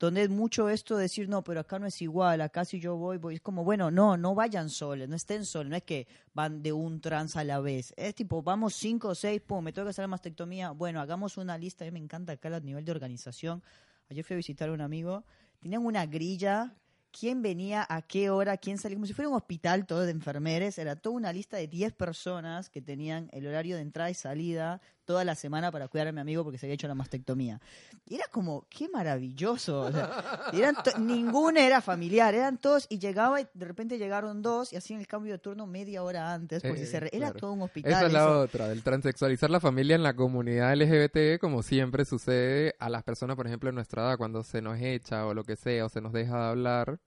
donde 0.00 0.22
es 0.22 0.30
mucho 0.30 0.70
esto 0.70 0.96
de 0.96 1.02
decir, 1.02 1.28
no, 1.28 1.44
pero 1.44 1.60
acá 1.60 1.78
no 1.78 1.86
es 1.86 2.00
igual, 2.00 2.40
acá 2.40 2.64
si 2.64 2.80
yo 2.80 2.96
voy, 2.96 3.18
voy. 3.18 3.34
Es 3.34 3.42
como, 3.42 3.64
bueno, 3.64 3.90
no, 3.90 4.16
no 4.16 4.34
vayan 4.34 4.70
solos, 4.70 5.06
no 5.06 5.14
estén 5.14 5.44
solos, 5.44 5.68
no 5.68 5.76
es 5.76 5.82
que 5.82 6.08
van 6.32 6.62
de 6.62 6.72
un 6.72 7.02
trans 7.02 7.36
a 7.36 7.44
la 7.44 7.60
vez. 7.60 7.92
Es 7.98 8.14
tipo, 8.14 8.42
vamos 8.42 8.74
cinco 8.74 9.08
o 9.08 9.14
seis, 9.14 9.42
pum, 9.42 9.62
me 9.62 9.74
tengo 9.74 9.84
que 9.84 9.90
hacer 9.90 10.04
la 10.04 10.08
mastectomía. 10.08 10.70
Bueno, 10.70 11.02
hagamos 11.02 11.36
una 11.36 11.58
lista, 11.58 11.84
a 11.84 11.86
mí 11.88 11.92
me 11.92 11.98
encanta 11.98 12.32
acá 12.32 12.48
el 12.48 12.64
nivel 12.64 12.82
de 12.82 12.92
organización. 12.92 13.62
Ayer 14.08 14.24
fui 14.24 14.34
a 14.34 14.36
visitar 14.38 14.70
a 14.70 14.72
un 14.72 14.80
amigo, 14.80 15.22
tenían 15.60 15.84
una 15.84 16.06
grilla 16.06 16.74
quién 17.10 17.42
venía, 17.42 17.86
a 17.88 18.02
qué 18.02 18.30
hora, 18.30 18.56
quién 18.56 18.78
salía, 18.78 18.96
como 18.96 19.06
si 19.06 19.12
fuera 19.12 19.28
un 19.28 19.36
hospital 19.36 19.86
todo 19.86 20.02
de 20.02 20.12
enfermeres, 20.12 20.78
era 20.78 20.96
toda 20.96 21.16
una 21.16 21.32
lista 21.32 21.56
de 21.56 21.66
10 21.66 21.92
personas 21.92 22.70
que 22.70 22.80
tenían 22.80 23.28
el 23.32 23.46
horario 23.46 23.76
de 23.76 23.82
entrada 23.82 24.10
y 24.10 24.14
salida 24.14 24.80
toda 25.10 25.24
la 25.24 25.34
semana 25.34 25.72
para 25.72 25.88
cuidar 25.88 26.06
a 26.06 26.12
mi 26.12 26.20
amigo 26.20 26.44
porque 26.44 26.56
se 26.56 26.66
había 26.66 26.74
hecho 26.74 26.86
la 26.86 26.94
mastectomía. 26.94 27.60
Y 28.06 28.14
era 28.14 28.26
como, 28.30 28.64
qué 28.70 28.88
maravilloso. 28.88 29.80
o 29.80 29.90
sea, 29.90 30.50
eran 30.52 30.76
ninguna 31.00 31.66
era 31.66 31.80
familiar, 31.80 32.32
eran 32.32 32.58
todos 32.58 32.86
y 32.88 33.00
llegaba 33.00 33.40
y 33.40 33.46
de 33.52 33.66
repente 33.66 33.98
llegaron 33.98 34.40
dos 34.40 34.72
y 34.72 34.76
hacían 34.76 35.00
el 35.00 35.08
cambio 35.08 35.32
de 35.32 35.38
turno 35.40 35.66
media 35.66 36.04
hora 36.04 36.32
antes, 36.32 36.62
por 36.62 36.78
si 36.78 36.86
se 36.86 37.00
re- 37.00 37.10
era 37.12 37.32
todo 37.32 37.52
un 37.54 37.62
hospital. 37.62 37.90
Esa 37.92 38.06
es 38.06 38.12
la 38.12 38.20
eso. 38.20 38.40
otra, 38.42 38.68
del 38.68 38.84
transexualizar 38.84 39.50
la 39.50 39.58
familia 39.58 39.96
en 39.96 40.04
la 40.04 40.14
comunidad 40.14 40.72
LGBT, 40.76 41.40
como 41.40 41.64
siempre 41.64 42.04
sucede 42.04 42.76
a 42.78 42.88
las 42.88 43.02
personas, 43.02 43.34
por 43.34 43.48
ejemplo, 43.48 43.68
en 43.68 43.74
nuestra 43.74 44.02
edad, 44.02 44.16
cuando 44.16 44.44
se 44.44 44.62
nos 44.62 44.78
echa 44.80 45.26
o 45.26 45.34
lo 45.34 45.42
que 45.42 45.56
sea, 45.56 45.86
o 45.86 45.88
se 45.88 46.00
nos 46.00 46.12
deja 46.12 46.36
de 46.38 46.48
hablar, 46.50 47.00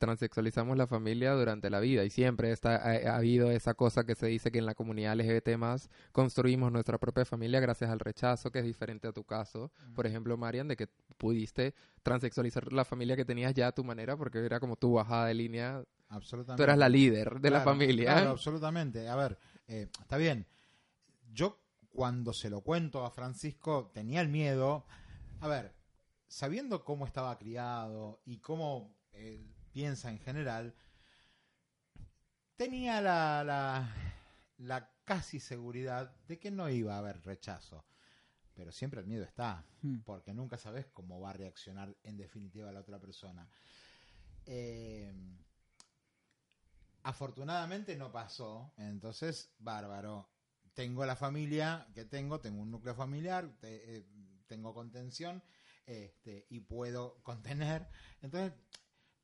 transexualizamos 0.00 0.78
la 0.78 0.86
familia 0.86 1.32
durante 1.34 1.68
la 1.68 1.78
vida 1.78 2.04
y 2.04 2.10
siempre 2.10 2.50
está, 2.50 2.76
ha, 2.76 3.12
ha 3.12 3.16
habido 3.16 3.50
esa 3.50 3.74
cosa 3.74 4.04
que 4.04 4.14
se 4.14 4.26
dice 4.26 4.50
que 4.50 4.58
en 4.58 4.64
la 4.64 4.74
comunidad 4.74 5.14
LGBT 5.14 5.56
más 5.58 5.90
construimos 6.10 6.72
nuestra 6.72 6.96
propia 6.96 7.26
familia 7.26 7.60
gracias 7.60 7.90
al 7.90 8.00
rechazo, 8.00 8.50
que 8.50 8.60
es 8.60 8.64
diferente 8.64 9.06
a 9.06 9.12
tu 9.12 9.24
caso. 9.24 9.70
Por 9.94 10.06
ejemplo, 10.06 10.36
Marian, 10.38 10.68
de 10.68 10.76
que 10.76 10.88
pudiste 11.18 11.74
transexualizar 12.02 12.72
la 12.72 12.86
familia 12.86 13.14
que 13.14 13.26
tenías 13.26 13.52
ya 13.52 13.68
a 13.68 13.72
tu 13.72 13.84
manera 13.84 14.16
porque 14.16 14.38
era 14.38 14.58
como 14.58 14.76
tu 14.76 14.94
bajada 14.94 15.26
de 15.26 15.34
línea, 15.34 15.84
Absolutamente. 16.08 16.56
tú 16.56 16.64
eras 16.64 16.78
la 16.78 16.88
líder 16.88 17.38
de 17.38 17.50
la 17.50 17.60
familia. 17.60 18.14
Claro, 18.14 18.30
absolutamente. 18.30 19.06
A 19.06 19.16
ver, 19.16 19.38
eh, 19.68 19.86
está 20.00 20.16
bien. 20.16 20.46
Yo 21.30 21.60
cuando 21.90 22.32
se 22.32 22.48
lo 22.48 22.62
cuento 22.62 23.04
a 23.04 23.10
Francisco 23.10 23.90
tenía 23.92 24.22
el 24.22 24.30
miedo. 24.30 24.86
A 25.40 25.46
ver, 25.46 25.74
sabiendo 26.26 26.84
cómo 26.84 27.06
estaba 27.06 27.36
criado 27.36 28.22
y 28.24 28.38
cómo 28.38 28.96
eh, 29.12 29.44
piensa 29.72 30.10
en 30.10 30.18
general, 30.18 30.74
tenía 32.56 33.00
la, 33.00 33.42
la, 33.44 33.94
la 34.58 34.90
casi 35.04 35.40
seguridad 35.40 36.14
de 36.28 36.38
que 36.38 36.50
no 36.50 36.68
iba 36.68 36.94
a 36.94 36.98
haber 36.98 37.22
rechazo. 37.22 37.84
Pero 38.54 38.72
siempre 38.72 39.00
el 39.00 39.06
miedo 39.06 39.24
está, 39.24 39.64
Hmm. 39.82 40.00
porque 40.04 40.34
nunca 40.34 40.58
sabes 40.58 40.86
cómo 40.92 41.20
va 41.20 41.30
a 41.30 41.34
reaccionar 41.34 41.96
en 42.02 42.18
definitiva 42.18 42.70
la 42.72 42.80
otra 42.80 42.98
persona. 43.00 43.48
Eh, 44.46 45.12
afortunadamente 47.02 47.96
no 47.96 48.12
pasó, 48.12 48.72
entonces 48.76 49.50
bárbaro. 49.58 50.28
Tengo 50.74 51.04
la 51.04 51.16
familia 51.16 51.86
que 51.94 52.04
tengo, 52.04 52.40
tengo 52.40 52.62
un 52.62 52.70
núcleo 52.70 52.94
familiar, 52.94 53.50
te- 53.60 53.98
eh, 53.98 54.06
tengo 54.46 54.72
contención 54.74 55.42
este, 55.86 56.46
y 56.50 56.60
puedo 56.60 57.22
contener. 57.22 57.88
Entonces, 58.22 58.52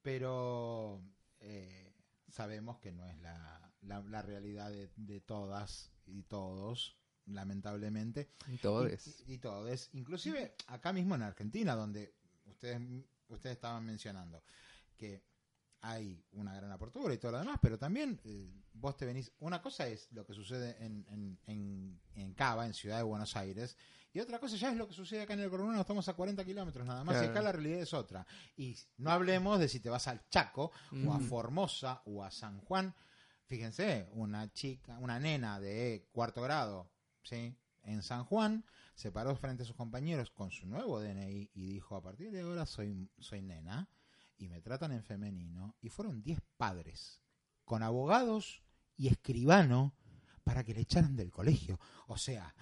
pero 0.06 1.02
eh, 1.40 1.92
sabemos 2.28 2.78
que 2.78 2.92
no 2.92 3.04
es 3.08 3.18
la, 3.18 3.72
la, 3.80 4.00
la 4.02 4.22
realidad 4.22 4.70
de, 4.70 4.88
de 4.94 5.20
todas 5.20 5.90
y 6.06 6.22
todos, 6.22 6.96
lamentablemente. 7.24 8.28
Y 8.46 8.58
todo 8.58 8.88
Y- 8.88 8.92
es. 8.92 9.24
Y, 9.26 9.34
y. 9.34 9.40
Inclusive 9.98 10.54
acá 10.68 10.92
mismo 10.92 11.16
en 11.16 11.22
Argentina, 11.22 11.74
donde 11.74 12.14
ustedes, 12.44 12.80
ustedes 13.26 13.56
estaban 13.56 13.84
mencionando 13.84 14.44
que 14.96 15.24
hay 15.80 16.24
una 16.30 16.54
gran 16.54 16.70
apertura 16.70 17.12
y 17.12 17.18
todo 17.18 17.32
lo 17.32 17.38
demás, 17.40 17.58
pero 17.60 17.76
también 17.76 18.20
eh, 18.22 18.48
vos 18.74 18.96
te 18.96 19.06
venís. 19.06 19.32
Una 19.40 19.60
cosa 19.60 19.88
es 19.88 20.06
lo 20.12 20.24
que 20.24 20.34
sucede 20.34 20.76
en, 20.84 21.04
en, 21.08 21.36
en, 21.46 22.00
en 22.14 22.32
Cava, 22.34 22.64
en 22.64 22.74
Ciudad 22.74 22.98
de 22.98 23.02
Buenos 23.02 23.34
Aires, 23.34 23.76
y 24.16 24.20
otra 24.20 24.38
cosa 24.38 24.56
ya 24.56 24.70
es 24.70 24.78
lo 24.78 24.88
que 24.88 24.94
sucede 24.94 25.20
acá 25.20 25.34
en 25.34 25.40
el 25.40 25.50
Coronado, 25.50 25.78
estamos 25.78 26.08
a 26.08 26.14
40 26.14 26.42
kilómetros 26.42 26.86
nada 26.86 27.04
más, 27.04 27.22
y 27.22 27.26
acá 27.26 27.42
la 27.42 27.52
realidad 27.52 27.80
es 27.80 27.92
otra. 27.92 28.26
Y 28.56 28.74
no 28.96 29.10
hablemos 29.10 29.58
de 29.60 29.68
si 29.68 29.78
te 29.78 29.90
vas 29.90 30.08
al 30.08 30.26
Chaco, 30.30 30.72
o 30.90 31.12
a 31.12 31.16
Ujú. 31.18 31.26
Formosa, 31.26 32.00
o 32.06 32.24
a 32.24 32.30
San 32.30 32.62
Juan. 32.62 32.94
Fíjense, 33.44 34.08
una 34.12 34.50
chica, 34.54 34.98
una 35.00 35.20
nena 35.20 35.60
de 35.60 36.08
cuarto 36.12 36.40
grado, 36.40 36.90
¿sí? 37.24 37.54
En 37.82 38.02
San 38.02 38.24
Juan, 38.24 38.64
se 38.94 39.12
paró 39.12 39.36
frente 39.36 39.64
a 39.64 39.66
sus 39.66 39.76
compañeros 39.76 40.30
con 40.30 40.50
su 40.50 40.66
nuevo 40.66 40.98
DNI 40.98 41.50
y 41.52 41.66
dijo, 41.66 41.94
a 41.94 42.02
partir 42.02 42.30
de 42.30 42.40
ahora 42.40 42.64
soy, 42.64 43.10
soy 43.18 43.42
nena 43.42 43.86
y 44.38 44.48
me 44.48 44.62
tratan 44.62 44.92
en 44.92 45.04
femenino. 45.04 45.76
Y 45.82 45.90
fueron 45.90 46.22
10 46.22 46.40
padres, 46.56 47.20
con 47.66 47.82
abogados 47.82 48.62
y 48.96 49.08
escribano, 49.08 49.92
para 50.42 50.64
que 50.64 50.72
le 50.72 50.80
echaran 50.80 51.16
del 51.16 51.30
colegio. 51.30 51.78
O 52.06 52.16
sea, 52.16 52.54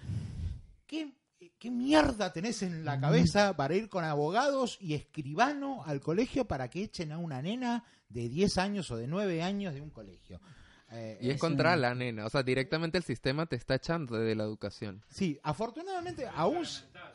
¿qué, 0.85 1.15
qué 1.59 1.71
mierda 1.71 2.31
tenés 2.33 2.61
en 2.63 2.85
la 2.85 2.99
cabeza 2.99 3.55
para 3.55 3.75
ir 3.75 3.89
con 3.89 4.03
abogados 4.03 4.77
y 4.79 4.93
escribano 4.93 5.83
al 5.85 6.01
colegio 6.01 6.45
para 6.45 6.69
que 6.69 6.83
echen 6.83 7.11
a 7.11 7.17
una 7.17 7.41
nena 7.41 7.83
de 8.09 8.29
10 8.29 8.57
años 8.57 8.91
o 8.91 8.97
de 8.97 9.07
9 9.07 9.41
años 9.41 9.73
de 9.73 9.81
un 9.81 9.89
colegio? 9.89 10.39
Eh, 10.91 11.17
Y 11.21 11.29
es 11.29 11.35
Es 11.35 11.41
contra 11.41 11.75
la 11.75 11.95
nena. 11.95 12.25
O 12.25 12.29
sea, 12.29 12.43
directamente 12.43 12.97
el 12.97 13.03
sistema 13.03 13.45
te 13.47 13.55
está 13.55 13.75
echando 13.75 14.17
de 14.17 14.35
la 14.35 14.43
educación. 14.43 15.03
Sí, 15.09 15.39
afortunadamente, 15.43 16.27
aún, 16.33 16.65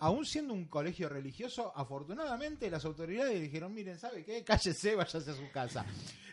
aún 0.01 0.25
siendo 0.25 0.55
un 0.55 0.65
colegio 0.65 1.09
religioso, 1.09 1.73
afortunadamente 1.77 2.71
las 2.71 2.85
autoridades 2.85 3.41
dijeron, 3.41 3.73
miren, 3.73 3.99
¿sabe 3.99 4.25
qué? 4.25 4.43
Cállese, 4.43 4.95
váyase 4.97 5.31
a 5.31 5.35
su 5.35 5.51
casa. 5.51 5.85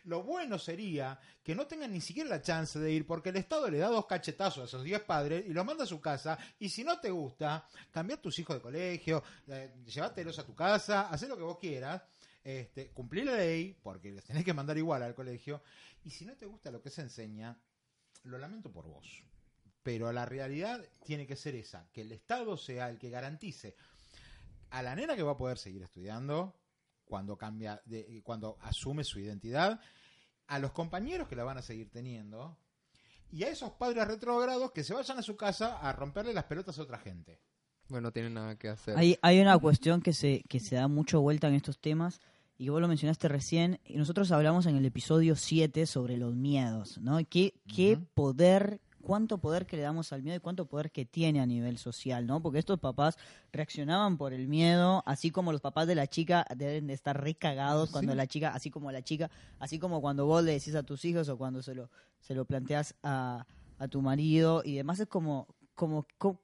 Lo 0.05 0.23
bueno 0.23 0.57
sería 0.57 1.19
que 1.43 1.53
no 1.53 1.67
tengan 1.67 1.91
ni 1.91 1.99
siquiera 1.99 2.29
la 2.29 2.41
chance 2.41 2.79
de 2.79 2.91
ir 2.91 3.05
porque 3.05 3.29
el 3.29 3.35
Estado 3.35 3.69
le 3.69 3.79
da 3.79 3.89
dos 3.89 4.05
cachetazos 4.05 4.63
a 4.63 4.65
esos 4.65 4.83
10 4.83 5.01
padres 5.01 5.45
y 5.45 5.53
los 5.53 5.65
manda 5.65 5.83
a 5.83 5.87
su 5.87 5.99
casa 5.99 6.37
y 6.59 6.69
si 6.69 6.85
no 6.85 6.97
te 6.99 7.11
gusta, 7.11 7.67
cambiar 7.91 8.19
tus 8.19 8.39
hijos 8.39 8.55
de 8.55 8.61
colegio, 8.61 9.21
eh, 9.47 9.75
llévatelos 9.85 10.39
a 10.39 10.45
tu 10.45 10.55
casa, 10.55 11.09
haz 11.09 11.21
lo 11.23 11.35
que 11.35 11.43
vos 11.43 11.57
quieras, 11.59 12.01
este, 12.41 12.91
cumplir 12.91 13.25
la 13.25 13.35
ley 13.35 13.77
porque 13.83 14.11
los 14.13 14.23
tenés 14.23 14.45
que 14.45 14.53
mandar 14.53 14.77
igual 14.77 15.03
al 15.03 15.13
colegio 15.13 15.61
y 16.05 16.09
si 16.09 16.25
no 16.25 16.37
te 16.37 16.45
gusta 16.45 16.71
lo 16.71 16.81
que 16.81 16.89
se 16.89 17.01
enseña, 17.01 17.59
lo 18.23 18.37
lamento 18.37 18.71
por 18.71 18.87
vos 18.87 19.26
pero 19.87 20.11
la 20.11 20.25
realidad 20.25 20.83
tiene 21.05 21.25
que 21.25 21.37
ser 21.37 21.55
esa, 21.55 21.87
que 21.93 22.01
el 22.01 22.11
Estado 22.11 22.57
sea 22.57 22.89
el 22.89 22.99
que 22.99 23.09
garantice 23.09 23.73
a 24.69 24.83
la 24.83 24.93
nena 24.93 25.15
que 25.15 25.23
va 25.23 25.31
a 25.31 25.37
poder 25.37 25.57
seguir 25.57 25.81
estudiando 25.81 26.57
cuando 27.05 27.37
cambia, 27.37 27.81
de, 27.85 28.21
cuando 28.25 28.57
asume 28.63 29.05
su 29.05 29.17
identidad, 29.17 29.79
a 30.47 30.59
los 30.59 30.73
compañeros 30.73 31.29
que 31.29 31.37
la 31.37 31.45
van 31.45 31.59
a 31.59 31.61
seguir 31.61 31.89
teniendo 31.89 32.57
y 33.31 33.45
a 33.45 33.47
esos 33.47 33.71
padres 33.71 34.05
retrógrados 34.05 34.73
que 34.73 34.83
se 34.83 34.93
vayan 34.93 35.19
a 35.19 35.21
su 35.21 35.37
casa 35.37 35.77
a 35.77 35.93
romperle 35.93 36.33
las 36.33 36.43
pelotas 36.43 36.77
a 36.79 36.81
otra 36.81 36.97
gente. 36.97 37.39
Bueno, 37.87 38.09
no 38.09 38.11
tiene 38.11 38.29
nada 38.29 38.57
que 38.57 38.67
hacer. 38.67 38.97
Hay, 38.97 39.17
hay 39.21 39.39
una 39.39 39.57
cuestión 39.57 40.01
que 40.01 40.11
se, 40.11 40.43
que 40.49 40.59
se 40.59 40.75
da 40.75 40.89
mucho 40.89 41.21
vuelta 41.21 41.47
en 41.47 41.53
estos 41.53 41.79
temas 41.79 42.19
y 42.57 42.67
vos 42.67 42.81
lo 42.81 42.89
mencionaste 42.89 43.29
recién 43.29 43.79
y 43.85 43.95
nosotros 43.95 44.31
hablamos 44.33 44.65
en 44.65 44.75
el 44.75 44.85
episodio 44.85 45.37
7 45.37 45.85
sobre 45.85 46.17
los 46.17 46.35
miedos, 46.35 46.97
¿no? 46.97 47.19
¿Qué, 47.29 47.53
qué 47.73 47.97
poder, 48.15 48.81
cuánto 49.01 49.37
poder 49.37 49.65
que 49.65 49.77
le 49.77 49.83
damos 49.83 50.11
al 50.13 50.23
miedo 50.23 50.37
y 50.37 50.39
cuánto 50.39 50.65
poder 50.65 50.91
que 50.91 51.05
tiene 51.05 51.39
a 51.39 51.45
nivel 51.45 51.77
social, 51.77 52.25
¿no? 52.27 52.41
Porque 52.41 52.59
estos 52.59 52.79
papás 52.79 53.17
reaccionaban 53.51 54.17
por 54.17 54.33
el 54.33 54.47
miedo, 54.47 55.03
así 55.05 55.31
como 55.31 55.51
los 55.51 55.61
papás 55.61 55.87
de 55.87 55.95
la 55.95 56.07
chica 56.07 56.45
deben 56.55 56.87
de 56.87 56.93
estar 56.93 57.21
recagados 57.21 57.89
cuando 57.91 58.11
Sí. 58.13 58.17
la 58.17 58.27
chica, 58.27 58.49
así 58.53 58.69
como 58.69 58.91
la 58.91 59.01
chica, 59.01 59.29
así 59.59 59.79
como 59.79 60.01
cuando 60.01 60.25
vos 60.25 60.43
le 60.43 60.53
decís 60.53 60.75
a 60.75 60.83
tus 60.83 61.05
hijos 61.05 61.29
o 61.29 61.37
cuando 61.37 61.61
se 61.63 61.73
lo, 61.75 61.89
se 62.19 62.35
lo 62.35 62.45
planteas 62.45 62.95
a, 63.03 63.45
a 63.79 63.87
tu 63.87 64.01
marido 64.01 64.61
y 64.65 64.75
demás, 64.75 64.99
es 64.99 65.07
como, 65.07 65.47
como, 65.75 66.05
co- 66.17 66.41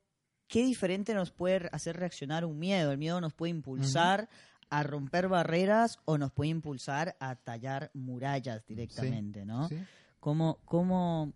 qué 0.48 0.64
diferente 0.64 1.14
nos 1.14 1.32
puede 1.32 1.68
hacer 1.72 1.98
reaccionar 1.98 2.46
un 2.46 2.60
miedo. 2.60 2.92
El 2.92 2.98
miedo 2.98 3.20
nos 3.20 3.34
puede 3.34 3.50
impulsar 3.52 4.30
a 4.70 4.84
romper 4.84 5.28
barreras 5.28 6.00
o 6.06 6.18
nos 6.18 6.32
puede 6.32 6.50
impulsar 6.52 7.16
a 7.20 7.36
tallar 7.36 7.92
murallas 7.94 8.66
directamente, 8.66 9.46
¿no? 9.46 9.68
¿Sí? 9.70 9.78
¿Cómo, 10.20 10.60
cómo, 10.66 11.34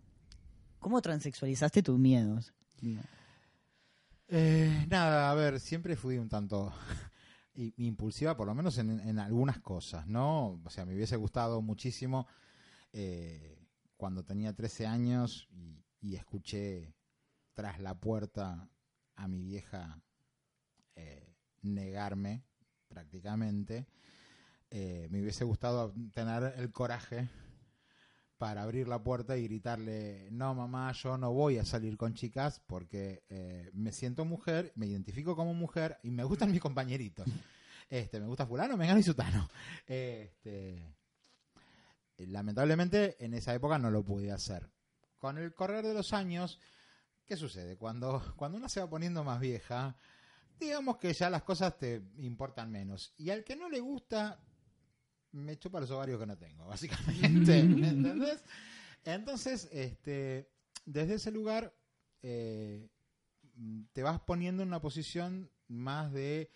¿Cómo 0.78 1.00
transexualizaste 1.02 1.82
tus 1.82 1.98
miedos? 1.98 2.52
Eh, 4.28 4.86
nada, 4.88 5.30
a 5.30 5.34
ver, 5.34 5.60
siempre 5.60 5.96
fui 5.96 6.18
un 6.18 6.28
tanto 6.28 6.72
impulsiva, 7.54 8.36
por 8.36 8.46
lo 8.46 8.54
menos 8.54 8.78
en, 8.78 9.00
en 9.00 9.18
algunas 9.18 9.58
cosas, 9.60 10.06
¿no? 10.06 10.60
O 10.64 10.70
sea, 10.70 10.84
me 10.84 10.94
hubiese 10.94 11.16
gustado 11.16 11.62
muchísimo 11.62 12.26
eh, 12.92 13.58
cuando 13.96 14.24
tenía 14.24 14.54
13 14.54 14.86
años 14.86 15.48
y, 15.50 15.84
y 16.00 16.14
escuché 16.14 16.94
tras 17.54 17.80
la 17.80 17.94
puerta 17.94 18.68
a 19.16 19.28
mi 19.28 19.42
vieja 19.42 20.00
eh, 20.94 21.34
negarme 21.62 22.44
prácticamente. 22.88 23.86
Eh, 24.70 25.08
me 25.10 25.20
hubiese 25.20 25.44
gustado 25.44 25.94
tener 26.12 26.54
el 26.56 26.70
coraje 26.70 27.28
para 28.38 28.62
abrir 28.62 28.86
la 28.86 29.02
puerta 29.02 29.36
y 29.36 29.42
gritarle, 29.42 30.28
no 30.30 30.54
mamá, 30.54 30.92
yo 30.92 31.18
no 31.18 31.32
voy 31.32 31.58
a 31.58 31.64
salir 31.64 31.96
con 31.96 32.14
chicas 32.14 32.62
porque 32.66 33.24
eh, 33.28 33.68
me 33.74 33.90
siento 33.92 34.24
mujer, 34.24 34.72
me 34.76 34.86
identifico 34.86 35.34
como 35.34 35.54
mujer 35.54 35.98
y 36.04 36.12
me 36.12 36.24
gustan 36.24 36.52
mis 36.52 36.60
compañeritos. 36.60 37.28
Este, 37.90 38.20
me 38.20 38.26
gusta 38.26 38.46
fulano, 38.46 38.76
mengano 38.76 39.00
y 39.00 39.02
sutano. 39.02 39.48
Este, 39.86 40.94
lamentablemente 42.18 43.16
en 43.24 43.32
esa 43.32 43.54
época 43.54 43.78
no 43.78 43.90
lo 43.90 44.04
pude 44.04 44.30
hacer. 44.30 44.70
Con 45.18 45.38
el 45.38 45.54
correr 45.54 45.86
de 45.86 45.94
los 45.94 46.12
años, 46.12 46.60
¿qué 47.24 47.36
sucede? 47.36 47.78
Cuando, 47.78 48.34
cuando 48.36 48.58
uno 48.58 48.68
se 48.68 48.80
va 48.80 48.90
poniendo 48.90 49.24
más 49.24 49.40
vieja, 49.40 49.96
digamos 50.60 50.98
que 50.98 51.14
ya 51.14 51.30
las 51.30 51.42
cosas 51.44 51.78
te 51.78 52.02
importan 52.18 52.70
menos. 52.70 53.14
Y 53.16 53.30
al 53.30 53.42
que 53.42 53.56
no 53.56 53.70
le 53.70 53.80
gusta, 53.80 54.38
me 55.32 55.58
chupa 55.58 55.80
los 55.80 55.90
ovarios 55.90 56.18
que 56.20 56.26
no 56.26 56.36
tengo, 56.36 56.66
básicamente. 56.68 57.62
¿me 57.62 57.88
¿Entendés? 57.88 58.42
Entonces, 59.04 59.68
este, 59.72 60.50
desde 60.84 61.14
ese 61.14 61.30
lugar, 61.30 61.74
eh, 62.22 62.88
te 63.92 64.02
vas 64.02 64.20
poniendo 64.20 64.62
en 64.62 64.68
una 64.68 64.80
posición 64.80 65.50
más 65.66 66.12
de, 66.12 66.50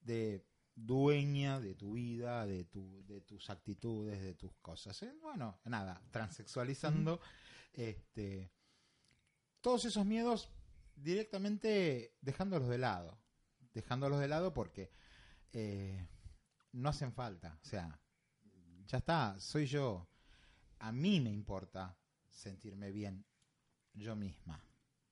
de 0.00 0.46
dueña 0.76 1.58
de 1.58 1.74
tu 1.74 1.92
vida, 1.92 2.46
de, 2.46 2.64
tu, 2.64 3.04
de 3.06 3.22
tus 3.22 3.50
actitudes, 3.50 4.20
de 4.20 4.34
tus 4.34 4.54
cosas. 4.56 5.02
¿eh? 5.02 5.12
Bueno, 5.20 5.58
nada, 5.64 6.02
transexualizando 6.10 7.20
este, 7.72 8.52
todos 9.60 9.86
esos 9.86 10.04
miedos 10.04 10.50
directamente 10.94 12.14
dejándolos 12.20 12.68
de 12.68 12.78
lado. 12.78 13.18
Dejándolos 13.72 14.20
de 14.20 14.28
lado 14.28 14.52
porque 14.54 14.90
eh, 15.52 16.06
no 16.72 16.90
hacen 16.90 17.12
falta. 17.12 17.58
O 17.62 17.64
sea, 17.64 18.00
ya 18.86 18.98
está, 18.98 19.38
soy 19.38 19.66
yo. 19.66 20.08
A 20.78 20.92
mí 20.92 21.20
me 21.20 21.30
importa 21.30 21.96
sentirme 22.30 22.90
bien 22.90 23.24
yo 23.94 24.14
misma. 24.14 24.62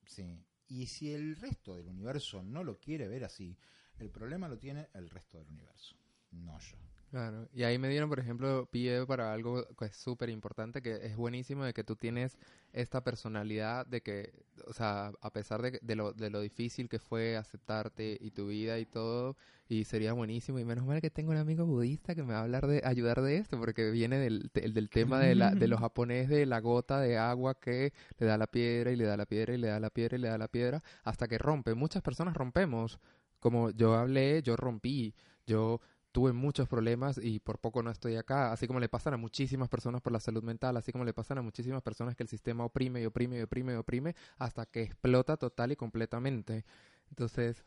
Sí. 0.07 0.45
Y 0.68 0.87
si 0.87 1.12
el 1.12 1.37
resto 1.37 1.77
del 1.77 1.89
universo 1.89 2.43
no 2.43 2.64
lo 2.64 2.79
quiere 2.79 3.09
ver 3.09 3.25
así, 3.25 3.59
el 3.99 4.11
problema 4.11 4.49
lo 4.49 4.59
tiene 4.59 4.89
el 4.95 5.11
resto 5.11 5.39
del 5.39 5.49
universo, 5.49 5.97
no 6.31 6.59
yo. 6.59 6.93
Claro, 7.15 7.49
y 7.55 7.62
ahí 7.62 7.79
me 7.79 7.89
dieron, 7.89 8.09
por 8.09 8.19
ejemplo, 8.19 8.67
pie 8.73 9.07
para 9.07 9.33
algo 9.33 9.65
que 9.79 9.85
es 9.85 9.95
súper 9.97 10.31
importante, 10.31 10.83
que 10.83 10.97
es 11.07 11.17
buenísimo 11.17 11.62
de 11.65 11.73
que 11.73 11.85
tú 11.85 11.95
tienes 11.95 12.37
esta 12.73 13.05
personalidad 13.05 13.87
de 13.87 14.03
que, 14.03 14.33
o 14.67 14.73
sea, 14.73 15.12
a 15.21 15.31
pesar 15.33 15.62
de, 15.62 15.79
de, 15.81 15.95
lo, 15.95 16.12
de 16.12 16.29
lo 16.29 16.41
difícil 16.41 16.89
que 16.89 16.99
fue 16.99 17.37
aceptarte 17.37 18.19
y 18.21 18.33
tu 18.33 18.49
vida 18.49 18.81
y 18.81 18.87
todo, 18.87 19.37
y 19.69 19.85
sería 19.85 20.12
buenísimo, 20.12 20.59
y 20.59 20.65
menos 20.65 20.87
mal 20.87 21.01
que 21.01 21.09
tengo 21.09 21.31
un 21.31 21.37
amigo 21.37 21.65
budista 21.65 22.17
que 22.17 22.25
me 22.25 22.33
va 22.33 22.41
a 22.41 22.43
hablar 22.43 22.67
de, 22.67 22.83
ayudar 22.85 23.23
de 23.23 23.37
esto, 23.37 23.61
porque 23.61 23.93
viene 23.93 24.19
del, 24.19 24.51
del, 24.53 24.75
del 24.75 24.91
tema 24.91 25.21
de, 25.21 25.37
la, 25.37 25.53
de 25.55 25.69
los 25.69 25.79
japoneses, 25.81 26.31
de 26.31 26.47
la 26.47 26.59
gota 26.61 26.99
de 26.99 27.17
agua 27.17 27.55
que 27.61 27.93
le 28.19 28.27
da 28.27 28.37
la 28.37 28.49
piedra 28.49 28.91
y 28.91 28.97
le 28.97 29.05
da 29.05 29.17
la 29.17 29.27
piedra 29.27 29.55
y 29.55 29.59
le 29.59 29.69
da 29.69 29.79
la 29.79 29.91
piedra 29.91 30.17
y 30.17 30.21
le 30.21 30.29
da 30.31 30.37
la 30.37 30.49
piedra, 30.49 30.83
hasta 31.05 31.29
que 31.29 31.39
rompe. 31.39 31.75
Muchas 31.77 32.03
personas 32.03 32.35
rompemos, 32.35 32.99
como 33.39 33.71
yo 33.71 33.95
hablé, 33.95 34.43
yo 34.43 34.57
rompí, 34.57 35.15
yo 35.47 35.81
tuve 36.15 36.33
muchos 36.33 36.69
problemas 36.69 37.19
y 37.21 37.41
por 37.41 37.59
poco 37.59 37.83
no 37.83 37.91
estoy 37.91 38.15
acá, 38.15 38.53
así 38.53 38.69
como 38.69 38.79
le 38.79 38.89
pasan 38.89 39.15
a 39.15 39.17
muchísimas 39.17 39.69
personas 39.69 40.01
por 40.01 40.12
la 40.12 40.21
salud 40.21 40.45
mental, 40.45 40.77
así 40.77 40.93
como 40.93 41.05
le 41.05 41.12
pasan 41.12 41.39
a 41.39 41.43
muchísimas 41.43 41.83
personas 41.83 42.15
que 42.15 42.23
el 42.23 42.29
sistema 42.29 42.65
oprime 42.65 43.03
y 43.03 43.07
oprime 43.07 43.39
y 43.39 43.43
oprime 43.43 43.73
y 43.73 43.77
oprime 43.77 44.15
hasta 44.39 44.65
que 44.65 44.83
explota 44.83 45.37
total 45.37 45.73
y 45.73 45.77
completamente. 45.77 46.65
Entonces, 47.11 47.65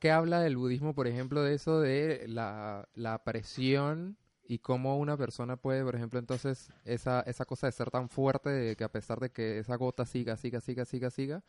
¿qué 0.00 0.10
habla 0.10 0.40
del 0.40 0.58
budismo, 0.58 0.94
por 0.94 1.06
ejemplo, 1.06 1.42
de 1.42 1.54
eso 1.54 1.80
de 1.80 2.26
la, 2.28 2.90
la 2.92 3.24
presión 3.24 4.18
y 4.46 4.58
cómo 4.58 4.98
una 4.98 5.16
persona 5.16 5.56
puede, 5.56 5.82
por 5.82 5.96
ejemplo, 5.96 6.18
entonces, 6.18 6.68
esa, 6.84 7.22
esa 7.22 7.46
cosa 7.46 7.68
de 7.68 7.72
ser 7.72 7.90
tan 7.90 8.10
fuerte, 8.10 8.50
de 8.50 8.76
que 8.76 8.84
a 8.84 8.92
pesar 8.92 9.18
de 9.18 9.30
que 9.30 9.60
esa 9.60 9.76
gota 9.76 10.04
siga, 10.04 10.36
siga, 10.36 10.60
siga, 10.60 10.84
siga, 10.84 11.08
siga, 11.08 11.42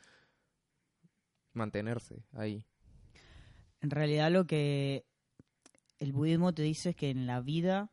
mantenerse 1.51 2.23
ahí? 2.31 2.65
En 3.81 3.89
realidad 3.89 4.31
lo 4.31 4.47
que 4.47 5.05
el 5.99 6.13
budismo 6.13 6.53
te 6.53 6.63
dice 6.63 6.93
que 6.93 7.09
en 7.09 7.27
la 7.27 7.41
vida 7.41 7.89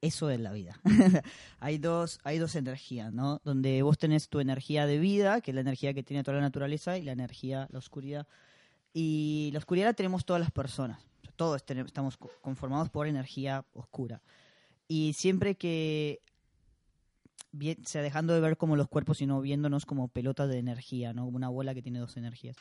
eso 0.00 0.30
es 0.30 0.40
la 0.40 0.52
vida. 0.52 0.80
hay 1.60 1.78
dos 1.78 2.20
hay 2.24 2.38
dos 2.38 2.54
energías, 2.54 3.12
¿no? 3.12 3.40
Donde 3.44 3.82
vos 3.82 3.98
tenés 3.98 4.28
tu 4.28 4.40
energía 4.40 4.86
de 4.86 4.98
vida, 4.98 5.40
que 5.40 5.50
es 5.50 5.54
la 5.54 5.60
energía 5.60 5.94
que 5.94 6.02
tiene 6.02 6.22
toda 6.22 6.36
la 6.36 6.42
naturaleza, 6.42 6.96
y 6.98 7.02
la 7.02 7.12
energía, 7.12 7.68
la 7.70 7.78
oscuridad. 7.78 8.26
Y 8.92 9.50
la 9.52 9.58
oscuridad 9.58 9.86
la 9.86 9.94
tenemos 9.94 10.24
todas 10.24 10.40
las 10.40 10.50
personas. 10.50 11.04
Todos 11.36 11.62
estamos 11.68 12.16
conformados 12.16 12.90
por 12.90 13.08
energía 13.08 13.64
oscura. 13.72 14.22
Y 14.86 15.14
siempre 15.14 15.56
que 15.56 16.20
bien, 17.50 17.78
o 17.84 17.88
sea, 17.88 18.02
dejando 18.02 18.34
de 18.34 18.40
ver 18.40 18.56
como 18.56 18.76
los 18.76 18.88
cuerpos, 18.88 19.18
sino 19.18 19.40
viéndonos 19.40 19.84
como 19.86 20.08
pelotas 20.08 20.48
de 20.48 20.58
energía, 20.58 21.12
¿no? 21.12 21.24
Como 21.24 21.36
una 21.36 21.48
bola 21.48 21.74
que 21.74 21.82
tiene 21.82 21.98
dos 21.98 22.16
energías. 22.16 22.56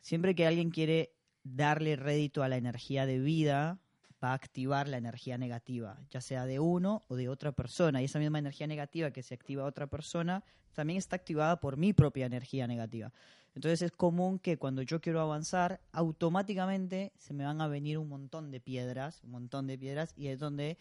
Siempre 0.00 0.34
que 0.34 0.46
alguien 0.46 0.70
quiere 0.70 1.15
darle 1.54 1.96
rédito 1.96 2.42
a 2.42 2.48
la 2.48 2.56
energía 2.56 3.06
de 3.06 3.18
vida, 3.18 3.78
va 4.22 4.30
a 4.30 4.34
activar 4.34 4.88
la 4.88 4.96
energía 4.96 5.38
negativa, 5.38 5.98
ya 6.10 6.20
sea 6.20 6.46
de 6.46 6.58
uno 6.58 7.04
o 7.08 7.16
de 7.16 7.28
otra 7.28 7.52
persona. 7.52 8.00
Y 8.00 8.06
esa 8.06 8.18
misma 8.18 8.38
energía 8.38 8.66
negativa 8.66 9.10
que 9.10 9.22
se 9.22 9.34
activa 9.34 9.64
a 9.64 9.66
otra 9.66 9.86
persona 9.86 10.42
también 10.72 10.98
está 10.98 11.16
activada 11.16 11.60
por 11.60 11.76
mi 11.76 11.92
propia 11.92 12.26
energía 12.26 12.66
negativa. 12.66 13.12
Entonces 13.54 13.82
es 13.82 13.92
común 13.92 14.38
que 14.38 14.58
cuando 14.58 14.82
yo 14.82 15.00
quiero 15.00 15.20
avanzar, 15.20 15.80
automáticamente 15.92 17.12
se 17.16 17.32
me 17.32 17.44
van 17.44 17.60
a 17.60 17.68
venir 17.68 17.96
un 17.96 18.08
montón 18.08 18.50
de 18.50 18.60
piedras, 18.60 19.22
un 19.24 19.30
montón 19.30 19.66
de 19.66 19.78
piedras, 19.78 20.12
y 20.16 20.28
es 20.28 20.38
donde 20.38 20.76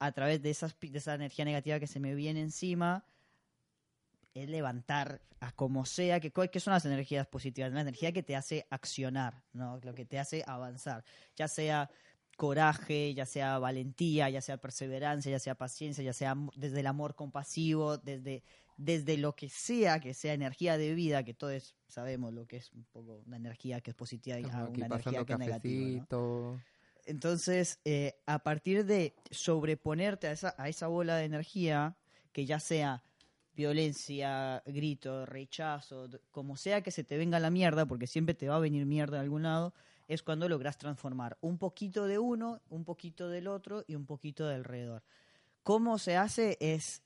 a 0.00 0.10
través 0.12 0.42
de, 0.42 0.50
esas, 0.50 0.76
de 0.80 0.98
esa 0.98 1.14
energía 1.14 1.44
negativa 1.44 1.78
que 1.78 1.86
se 1.86 2.00
me 2.00 2.14
viene 2.14 2.40
encima, 2.40 3.04
es 4.34 4.48
levantar 4.48 5.22
a 5.40 5.52
como 5.52 5.86
sea, 5.86 6.20
que, 6.20 6.32
¿qué 6.32 6.60
son 6.60 6.72
las 6.72 6.84
energías 6.84 7.26
positivas? 7.26 7.72
La 7.72 7.80
energía 7.80 8.12
que 8.12 8.22
te 8.22 8.36
hace 8.36 8.66
accionar, 8.70 9.42
¿no? 9.52 9.78
Lo 9.82 9.94
que 9.94 10.04
te 10.04 10.18
hace 10.18 10.42
avanzar, 10.46 11.04
ya 11.36 11.48
sea 11.48 11.90
coraje, 12.36 13.14
ya 13.14 13.26
sea 13.26 13.58
valentía, 13.58 14.28
ya 14.28 14.40
sea 14.40 14.56
perseverancia, 14.56 15.30
ya 15.30 15.38
sea 15.38 15.54
paciencia, 15.54 16.02
ya 16.02 16.12
sea 16.12 16.34
desde 16.56 16.80
el 16.80 16.86
amor 16.86 17.14
compasivo, 17.14 17.96
desde, 17.96 18.42
desde 18.76 19.16
lo 19.18 19.36
que 19.36 19.48
sea, 19.48 20.00
que 20.00 20.14
sea 20.14 20.32
energía 20.32 20.76
de 20.76 20.94
vida, 20.94 21.22
que 21.22 21.34
todos 21.34 21.76
sabemos 21.86 22.32
lo 22.32 22.46
que 22.46 22.56
es 22.56 22.72
un 22.72 22.84
poco 22.84 23.22
una 23.26 23.36
energía 23.36 23.80
que 23.80 23.92
es 23.92 23.96
positiva 23.96 24.40
y 24.40 24.44
una 24.44 24.68
energía 24.74 25.24
que 25.24 25.32
es 25.32 25.38
negativa. 25.38 26.06
¿no? 26.10 26.60
Entonces, 27.06 27.80
eh, 27.84 28.16
a 28.26 28.40
partir 28.40 28.84
de 28.84 29.14
sobreponerte 29.30 30.26
a 30.26 30.32
esa, 30.32 30.54
a 30.58 30.68
esa 30.68 30.88
bola 30.88 31.16
de 31.16 31.26
energía, 31.26 31.96
que 32.32 32.46
ya 32.46 32.58
sea 32.58 33.02
violencia, 33.54 34.62
grito, 34.66 35.26
rechazo, 35.26 36.08
como 36.30 36.56
sea 36.56 36.82
que 36.82 36.90
se 36.90 37.04
te 37.04 37.16
venga 37.16 37.38
la 37.38 37.50
mierda, 37.50 37.86
porque 37.86 38.06
siempre 38.06 38.34
te 38.34 38.48
va 38.48 38.56
a 38.56 38.60
venir 38.60 38.86
mierda 38.86 39.18
de 39.18 39.22
algún 39.22 39.44
lado, 39.44 39.74
es 40.08 40.22
cuando 40.22 40.48
logras 40.48 40.78
transformar 40.78 41.38
un 41.40 41.58
poquito 41.58 42.06
de 42.06 42.18
uno, 42.18 42.60
un 42.68 42.84
poquito 42.84 43.28
del 43.28 43.48
otro 43.48 43.84
y 43.86 43.94
un 43.94 44.06
poquito 44.06 44.46
de 44.46 44.56
alrededor. 44.56 45.02
¿Cómo 45.62 45.98
se 45.98 46.16
hace? 46.16 46.58
Es 46.60 47.02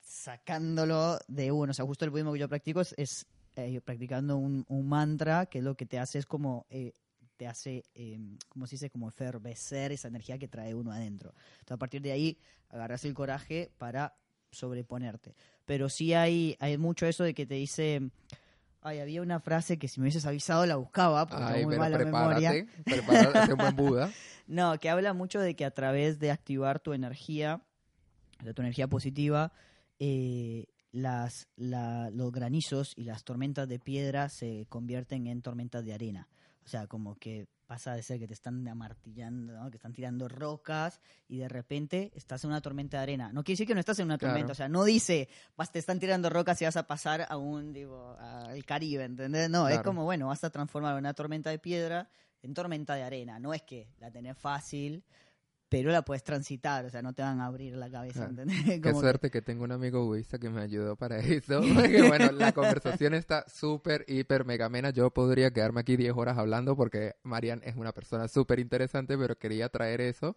sacándolo 0.00 1.18
de 1.28 1.52
uno. 1.52 1.70
O 1.70 1.74
sea, 1.74 1.84
justo 1.84 2.04
el 2.04 2.10
budismo 2.10 2.32
que 2.32 2.40
yo 2.40 2.48
practico 2.48 2.80
es, 2.80 2.94
es, 2.98 3.26
eh, 3.56 3.80
practicando 3.80 4.36
un, 4.36 4.64
mantra, 4.88 5.46
que 5.46 5.62
lo 5.62 5.76
que 5.76 5.86
te 5.86 5.98
hace 5.98 6.18
es 6.18 6.26
como 6.26 6.66
eh, 6.70 6.92
te 7.36 7.46
hace, 7.46 7.84
eh, 7.94 8.18
¿cómo 8.48 8.66
se 8.66 8.76
dice? 8.76 8.90
Como 8.90 9.08
efervecer 9.08 9.92
esa 9.92 10.08
energía 10.08 10.38
que 10.38 10.48
trae 10.48 10.74
uno 10.74 10.92
adentro. 10.92 11.34
Entonces, 11.60 11.72
a 11.72 11.78
partir 11.78 12.02
de 12.02 12.12
ahí, 12.12 12.38
agarras 12.68 13.04
el 13.04 13.14
coraje 13.14 13.70
para 13.78 14.16
sobreponerte. 14.52 15.34
Pero 15.64 15.88
sí 15.88 16.14
hay, 16.14 16.56
hay 16.60 16.78
mucho 16.78 17.06
eso 17.06 17.24
de 17.24 17.34
que 17.34 17.46
te 17.46 17.54
dice... 17.54 18.10
Ay, 18.84 18.98
había 18.98 19.22
una 19.22 19.38
frase 19.38 19.78
que 19.78 19.86
si 19.86 20.00
me 20.00 20.04
hubieses 20.06 20.26
avisado 20.26 20.66
la 20.66 20.74
buscaba, 20.74 21.26
porque 21.28 21.44
Ay, 21.44 21.64
muy 21.64 21.76
mala 21.78 21.98
memoria. 21.98 22.50
prepárate, 22.84 23.52
buen 23.54 23.76
Buda. 23.76 24.12
No, 24.48 24.76
que 24.80 24.90
habla 24.90 25.12
mucho 25.12 25.38
de 25.40 25.54
que 25.54 25.64
a 25.64 25.70
través 25.70 26.18
de 26.18 26.32
activar 26.32 26.80
tu 26.80 26.92
energía, 26.92 27.62
de 28.42 28.52
tu 28.52 28.60
energía 28.60 28.88
positiva, 28.88 29.52
eh, 30.00 30.66
las, 30.90 31.46
la- 31.54 32.10
los 32.10 32.32
granizos 32.32 32.92
y 32.96 33.04
las 33.04 33.22
tormentas 33.22 33.68
de 33.68 33.78
piedra 33.78 34.28
se 34.28 34.66
convierten 34.68 35.28
en 35.28 35.42
tormentas 35.42 35.84
de 35.84 35.94
arena. 35.94 36.28
O 36.64 36.68
sea, 36.68 36.86
como 36.86 37.16
que 37.16 37.48
pasa 37.66 37.94
de 37.94 38.02
ser 38.02 38.18
que 38.18 38.26
te 38.26 38.34
están 38.34 38.66
amartillando, 38.68 39.54
¿no? 39.54 39.70
que 39.70 39.76
están 39.78 39.92
tirando 39.94 40.28
rocas 40.28 41.00
y 41.26 41.38
de 41.38 41.48
repente 41.48 42.12
estás 42.14 42.44
en 42.44 42.50
una 42.50 42.60
tormenta 42.60 42.98
de 42.98 43.02
arena. 43.04 43.32
No 43.32 43.42
quiere 43.42 43.54
decir 43.54 43.66
que 43.66 43.74
no 43.74 43.80
estás 43.80 43.98
en 43.98 44.04
una 44.06 44.18
Claro. 44.18 44.32
tormenta, 44.34 44.52
o 44.52 44.54
sea, 44.54 44.68
no 44.68 44.84
dice, 44.84 45.28
vas, 45.56 45.72
te 45.72 45.78
están 45.78 45.98
tirando 45.98 46.28
rocas 46.28 46.60
y 46.60 46.66
vas 46.66 46.76
a 46.76 46.86
pasar 46.86 47.26
a 47.28 47.36
un, 47.36 47.72
digo, 47.72 48.14
al 48.18 48.64
Caribe, 48.66 49.04
¿entendés? 49.04 49.48
No, 49.48 49.68
es 49.68 49.80
como, 49.80 50.04
bueno, 50.04 50.26
vas 50.26 50.44
a 50.44 50.50
transformar 50.50 50.96
una 50.98 51.14
tormenta 51.14 51.48
de 51.50 51.58
piedra 51.58 52.10
en 52.42 52.52
tormenta 52.54 52.94
de 52.94 53.04
arena. 53.04 53.38
No 53.38 53.54
es 53.54 53.62
que 53.62 53.88
la 53.98 54.10
tenés 54.10 54.36
fácil, 54.36 55.02
pero 55.72 55.90
la 55.90 56.02
puedes 56.02 56.22
transitar, 56.22 56.84
o 56.84 56.90
sea, 56.90 57.00
no 57.00 57.14
te 57.14 57.22
van 57.22 57.40
a 57.40 57.46
abrir 57.46 57.74
la 57.76 57.90
cabeza, 57.90 58.28
Claro. 58.28 58.30
¿entendés? 58.42 58.62
Qué 58.64 58.80
que- 58.82 58.92
suerte 58.92 59.30
que 59.30 59.40
tengo 59.40 59.64
un 59.64 59.72
amigo 59.72 60.04
budista 60.04 60.38
que 60.38 60.50
me 60.50 60.60
ayudó 60.60 60.96
para 60.96 61.16
eso. 61.42 61.62
Porque 61.74 62.02
bueno, 62.02 62.30
la 62.32 62.52
conversación 62.52 63.14
está 63.14 63.46
súper, 63.48 64.04
hiper, 64.06 64.44
mega 64.44 64.66
amena. 64.66 64.90
Yo 64.90 65.10
podría 65.10 65.50
quedarme 65.50 65.80
aquí 65.80 65.96
10 65.96 66.12
horas 66.14 66.36
hablando 66.36 66.76
porque 66.76 67.14
Marian 67.22 67.62
es 67.64 67.74
una 67.76 67.92
persona 67.92 68.28
súper 68.28 68.58
interesante, 68.58 69.16
pero 69.16 69.34
quería 69.38 69.70
traer 69.70 70.02
eso 70.02 70.36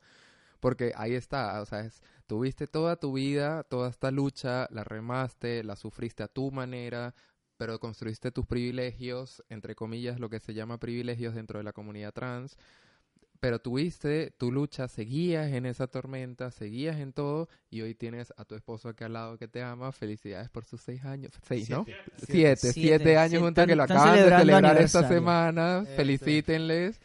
porque 0.62 0.94
ahí 0.96 1.14
está. 1.16 1.62
O 1.62 1.66
sea, 1.66 1.82
es- 1.82 2.02
tuviste 2.28 2.66
toda 2.66 2.96
tu 2.96 3.12
vida, 3.12 3.64
toda 3.64 3.90
esta 3.90 4.12
lucha, 4.12 4.68
la 4.72 4.86
remaste, 4.86 5.64
la 5.66 5.76
sufriste 5.76 6.24
a 6.24 6.28
tu 6.30 6.50
manera, 6.50 7.14
pero 7.58 7.78
construiste 7.80 8.32
tus 8.32 8.46
privilegios, 8.46 9.44
entre 9.50 9.76
comillas, 9.76 10.20
lo 10.20 10.30
que 10.30 10.40
se 10.40 10.54
llama 10.54 10.80
privilegios 10.80 11.36
dentro 11.36 11.60
de 11.60 11.64
la 11.64 11.74
comunidad 11.74 12.14
trans 12.14 12.58
pero 13.46 13.60
tuviste 13.60 14.32
tu 14.40 14.52
lucha, 14.52 14.88
seguías 14.88 15.52
en 15.52 15.68
esa 15.68 15.86
tormenta, 15.86 16.50
seguías 16.50 16.98
en 16.98 17.14
todo 17.14 17.48
y 17.70 17.82
hoy 17.82 17.94
tienes 17.94 18.34
a 18.38 18.44
tu 18.44 18.56
esposo 18.56 18.90
aquí 18.90 19.04
al 19.04 19.14
lado 19.14 19.38
que 19.38 19.48
te 19.48 19.62
ama. 19.62 19.92
Felicidades 19.92 20.50
por 20.50 20.66
sus 20.66 20.82
seis 20.82 21.06
años. 21.06 21.32
Seis, 21.48 21.70
¿no? 21.70 21.86
Siete. 21.86 22.02
Siete, 22.26 22.56
siete, 22.56 22.74
Siete, 22.74 23.18
años 23.20 23.44
juntos 23.44 23.68
que 23.68 23.76
lo 23.76 23.84
acaban 23.84 24.16
de 24.16 24.36
celebrar 24.36 24.82
esta 24.82 25.08
semana. 25.08 25.82
Este. 25.84 25.96
Felicítenles. 25.96 27.00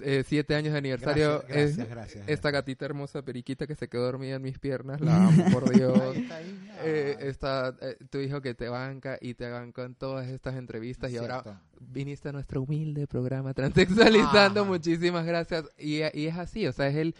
Eh, 0.00 0.24
siete 0.26 0.54
años 0.54 0.72
de 0.72 0.78
aniversario. 0.78 1.42
Gracias, 1.48 1.48
gracias, 1.48 1.78
Es- 1.80 1.88
gracias. 1.90 2.28
esta 2.28 2.50
gatita 2.50 2.84
hermosa 2.84 3.22
periquita 3.22 3.66
que 3.66 3.74
se 3.74 3.88
quedó 3.88 4.04
dormida 4.04 4.36
en 4.36 4.42
mis 4.42 4.58
piernas. 4.58 5.00
La 5.00 5.26
amo, 5.28 5.44
por 5.52 5.70
Dios. 5.70 5.98
Ahí 6.00 6.20
está, 6.22 6.36
ahí. 6.36 6.68
Eh, 6.84 7.16
está 7.20 7.76
eh, 7.80 7.96
tu 8.10 8.18
hijo 8.18 8.40
que 8.42 8.54
te 8.54 8.68
banca 8.68 9.18
y 9.20 9.34
te 9.34 9.48
banca 9.50 9.84
en 9.84 9.94
todas 9.94 10.28
estas 10.28 10.56
entrevistas 10.56 11.10
y 11.10 11.16
ahora 11.16 11.62
viniste 11.80 12.28
a 12.28 12.32
nuestro 12.32 12.62
humilde 12.62 13.06
programa 13.06 13.52
Transexualizando. 13.54 14.64
Muchísimas 14.64 15.24
gracias. 15.26 15.64
Y, 15.78 15.96
y 16.18 16.26
es 16.26 16.36
así, 16.36 16.66
o 16.66 16.72
sea, 16.72 16.88
es 16.88 16.96
el, 16.96 17.14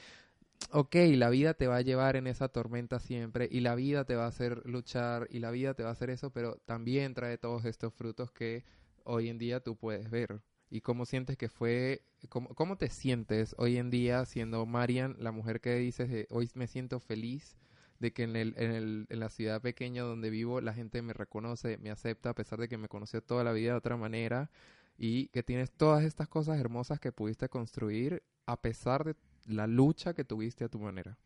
ok, 0.72 0.94
la 1.14 1.30
vida 1.30 1.54
te 1.54 1.66
va 1.66 1.76
a 1.76 1.80
llevar 1.82 2.16
en 2.16 2.26
esa 2.26 2.48
tormenta 2.48 2.98
siempre 2.98 3.48
y 3.50 3.60
la 3.60 3.74
vida 3.74 4.04
te 4.04 4.14
va 4.16 4.24
a 4.24 4.28
hacer 4.28 4.62
luchar 4.66 5.26
y 5.30 5.38
la 5.40 5.50
vida 5.50 5.74
te 5.74 5.82
va 5.82 5.90
a 5.90 5.92
hacer 5.92 6.10
eso, 6.10 6.30
pero 6.30 6.56
también 6.64 7.14
trae 7.14 7.38
todos 7.38 7.64
estos 7.64 7.92
frutos 7.94 8.30
que 8.32 8.64
hoy 9.04 9.28
en 9.28 9.38
día 9.38 9.60
tú 9.60 9.76
puedes 9.76 10.10
ver. 10.10 10.40
¿Y 10.70 10.80
cómo 10.80 11.06
sientes 11.06 11.36
que 11.36 11.48
fue, 11.48 12.02
cómo, 12.28 12.48
cómo 12.54 12.76
te 12.76 12.90
sientes 12.90 13.54
hoy 13.58 13.76
en 13.78 13.90
día 13.90 14.24
siendo 14.24 14.66
Marian, 14.66 15.16
la 15.18 15.32
mujer 15.32 15.60
que 15.60 15.74
dices, 15.76 16.10
de, 16.10 16.26
hoy 16.30 16.50
me 16.54 16.66
siento 16.66 17.00
feliz 17.00 17.56
de 18.00 18.12
que 18.12 18.24
en, 18.24 18.36
el, 18.36 18.54
en, 18.58 18.72
el, 18.72 19.06
en 19.08 19.20
la 19.20 19.28
ciudad 19.30 19.62
pequeña 19.62 20.02
donde 20.02 20.28
vivo 20.30 20.60
la 20.60 20.74
gente 20.74 21.00
me 21.02 21.12
reconoce, 21.12 21.78
me 21.78 21.90
acepta, 21.90 22.30
a 22.30 22.34
pesar 22.34 22.58
de 22.60 22.68
que 22.68 22.78
me 22.78 22.88
conoció 22.88 23.22
toda 23.22 23.44
la 23.44 23.52
vida 23.52 23.72
de 23.72 23.78
otra 23.78 23.96
manera, 23.96 24.50
y 24.98 25.28
que 25.28 25.42
tienes 25.42 25.70
todas 25.70 26.04
estas 26.04 26.28
cosas 26.28 26.58
hermosas 26.58 27.00
que 27.00 27.12
pudiste 27.12 27.48
construir 27.48 28.22
a 28.46 28.60
pesar 28.60 29.04
de 29.04 29.14
la 29.46 29.66
lucha 29.66 30.14
que 30.14 30.24
tuviste 30.24 30.64
a 30.64 30.68
tu 30.68 30.78
manera. 30.80 31.16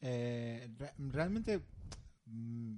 Eh, 0.00 0.68
re- 0.78 0.92
realmente 0.98 1.62
mm, 2.26 2.76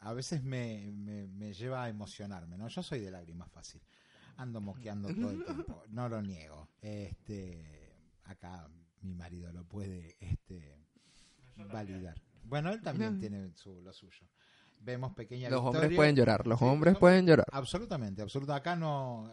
a 0.00 0.12
veces 0.14 0.42
me, 0.42 0.90
me- 0.92 1.26
me 1.28 1.52
lleva 1.52 1.84
a 1.84 1.88
emocionarme, 1.88 2.56
¿no? 2.58 2.68
Yo 2.68 2.82
soy 2.82 3.00
de 3.00 3.10
lágrimas 3.10 3.50
fácil. 3.50 3.80
Ando 4.40 4.62
moqueando 4.62 5.14
todo 5.14 5.32
el 5.32 5.44
tiempo, 5.44 5.82
no 5.90 6.08
lo 6.08 6.22
niego. 6.22 6.70
Este, 6.80 7.94
acá 8.24 8.70
mi 9.02 9.14
marido 9.14 9.52
lo 9.52 9.64
puede 9.64 10.16
este, 10.18 10.78
validar. 11.70 12.18
Bueno, 12.44 12.70
él 12.70 12.80
también 12.80 13.20
tiene 13.20 13.52
su, 13.54 13.82
lo 13.82 13.92
suyo. 13.92 14.26
Vemos 14.80 15.12
pequeña 15.12 15.50
Los 15.50 15.60
hombres 15.60 15.94
pueden 15.94 16.16
llorar, 16.16 16.46
los 16.46 16.58
Sí, 16.58 16.64
hombres 16.64 16.96
pueden 16.96 17.26
llorar. 17.26 17.44
Absolutamente, 17.52 18.22
absolutamente. 18.22 18.70
Acá 18.70 18.76
no, 18.76 19.30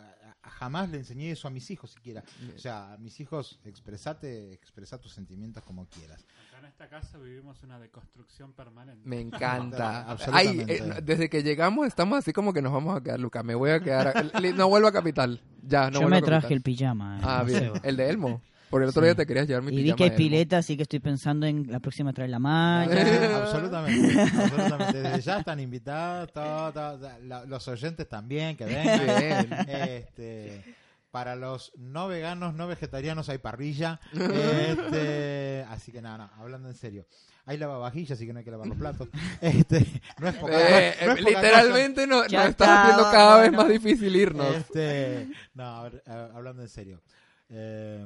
jamás 0.50 0.90
le 0.90 0.98
enseñé 0.98 1.32
eso 1.32 1.48
a 1.48 1.52
mis 1.52 1.70
hijos 1.72 1.92
siquiera. 1.92 2.24
O 2.56 2.60
sea, 2.60 2.94
a 2.94 2.98
mis 2.98 3.20
hijos, 3.20 3.60
expresate, 3.66 4.54
expresa 4.54 5.00
tus 5.00 5.14
sentimientos 5.14 5.64
como 5.64 5.86
quieras. 5.88 6.26
Acá 6.50 6.60
en 6.60 6.66
esta 6.66 6.90
casa 6.90 7.18
vivimos 7.18 7.62
una 7.64 7.80
deconstrucción 7.80 8.54
permanente. 8.54 9.08
Me 9.08 9.20
encanta. 9.20 10.10
Absolutamente. 10.10 10.66
Ay, 10.74 10.80
eh, 10.80 11.02
desde 11.04 11.30
que 11.30 11.44
llegamos 11.44 11.88
estamos 11.88 12.18
así 12.20 12.34
como 12.34 12.54
que 12.54 12.62
nos 12.62 12.74
vamos 12.74 12.96
a 12.98 13.02
quedar, 13.02 13.20
Luca. 13.20 13.44
Me 13.44 13.56
voy 13.56 13.72
a 13.72 13.80
quedar. 13.80 14.32
no 14.56 14.68
vuelvo 14.70 14.88
a 14.88 14.92
Capital. 14.92 15.42
Ya, 15.64 15.86
no 15.92 16.02
Yo 16.02 16.08
vuelvo 16.08 16.16
me 16.16 16.22
traje 16.22 16.54
el 16.54 16.62
pijama. 16.62 17.18
eh, 17.18 17.22
Ah, 17.24 17.44
bien. 17.44 17.74
El 17.84 17.98
de 17.98 18.10
Elmo. 18.10 18.42
Porque 18.70 18.84
el 18.84 18.90
otro 18.90 19.02
Sí. 19.02 19.06
día 19.06 19.16
te 19.16 19.26
querías 19.26 19.48
llevar 19.48 19.64
mi 19.64 19.72
Y 19.72 19.76
vi 19.78 19.84
pijama 19.84 19.98
que 19.98 20.04
hay 20.04 20.10
pileta, 20.12 20.58
así 20.58 20.76
que 20.76 20.84
estoy 20.84 21.00
pensando 21.00 21.46
en 21.46 21.66
la 21.72 21.80
próxima 21.80 22.12
traer 22.14 22.30
la 22.32 22.40
malla. 22.40 22.92
absolutamente, 23.44 24.20
absolutamente. 24.22 25.02
Desde 25.02 25.22
ya 25.22 25.40
están 25.40 25.60
invitados, 25.60 26.34
todo, 26.34 26.74
todo, 26.74 27.10
la- 27.24 27.46
los 27.46 27.68
oyentes 27.68 28.08
también 28.10 28.58
que 28.58 28.66
vengan. 28.66 29.70
Este, 29.70 30.76
para 31.12 31.36
los 31.36 31.72
no 31.78 32.08
veganos, 32.10 32.54
no 32.56 32.68
vegetarianos 32.68 33.30
hay 33.30 33.38
parrilla. 33.38 34.00
Este, 34.14 35.66
así 35.70 35.92
que 35.92 36.02
nada, 36.02 36.18
no, 36.18 36.42
hablando 36.44 36.68
en 36.70 36.76
serio. 36.76 37.06
Hay 37.46 37.58
lavavajillas, 37.58 38.12
así 38.18 38.28
que 38.28 38.34
no 38.34 38.40
hay 38.40 38.46
que 38.46 38.52
lavar 38.52 38.68
los 38.68 38.78
platos. 38.78 39.08
Este, 39.40 39.86
no 40.20 40.28
es 40.28 40.36
poca, 40.36 40.54
Eh, 40.60 40.96
no 41.06 41.14
es 41.14 41.20
eh, 41.20 41.24
poca 41.24 41.42
literalmente 41.42 42.06
no, 42.06 42.24
nos 42.24 42.28
Ya 42.28 42.48
está, 42.48 42.84
haciendo 42.84 43.04
cada 43.10 43.40
vez 43.42 43.52
más 43.54 43.70
difícil 43.70 44.14
irnos. 44.14 44.54
Este, 44.54 45.30
no, 45.54 45.64
a 45.64 45.84
ver, 45.84 46.04
a- 46.06 46.30
hablando 46.36 46.62
en 46.62 46.68
serio. 46.68 47.02
Eh, 47.50 48.06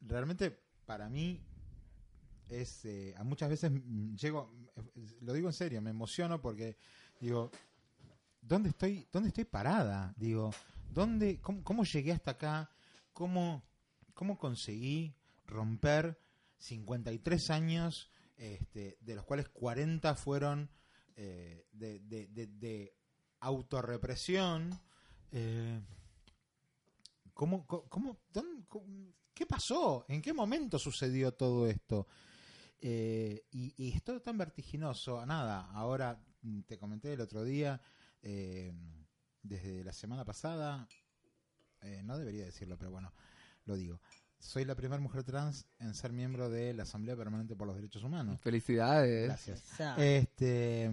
realmente, 0.00 0.58
para 0.86 1.08
mí, 1.08 1.40
es 2.48 2.84
eh, 2.84 3.14
a 3.16 3.24
muchas 3.24 3.48
veces 3.48 3.70
llego, 4.16 4.52
lo 5.20 5.32
digo 5.32 5.48
en 5.48 5.52
serio, 5.54 5.80
me 5.80 5.90
emociono 5.90 6.40
porque 6.40 6.76
digo, 7.20 7.50
¿dónde 8.40 8.70
estoy, 8.70 9.06
dónde 9.12 9.28
estoy 9.28 9.44
parada? 9.44 10.12
Digo, 10.16 10.50
¿dónde, 10.92 11.40
cómo, 11.40 11.62
cómo 11.62 11.84
llegué 11.84 12.12
hasta 12.12 12.32
acá? 12.32 12.70
¿Cómo, 13.12 13.62
cómo 14.14 14.38
conseguí 14.38 15.14
romper 15.46 16.18
53 16.58 17.50
años, 17.50 18.10
este, 18.36 18.98
de 19.00 19.14
los 19.14 19.24
cuales 19.24 19.48
40 19.48 20.14
fueron 20.14 20.70
eh, 21.16 21.66
de, 21.72 22.00
de, 22.00 22.26
de, 22.26 22.94
autorrepresión? 23.40 24.78
Eh, 25.32 25.80
¿Cómo, 27.32 27.66
cómo- 27.66 28.18
¿Qué 29.40 29.46
pasó? 29.46 30.04
¿En 30.06 30.20
qué 30.20 30.34
momento 30.34 30.78
sucedió 30.78 31.32
todo 31.32 31.66
esto? 31.66 32.06
Eh, 32.78 33.46
y, 33.52 33.72
y 33.82 33.92
es 33.96 34.02
todo 34.04 34.20
tan 34.20 34.36
vertiginoso. 34.36 35.24
Nada, 35.24 35.70
ahora 35.72 36.22
te 36.66 36.76
comenté 36.76 37.14
el 37.14 37.22
otro 37.22 37.42
día, 37.42 37.80
eh, 38.20 38.70
desde 39.42 39.82
la 39.82 39.94
semana 39.94 40.26
pasada, 40.26 40.86
eh, 41.80 42.02
no 42.04 42.18
debería 42.18 42.44
decirlo, 42.44 42.76
pero 42.76 42.90
bueno, 42.90 43.14
lo 43.64 43.76
digo. 43.76 44.02
Soy 44.38 44.66
la 44.66 44.74
primera 44.74 45.00
mujer 45.00 45.24
trans 45.24 45.66
en 45.78 45.94
ser 45.94 46.12
miembro 46.12 46.50
de 46.50 46.74
la 46.74 46.82
Asamblea 46.82 47.16
Permanente 47.16 47.56
por 47.56 47.66
los 47.66 47.76
Derechos 47.76 48.02
Humanos. 48.04 48.38
Felicidades. 48.42 49.24
Gracias. 49.24 49.62
Este 49.96 50.90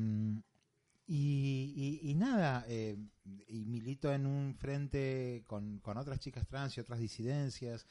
y, 1.05 1.99
y- 2.01 2.11
y 2.11 2.13
nada, 2.15 2.63
eh, 2.69 2.97
y 3.49 3.65
milito 3.65 4.13
en 4.13 4.25
un 4.25 4.55
frente 4.55 5.43
con, 5.47 5.79
con 5.79 5.97
otras 5.97 6.21
chicas 6.21 6.47
trans 6.47 6.77
y 6.77 6.79
otras 6.79 6.97
disidencias. 6.99 7.85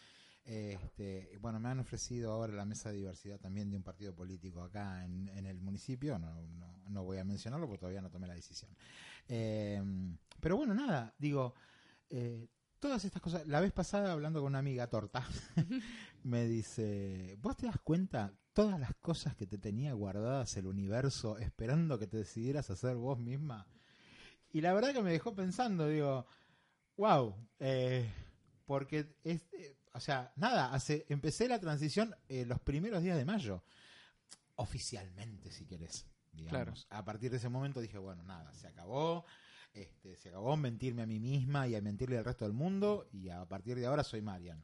Este, 0.47 1.37
bueno, 1.41 1.59
me 1.59 1.69
han 1.71 1.81
ofrecido 1.81 2.31
ahora 2.31 2.53
la 2.53 2.65
mesa 2.65 2.91
de 2.91 2.99
diversidad 2.99 3.41
también 3.41 3.69
de 3.69 3.77
un 3.77 3.83
partido 3.83 4.15
político 4.15 4.63
acá 4.63 5.05
en, 5.05 5.29
el 5.29 5.61
municipio. 5.61 6.21
No, 6.21 7.03
voy 7.03 7.19
a 7.19 7.25
mencionarlo 7.25 7.67
porque 7.67 7.81
todavía 7.81 8.01
no 8.01 8.11
tomé 8.11 8.29
la 8.29 8.35
decisión. 8.35 8.71
Eh, 9.27 9.83
pero 10.41 10.57
bueno, 10.57 10.73
nada, 10.73 11.13
digo, 11.19 11.55
eh, 12.11 12.49
todas 12.79 13.05
estas 13.05 13.21
cosas. 13.21 13.45
La 13.49 13.59
vez 13.59 13.73
pasada, 13.73 14.13
hablando 14.13 14.39
con 14.39 14.47
una 14.47 14.61
amiga 14.61 14.87
torta, 14.89 15.27
me 16.23 16.47
dice: 16.47 17.37
¿Vos 17.41 17.57
te 17.57 17.67
das 17.67 17.81
cuenta 17.81 18.33
todas 18.53 18.79
las 18.79 18.95
cosas 19.01 19.35
que 19.35 19.49
te 19.49 19.59
tenía 19.59 19.95
guardadas 19.95 20.57
el 20.57 20.69
universo 20.69 21.39
esperando 21.39 21.99
que 21.99 22.07
te 22.07 22.19
decidieras 22.19 22.71
hacer 22.71 22.95
vos 22.95 23.19
misma? 23.19 23.67
Y 24.53 24.61
la 24.61 24.73
verdad 24.73 24.93
que 24.93 25.03
me 25.03 25.11
dejó 25.11 25.35
pensando, 25.35 25.89
digo, 25.89 26.25
wow, 26.97 27.35
porque 28.65 29.17
es, 29.25 29.43
eh, 29.53 29.76
o 29.97 30.01
sea, 30.01 30.31
nada, 30.37 30.73
hace, 30.75 31.07
empecé 31.09 31.49
la 31.49 31.59
transición 31.59 32.15
eh, 32.29 32.45
los 32.45 32.61
primeros 32.61 33.03
días 33.03 33.17
de 33.17 33.25
mayo, 33.25 33.63
oficialmente, 34.57 35.51
si 35.51 35.65
querés, 35.65 36.07
digamos. 36.33 36.87
A 36.91 37.03
partir 37.03 37.31
de 37.31 37.39
ese 37.39 37.49
momento 37.49 37.81
dije, 37.81 37.97
bueno, 37.97 38.23
nada, 38.23 38.53
se 38.53 38.67
acabó, 38.67 39.25
este, 39.73 40.17
se 40.17 40.29
acabó 40.29 40.55
mentirme 40.57 41.03
a 41.03 41.07
mí 41.07 41.19
misma 41.19 41.67
y 41.67 41.75
a 41.75 41.81
mentirle 41.81 42.19
al 42.19 42.27
resto 42.27 42.45
del 42.45 42.53
mundo, 42.53 43.09
y 43.11 43.31
a 43.31 43.47
partir 43.47 43.77
de 43.77 43.87
ahora 43.87 44.05
soy 44.05 44.21
Marian. 44.21 44.63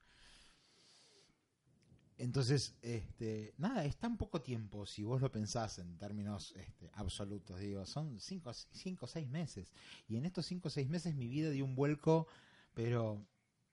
Entonces, 2.18 2.76
este, 2.82 3.54
nada, 3.56 3.86
es 3.86 3.96
tan 3.96 4.18
poco 4.18 4.42
tiempo 4.42 4.84
si 4.84 5.02
vos 5.02 5.22
lo 5.22 5.32
pensás 5.32 5.78
en 5.78 5.96
términos 5.96 6.52
este, 6.56 6.90
absolutos, 6.92 7.58
digo, 7.58 7.86
son 7.86 8.20
cinco, 8.20 8.52
cinco 8.52 9.06
o 9.06 9.08
seis 9.08 9.28
meses. 9.28 9.72
Y 10.08 10.18
en 10.18 10.26
estos 10.26 10.44
cinco 10.44 10.68
o 10.68 10.70
seis 10.70 10.88
meses 10.90 11.14
mi 11.14 11.26
vida 11.26 11.48
dio 11.48 11.64
un 11.64 11.74
vuelco, 11.74 12.28
pero 12.74 13.26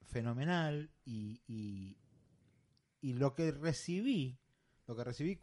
fenomenal, 0.09 0.89
y, 1.05 1.41
y, 1.47 1.97
y 3.01 3.13
lo 3.13 3.33
que 3.35 3.51
recibí, 3.51 4.37
lo 4.87 4.95
que 4.95 5.03
recibí, 5.03 5.41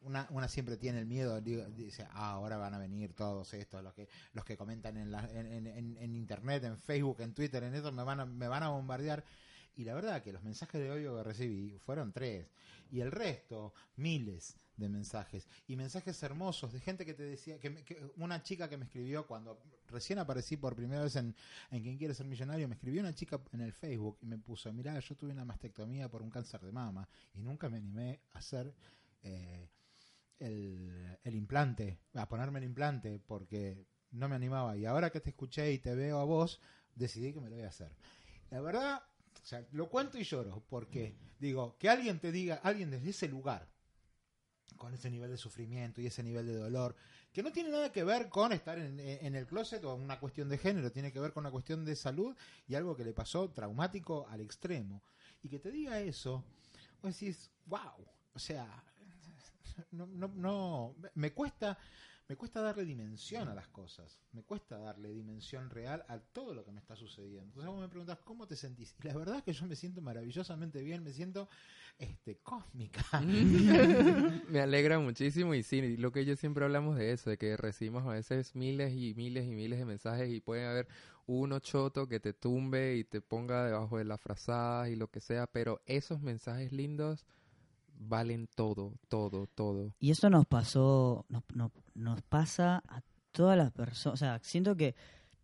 una, 0.00 0.26
una 0.30 0.48
siempre 0.48 0.76
tiene 0.76 1.00
el 1.00 1.06
miedo, 1.06 1.40
dice, 1.40 2.06
ah, 2.10 2.32
ahora 2.32 2.56
van 2.58 2.74
a 2.74 2.78
venir 2.78 3.14
todos 3.14 3.52
estos, 3.54 3.82
los 3.82 3.94
que, 3.94 4.08
los 4.32 4.44
que 4.44 4.56
comentan 4.56 4.96
en, 4.96 5.10
la, 5.10 5.28
en, 5.32 5.66
en, 5.66 5.96
en 5.96 6.14
internet, 6.14 6.62
en 6.64 6.78
Facebook, 6.78 7.20
en 7.20 7.34
Twitter, 7.34 7.64
en 7.64 7.74
eso, 7.74 7.90
me 7.90 8.04
van 8.04 8.20
a, 8.20 8.26
me 8.26 8.48
van 8.48 8.62
a 8.62 8.68
bombardear. 8.68 9.24
Y 9.76 9.84
la 9.84 9.94
verdad 9.94 10.22
que 10.22 10.32
los 10.32 10.42
mensajes 10.42 10.80
de 10.80 10.90
odio 10.90 11.16
que 11.16 11.22
recibí 11.22 11.78
fueron 11.78 12.12
tres. 12.12 12.48
Y 12.90 13.00
el 13.00 13.12
resto, 13.12 13.74
miles 13.96 14.56
de 14.76 14.88
mensajes. 14.88 15.46
Y 15.66 15.76
mensajes 15.76 16.22
hermosos 16.22 16.72
de 16.72 16.80
gente 16.80 17.04
que 17.04 17.14
te 17.14 17.22
decía, 17.24 17.58
que, 17.60 17.70
me- 17.70 17.84
que 17.84 18.10
una 18.16 18.42
chica 18.42 18.68
que 18.68 18.76
me 18.76 18.84
escribió 18.86 19.26
cuando 19.26 19.60
recién 19.88 20.18
aparecí 20.18 20.56
por 20.56 20.74
primera 20.74 21.02
vez 21.02 21.16
en, 21.16 21.34
en 21.70 21.82
Quien 21.82 21.98
Quiere 21.98 22.14
Ser 22.14 22.26
Millonario, 22.26 22.68
me 22.68 22.74
escribió 22.74 23.00
una 23.00 23.14
chica 23.14 23.40
en 23.52 23.60
el 23.60 23.72
Facebook 23.72 24.18
y 24.22 24.26
me 24.26 24.38
puso, 24.38 24.72
mirá, 24.72 24.98
yo 24.98 25.14
tuve 25.14 25.32
una 25.32 25.44
mastectomía 25.44 26.08
por 26.10 26.22
un 26.22 26.30
cáncer 26.30 26.60
de 26.62 26.72
mama 26.72 27.08
y 27.34 27.40
nunca 27.40 27.68
me 27.68 27.76
animé 27.78 28.20
a 28.32 28.38
hacer 28.38 28.74
eh, 29.22 29.68
el, 30.38 31.18
el 31.22 31.34
implante, 31.34 31.98
a 32.14 32.28
ponerme 32.28 32.58
el 32.58 32.64
implante 32.66 33.18
porque 33.18 33.86
no 34.10 34.28
me 34.28 34.36
animaba. 34.36 34.76
Y 34.76 34.86
ahora 34.86 35.10
que 35.10 35.20
te 35.20 35.30
escuché 35.30 35.72
y 35.72 35.78
te 35.78 35.94
veo 35.94 36.18
a 36.18 36.24
vos, 36.24 36.60
decidí 36.94 37.32
que 37.32 37.40
me 37.40 37.50
lo 37.50 37.56
voy 37.56 37.64
a 37.64 37.68
hacer. 37.68 37.94
La 38.50 38.60
verdad, 38.60 39.02
o 39.46 39.48
sea, 39.48 39.64
lo 39.70 39.88
cuento 39.88 40.18
y 40.18 40.24
lloro, 40.24 40.64
porque 40.68 41.14
digo, 41.38 41.76
que 41.78 41.88
alguien 41.88 42.18
te 42.18 42.32
diga, 42.32 42.56
alguien 42.64 42.90
desde 42.90 43.10
ese 43.10 43.28
lugar, 43.28 43.68
con 44.76 44.92
ese 44.92 45.08
nivel 45.08 45.30
de 45.30 45.36
sufrimiento 45.36 46.00
y 46.00 46.08
ese 46.08 46.24
nivel 46.24 46.48
de 46.48 46.56
dolor, 46.56 46.96
que 47.32 47.44
no 47.44 47.52
tiene 47.52 47.70
nada 47.70 47.92
que 47.92 48.02
ver 48.02 48.28
con 48.28 48.52
estar 48.52 48.76
en, 48.76 48.98
en 48.98 49.36
el 49.36 49.46
closet 49.46 49.84
o 49.84 49.94
una 49.94 50.18
cuestión 50.18 50.48
de 50.48 50.58
género, 50.58 50.90
tiene 50.90 51.12
que 51.12 51.20
ver 51.20 51.32
con 51.32 51.44
una 51.44 51.52
cuestión 51.52 51.84
de 51.84 51.94
salud 51.94 52.36
y 52.66 52.74
algo 52.74 52.96
que 52.96 53.04
le 53.04 53.12
pasó 53.12 53.48
traumático 53.52 54.26
al 54.28 54.40
extremo. 54.40 55.04
Y 55.44 55.48
que 55.48 55.60
te 55.60 55.70
diga 55.70 56.00
eso, 56.00 56.44
vos 57.00 57.16
decís, 57.16 57.48
wow, 57.66 58.04
o 58.34 58.38
sea, 58.40 58.82
no, 59.92 60.08
no, 60.08 60.26
no, 60.26 60.96
me 61.14 61.32
cuesta, 61.32 61.78
me 62.28 62.36
cuesta 62.36 62.60
darle 62.60 62.84
dimensión 62.84 63.48
a 63.48 63.54
las 63.54 63.68
cosas, 63.68 64.20
me 64.32 64.42
cuesta 64.42 64.78
darle 64.78 65.12
dimensión 65.12 65.70
real 65.70 66.04
a 66.08 66.18
todo 66.18 66.54
lo 66.54 66.64
que 66.64 66.72
me 66.72 66.80
está 66.80 66.96
sucediendo. 66.96 67.44
Entonces 67.44 67.70
vos 67.70 67.80
me 67.80 67.88
preguntas, 67.88 68.18
¿cómo 68.24 68.46
te 68.46 68.56
sentís? 68.56 68.96
Y 69.02 69.06
la 69.06 69.14
verdad 69.14 69.36
es 69.38 69.44
que 69.44 69.52
yo 69.52 69.66
me 69.66 69.76
siento 69.76 70.00
maravillosamente 70.00 70.82
bien, 70.82 71.04
me 71.04 71.12
siento 71.12 71.48
este 71.98 72.38
cósmica. 72.38 73.02
Me 74.50 74.60
alegra 74.60 74.98
muchísimo 74.98 75.54
y 75.54 75.62
sí, 75.62 75.96
lo 75.96 76.12
que 76.12 76.24
yo 76.24 76.36
siempre 76.36 76.64
hablamos 76.64 76.96
de 76.96 77.12
eso, 77.12 77.30
de 77.30 77.38
que 77.38 77.56
recibimos 77.56 78.04
a 78.04 78.10
veces 78.10 78.54
miles 78.54 78.92
y 78.92 79.14
miles 79.14 79.46
y 79.46 79.54
miles 79.54 79.78
de 79.78 79.84
mensajes 79.84 80.30
y 80.30 80.40
puede 80.40 80.66
haber 80.66 80.88
uno 81.26 81.58
choto 81.58 82.06
que 82.06 82.20
te 82.20 82.32
tumbe 82.32 82.96
y 82.96 83.04
te 83.04 83.20
ponga 83.20 83.64
debajo 83.64 83.98
de 83.98 84.04
la 84.04 84.18
frazada 84.18 84.88
y 84.90 84.96
lo 84.96 85.08
que 85.08 85.20
sea, 85.20 85.46
pero 85.46 85.80
esos 85.86 86.20
mensajes 86.20 86.72
lindos 86.72 87.24
valen 87.98 88.48
todo, 88.54 88.94
todo, 89.08 89.46
todo. 89.54 89.92
Y 89.98 90.10
eso 90.10 90.30
nos 90.30 90.46
pasó, 90.46 91.24
nos, 91.28 91.42
nos, 91.94 92.22
pasa 92.22 92.82
a 92.88 93.02
todas 93.32 93.56
las 93.56 93.72
personas. 93.72 94.14
O 94.14 94.16
sea, 94.16 94.38
siento 94.42 94.76
que 94.76 94.94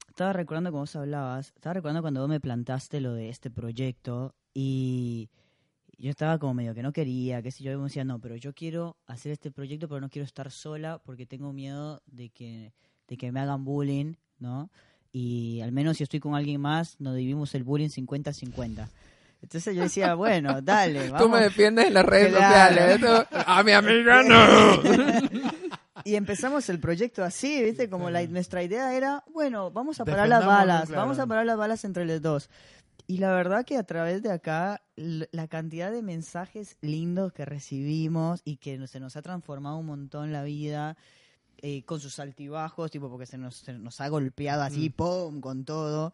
estaba 0.09 0.33
recordando 0.33 0.71
cuando 0.71 0.83
vos 0.83 0.97
hablabas, 0.97 1.53
estaba 1.55 1.75
recordando 1.75 2.03
cuando 2.03 2.21
vos 2.21 2.29
me 2.29 2.41
plantaste 2.41 3.01
lo 3.01 3.15
de 3.15 3.29
este 3.29 3.51
proyecto 3.51 4.35
y 4.55 5.31
yo 5.99 6.11
estaba 6.11 6.39
como 6.39 6.55
medio 6.55 6.75
que 6.75 6.83
no 6.83 6.93
quería, 6.93 7.43
qué 7.43 7.51
sé 7.51 7.63
yo, 7.63 7.79
me 7.79 7.85
decía, 7.85 8.05
no, 8.05 8.19
pero 8.19 8.37
yo 8.37 8.53
quiero 8.53 8.97
hacer 9.07 9.33
este 9.33 9.51
proyecto, 9.51 9.89
pero 9.89 10.01
no 10.01 10.09
quiero 10.09 10.25
estar 10.25 10.51
sola 10.51 10.99
porque 10.99 11.27
tengo 11.27 11.53
miedo 11.53 12.03
de 12.07 12.31
que, 12.31 12.73
de 13.07 13.17
que 13.17 13.31
me 13.31 13.41
hagan 13.41 13.65
bullying, 13.65 14.15
¿no? 14.39 14.71
Y 15.13 15.61
al 15.61 15.73
menos 15.73 15.99
si 15.99 16.03
estoy 16.03 16.21
con 16.21 16.35
alguien 16.35 16.61
más, 16.61 16.99
nos 16.99 17.15
dividimos 17.15 17.55
el 17.55 17.65
bullying 17.65 17.89
50-50. 17.89 18.89
Entonces 19.43 19.75
yo 19.75 19.83
decía, 19.83 20.15
bueno, 20.15 20.63
dale, 20.63 21.11
vamos. 21.11 21.21
Tú 21.27 21.29
me 21.29 21.41
defiendes 21.41 21.87
en 21.89 21.95
las 21.95 22.07
redes 22.07 22.35
Claro. 22.35 22.75
sociales. 22.75 22.95
esto- 23.03 23.27
A 23.47 23.63
mi 23.63 23.73
amiga 23.73 24.23
no. 24.23 24.83
Y 26.05 26.17
empezamos 26.17 26.69
el 26.69 26.81
proyecto 26.81 27.23
así, 27.23 27.63
¿viste? 27.63 27.89
Como 27.89 28.11
la, 28.11 28.27
nuestra 28.27 28.63
idea 28.65 28.93
era, 28.97 29.23
bueno, 29.33 29.71
vamos 29.71 30.01
a 30.01 30.05
parar 30.05 30.29
las 30.29 30.45
balas, 30.45 30.87
claro. 30.89 31.01
vamos 31.03 31.19
a 31.21 31.27
parar 31.29 31.47
las 31.47 31.57
balas 31.57 31.85
entre 31.85 32.05
los 32.05 32.21
dos. 32.21 32.51
Y 33.07 33.19
la 33.19 33.33
verdad 33.33 33.65
que 33.65 33.77
a 33.77 33.85
través 33.85 34.21
de 34.23 34.33
acá, 34.33 34.83
la 34.97 35.47
cantidad 35.49 35.93
de 35.93 36.03
mensajes 36.03 36.77
lindos 36.81 37.33
que 37.33 37.45
recibimos 37.45 38.41
y 38.45 38.57
que 38.57 38.85
se 38.89 38.99
nos 38.99 39.17
ha 39.17 39.23
transformado 39.23 39.77
un 39.77 39.87
montón 39.87 40.33
la 40.33 40.43
vida, 40.43 40.97
eh, 41.59 41.85
con 41.85 42.01
sus 42.01 42.19
altibajos, 42.19 42.91
tipo 42.91 43.09
porque 43.09 43.27
se 43.27 43.39
nos, 43.39 43.57
se 43.59 43.73
nos 43.75 44.01
ha 44.01 44.09
golpeado 44.09 44.63
así, 44.63 44.91
¡pum!, 44.91 45.41
con 45.41 45.65
todo. 45.65 46.13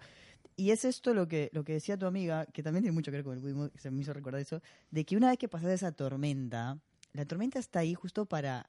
Y 0.59 0.73
es 0.73 0.85
esto 0.85 1.15
lo 1.15 1.29
que, 1.29 1.51
lo 1.53 1.63
que 1.63 1.75
decía 1.75 1.97
tu 1.97 2.07
amiga, 2.07 2.45
que 2.47 2.65
también 2.65 2.83
tiene 2.83 2.93
mucho 2.93 3.13
que 3.13 3.19
ver 3.19 3.25
con 3.25 3.35
el 3.35 3.39
budismo, 3.39 3.71
que 3.71 3.79
se 3.79 3.93
me 3.93 4.03
hizo 4.03 4.13
recordar 4.13 4.41
eso, 4.41 4.61
de 4.91 5.05
que 5.05 5.17
una 5.17 5.29
vez 5.29 5.39
que 5.39 5.49
pasas 5.49 5.71
esa 5.71 5.93
tormenta, 5.93 6.81
la 7.13 7.25
tormenta 7.25 7.61
está 7.61 7.79
ahí 7.79 7.95
justo 7.95 8.27
para, 8.27 8.69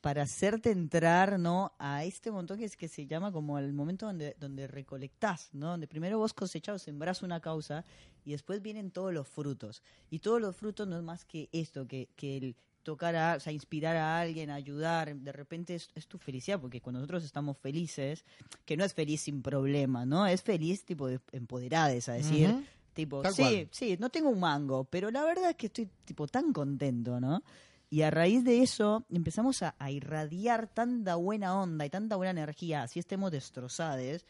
para 0.00 0.22
hacerte 0.22 0.70
entrar, 0.70 1.38
¿no? 1.38 1.74
A 1.78 2.04
este 2.04 2.30
montón 2.30 2.58
que, 2.58 2.64
es, 2.64 2.74
que 2.74 2.88
se 2.88 3.06
llama 3.06 3.32
como 3.32 3.58
el 3.58 3.74
momento 3.74 4.06
donde, 4.06 4.34
donde 4.40 4.66
recolectás, 4.66 5.50
¿no? 5.52 5.66
Donde 5.68 5.86
primero 5.86 6.18
vos 6.18 6.32
cosechás 6.32 6.76
o 6.76 6.78
sembrás 6.78 7.22
una 7.22 7.38
causa 7.38 7.84
y 8.24 8.30
después 8.30 8.62
vienen 8.62 8.90
todos 8.90 9.12
los 9.12 9.28
frutos. 9.28 9.82
Y 10.08 10.20
todos 10.20 10.40
los 10.40 10.56
frutos 10.56 10.88
no 10.88 10.96
es 10.96 11.02
más 11.02 11.26
que 11.26 11.50
esto, 11.52 11.86
que, 11.86 12.08
que 12.16 12.38
el 12.38 12.56
tocar 12.82 13.16
a, 13.16 13.36
o 13.36 13.40
sea, 13.40 13.52
inspirar 13.52 13.96
a 13.96 14.20
alguien, 14.20 14.50
ayudar, 14.50 15.14
de 15.14 15.32
repente 15.32 15.74
es, 15.74 15.90
es 15.94 16.06
tu 16.06 16.18
felicidad, 16.18 16.60
porque 16.60 16.80
cuando 16.80 17.00
nosotros 17.00 17.24
estamos 17.24 17.58
felices, 17.58 18.24
que 18.64 18.76
no 18.76 18.84
es 18.84 18.94
feliz 18.94 19.22
sin 19.22 19.42
problema, 19.42 20.06
¿no? 20.06 20.26
Es 20.26 20.42
feliz 20.42 20.84
tipo 20.84 21.06
de 21.08 21.20
empoderades, 21.32 22.08
a 22.08 22.14
decir, 22.14 22.48
Ujú. 22.48 22.64
tipo, 22.92 23.22
Tal 23.22 23.34
sí, 23.34 23.42
cual. 23.42 23.68
sí, 23.70 23.96
no 23.98 24.10
tengo 24.10 24.30
un 24.30 24.40
mango, 24.40 24.84
pero 24.84 25.10
la 25.10 25.24
verdad 25.24 25.50
es 25.50 25.56
que 25.56 25.66
estoy 25.66 25.90
tipo 26.04 26.26
tan 26.26 26.52
contento, 26.52 27.20
¿no? 27.20 27.42
Y 27.92 28.02
a 28.02 28.10
raíz 28.10 28.44
de 28.44 28.62
eso 28.62 29.04
empezamos 29.10 29.62
a, 29.62 29.74
a 29.78 29.90
irradiar 29.90 30.68
tanta 30.68 31.16
buena 31.16 31.60
onda 31.60 31.84
y 31.84 31.90
tanta 31.90 32.16
buena 32.16 32.30
energía, 32.30 32.82
así 32.84 33.00
estemos 33.00 33.32
destrozados, 33.32 34.24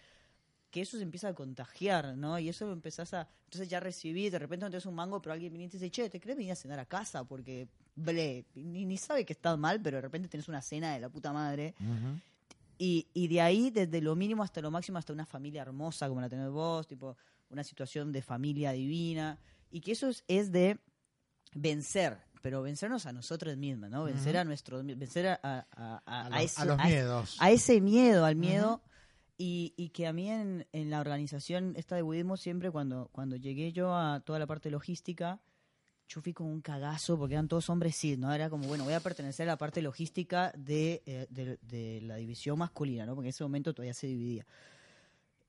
que 0.70 0.82
eso 0.82 0.96
se 0.96 1.02
empieza 1.02 1.28
a 1.28 1.34
contagiar, 1.34 2.16
¿no? 2.16 2.38
Y 2.38 2.48
eso 2.48 2.66
lo 2.66 2.72
empezás 2.72 3.12
a... 3.14 3.28
Entonces 3.44 3.68
ya 3.68 3.80
recibís, 3.80 4.30
de 4.30 4.38
repente 4.38 4.64
no 4.64 4.70
tenés 4.70 4.86
un 4.86 4.94
mango, 4.94 5.20
pero 5.20 5.32
alguien 5.32 5.52
viene 5.52 5.66
y 5.66 5.68
te 5.68 5.78
dice, 5.78 5.90
che, 5.90 6.08
¿te 6.08 6.20
crees 6.20 6.36
venir 6.36 6.52
a 6.52 6.56
cenar 6.56 6.78
a 6.78 6.86
casa? 6.86 7.24
Porque, 7.24 7.68
ble, 7.96 8.44
ni, 8.54 8.84
ni 8.84 8.96
sabe 8.96 9.24
que 9.24 9.32
estás 9.32 9.58
mal, 9.58 9.80
pero 9.82 9.96
de 9.96 10.02
repente 10.02 10.28
tenés 10.28 10.48
una 10.48 10.62
cena 10.62 10.94
de 10.94 11.00
la 11.00 11.08
puta 11.08 11.32
madre. 11.32 11.74
Y, 12.78 13.08
y 13.12 13.28
de 13.28 13.40
ahí, 13.40 13.70
desde 13.70 14.00
lo 14.00 14.14
mínimo 14.14 14.42
hasta 14.42 14.60
lo 14.60 14.70
máximo, 14.70 14.98
hasta 14.98 15.12
una 15.12 15.26
familia 15.26 15.62
hermosa 15.62 16.08
como 16.08 16.20
la 16.20 16.28
tenés 16.28 16.50
vos, 16.50 16.86
tipo 16.86 17.16
una 17.50 17.64
situación 17.64 18.12
de 18.12 18.22
familia 18.22 18.72
divina. 18.72 19.38
Y 19.72 19.80
que 19.80 19.92
eso 19.92 20.08
es, 20.08 20.24
es 20.28 20.52
de 20.52 20.78
vencer 21.54 22.18
pero 22.42 22.62
vencernos 22.62 23.04
a 23.06 23.12
nosotros 23.12 23.56
mismos, 23.56 23.90
¿no? 23.90 24.04
Vencer 24.04 24.36
a 24.38 24.44
nuestros, 24.44 24.84
vencer 24.84 25.26
a, 25.26 25.40
a, 25.42 25.66
a, 25.76 26.00
a, 26.06 26.26
A, 26.26 26.64
los, 26.64 26.78
miedos. 26.78 27.36
a 27.38 27.50
ese 27.50 27.80
miedo, 27.80 28.24
al 28.24 28.36
miedo. 28.36 28.80
Y, 29.42 29.72
y 29.78 29.88
que 29.88 30.06
a 30.06 30.12
mí 30.12 30.28
en, 30.28 30.66
en 30.72 30.90
la 30.90 31.00
organización 31.00 31.72
esta 31.76 31.96
de 31.96 32.02
budismo 32.02 32.36
siempre 32.36 32.70
cuando, 32.70 33.08
cuando 33.10 33.36
llegué 33.36 33.72
yo 33.72 33.94
a 33.96 34.20
toda 34.20 34.38
la 34.38 34.46
parte 34.46 34.70
logística, 34.70 35.40
yo 36.08 36.20
fui 36.20 36.34
como 36.34 36.50
un 36.50 36.60
cagazo 36.60 37.18
porque 37.18 37.36
eran 37.36 37.48
todos 37.48 37.70
hombres 37.70 37.96
cis, 37.96 38.18
¿no? 38.18 38.30
Era 38.34 38.50
como, 38.50 38.68
bueno, 38.68 38.84
voy 38.84 38.92
a 38.92 39.00
pertenecer 39.00 39.48
a 39.48 39.52
la 39.52 39.56
parte 39.56 39.80
logística 39.80 40.52
de, 40.58 41.02
eh, 41.06 41.26
de, 41.30 41.58
de 41.62 42.02
la 42.02 42.16
división 42.16 42.58
masculina, 42.58 43.06
¿no? 43.06 43.14
Porque 43.14 43.28
en 43.28 43.30
ese 43.30 43.42
momento 43.42 43.72
todavía 43.72 43.94
se 43.94 44.08
dividía. 44.08 44.44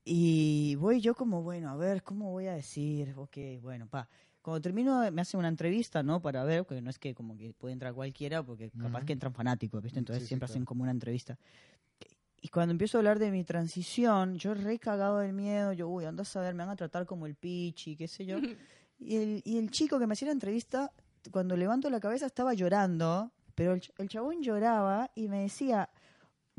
Y 0.06 0.76
voy 0.76 1.02
yo 1.02 1.14
como, 1.14 1.44
bueno, 1.44 1.70
a 1.70 1.76
ver, 1.76 2.02
¿cómo 2.02 2.32
voy 2.32 2.48
a 2.48 2.54
decir? 2.54 3.14
Ok, 3.18 3.38
bueno, 3.62 3.88
pa. 3.88 4.08
Cuando 4.42 4.62
termino, 4.62 5.12
me 5.12 5.22
hacen 5.22 5.38
una 5.40 5.50
entrevista, 5.50 6.02
¿no? 6.02 6.22
Para 6.22 6.44
ver, 6.46 6.64
porque 6.66 6.82
no 6.82 6.90
es 6.90 6.98
que 6.98 7.14
como 7.14 7.38
que 7.38 7.54
puede 7.54 7.74
entrar 7.74 7.94
cualquiera, 7.94 8.42
porque 8.42 8.72
capaz 8.72 9.00
Ujú. 9.00 9.06
que 9.08 9.14
entran 9.14 9.34
fanáticos, 9.34 9.84
¿viste? 9.84 10.00
Entonces 10.00 10.24
Sí, 10.24 10.26
sí, 10.26 10.28
siempre 10.30 10.46
hacen 10.46 10.62
claro. 10.62 10.66
como 10.68 10.84
una 10.84 10.92
entrevista. 10.92 11.38
Y 12.42 12.50
cuando 12.50 12.72
empiezo 12.72 12.98
a 12.98 13.00
hablar 13.00 13.20
de 13.20 13.30
mi 13.30 13.44
transición, 13.44 14.36
yo 14.38 14.56
re 14.56 14.80
cagado 14.80 15.20
del 15.20 15.32
miedo, 15.32 15.74
yo, 15.74 15.88
uy, 15.88 16.06
anda 16.06 16.24
a 16.24 16.26
saber, 16.26 16.56
me 16.56 16.64
van 16.64 16.72
a 16.72 16.76
tratar 16.76 17.06
como 17.06 17.28
el 17.28 17.36
pichi, 17.36 17.96
qué 17.96 18.08
sé 18.08 18.26
yo. 18.26 18.38
Y 19.04 19.16
el, 19.16 19.42
y 19.46 19.58
el 19.58 19.72
chico 19.72 19.98
que 19.98 20.06
me 20.06 20.14
hacía 20.14 20.28
la 20.28 20.34
entrevista, 20.34 20.92
cuando 21.32 21.58
levanto 21.58 21.90
la 21.90 22.00
cabeza 22.00 22.28
estaba 22.28 22.54
llorando, 22.54 23.32
pero 23.56 23.74
el, 23.74 23.82
el 23.98 24.08
chabón 24.08 24.44
lloraba 24.44 25.10
y 25.16 25.28
me 25.28 25.40
decía, 25.40 25.90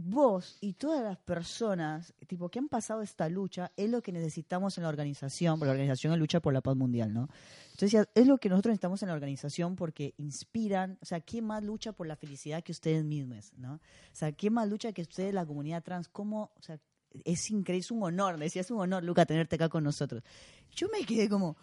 vos 0.04 0.58
y 0.60 0.74
todas 0.74 1.02
las 1.02 1.18
personas 1.18 2.14
tipo 2.32 2.48
que 2.48 2.58
han 2.58 2.68
pasado 2.68 3.02
esta 3.02 3.28
lucha 3.28 3.72
es 3.76 3.90
lo 3.90 4.00
que 4.02 4.10
necesitamos 4.10 4.78
en 4.78 4.84
la 4.84 4.88
organización, 4.88 5.58
porque 5.58 5.68
la 5.68 5.72
organización 5.72 6.14
es 6.14 6.18
lucha 6.18 6.40
por 6.40 6.54
la 6.54 6.62
paz 6.62 6.76
mundial, 6.76 7.12
¿no? 7.12 7.28
Entonces 7.72 8.08
es 8.14 8.26
lo 8.26 8.38
que 8.38 8.48
nosotros 8.48 8.70
necesitamos 8.70 9.02
en 9.02 9.08
la 9.08 9.14
organización 9.14 9.76
porque 9.76 10.14
inspiran, 10.16 10.98
o 11.02 11.04
sea, 11.04 11.20
¿quién 11.20 11.44
más 11.44 11.62
lucha 11.62 11.92
por 11.92 12.06
la 12.06 12.16
felicidad 12.16 12.62
que 12.62 12.72
ustedes 12.72 13.04
mismos, 13.04 13.52
¿no? 13.56 13.74
O 13.74 13.80
sea, 14.14 14.32
¿quién 14.32 14.54
más 14.54 14.68
lucha 14.68 14.92
que 14.92 15.02
ustedes, 15.02 15.34
la 15.34 15.44
comunidad 15.44 15.82
trans? 15.82 16.08
¿Cómo, 16.08 16.52
o 16.56 16.62
sea, 16.62 16.78
es 17.24 17.50
increíble, 17.50 17.80
es 17.80 17.90
un 17.90 18.02
honor, 18.02 18.38
decía, 18.38 18.62
es 18.62 18.70
un 18.70 18.80
honor, 18.80 19.04
Luca, 19.04 19.26
tenerte 19.26 19.56
acá 19.56 19.68
con 19.68 19.84
nosotros. 19.84 20.22
Yo 20.70 20.88
me 20.88 21.04
quedé 21.04 21.28
como, 21.28 21.56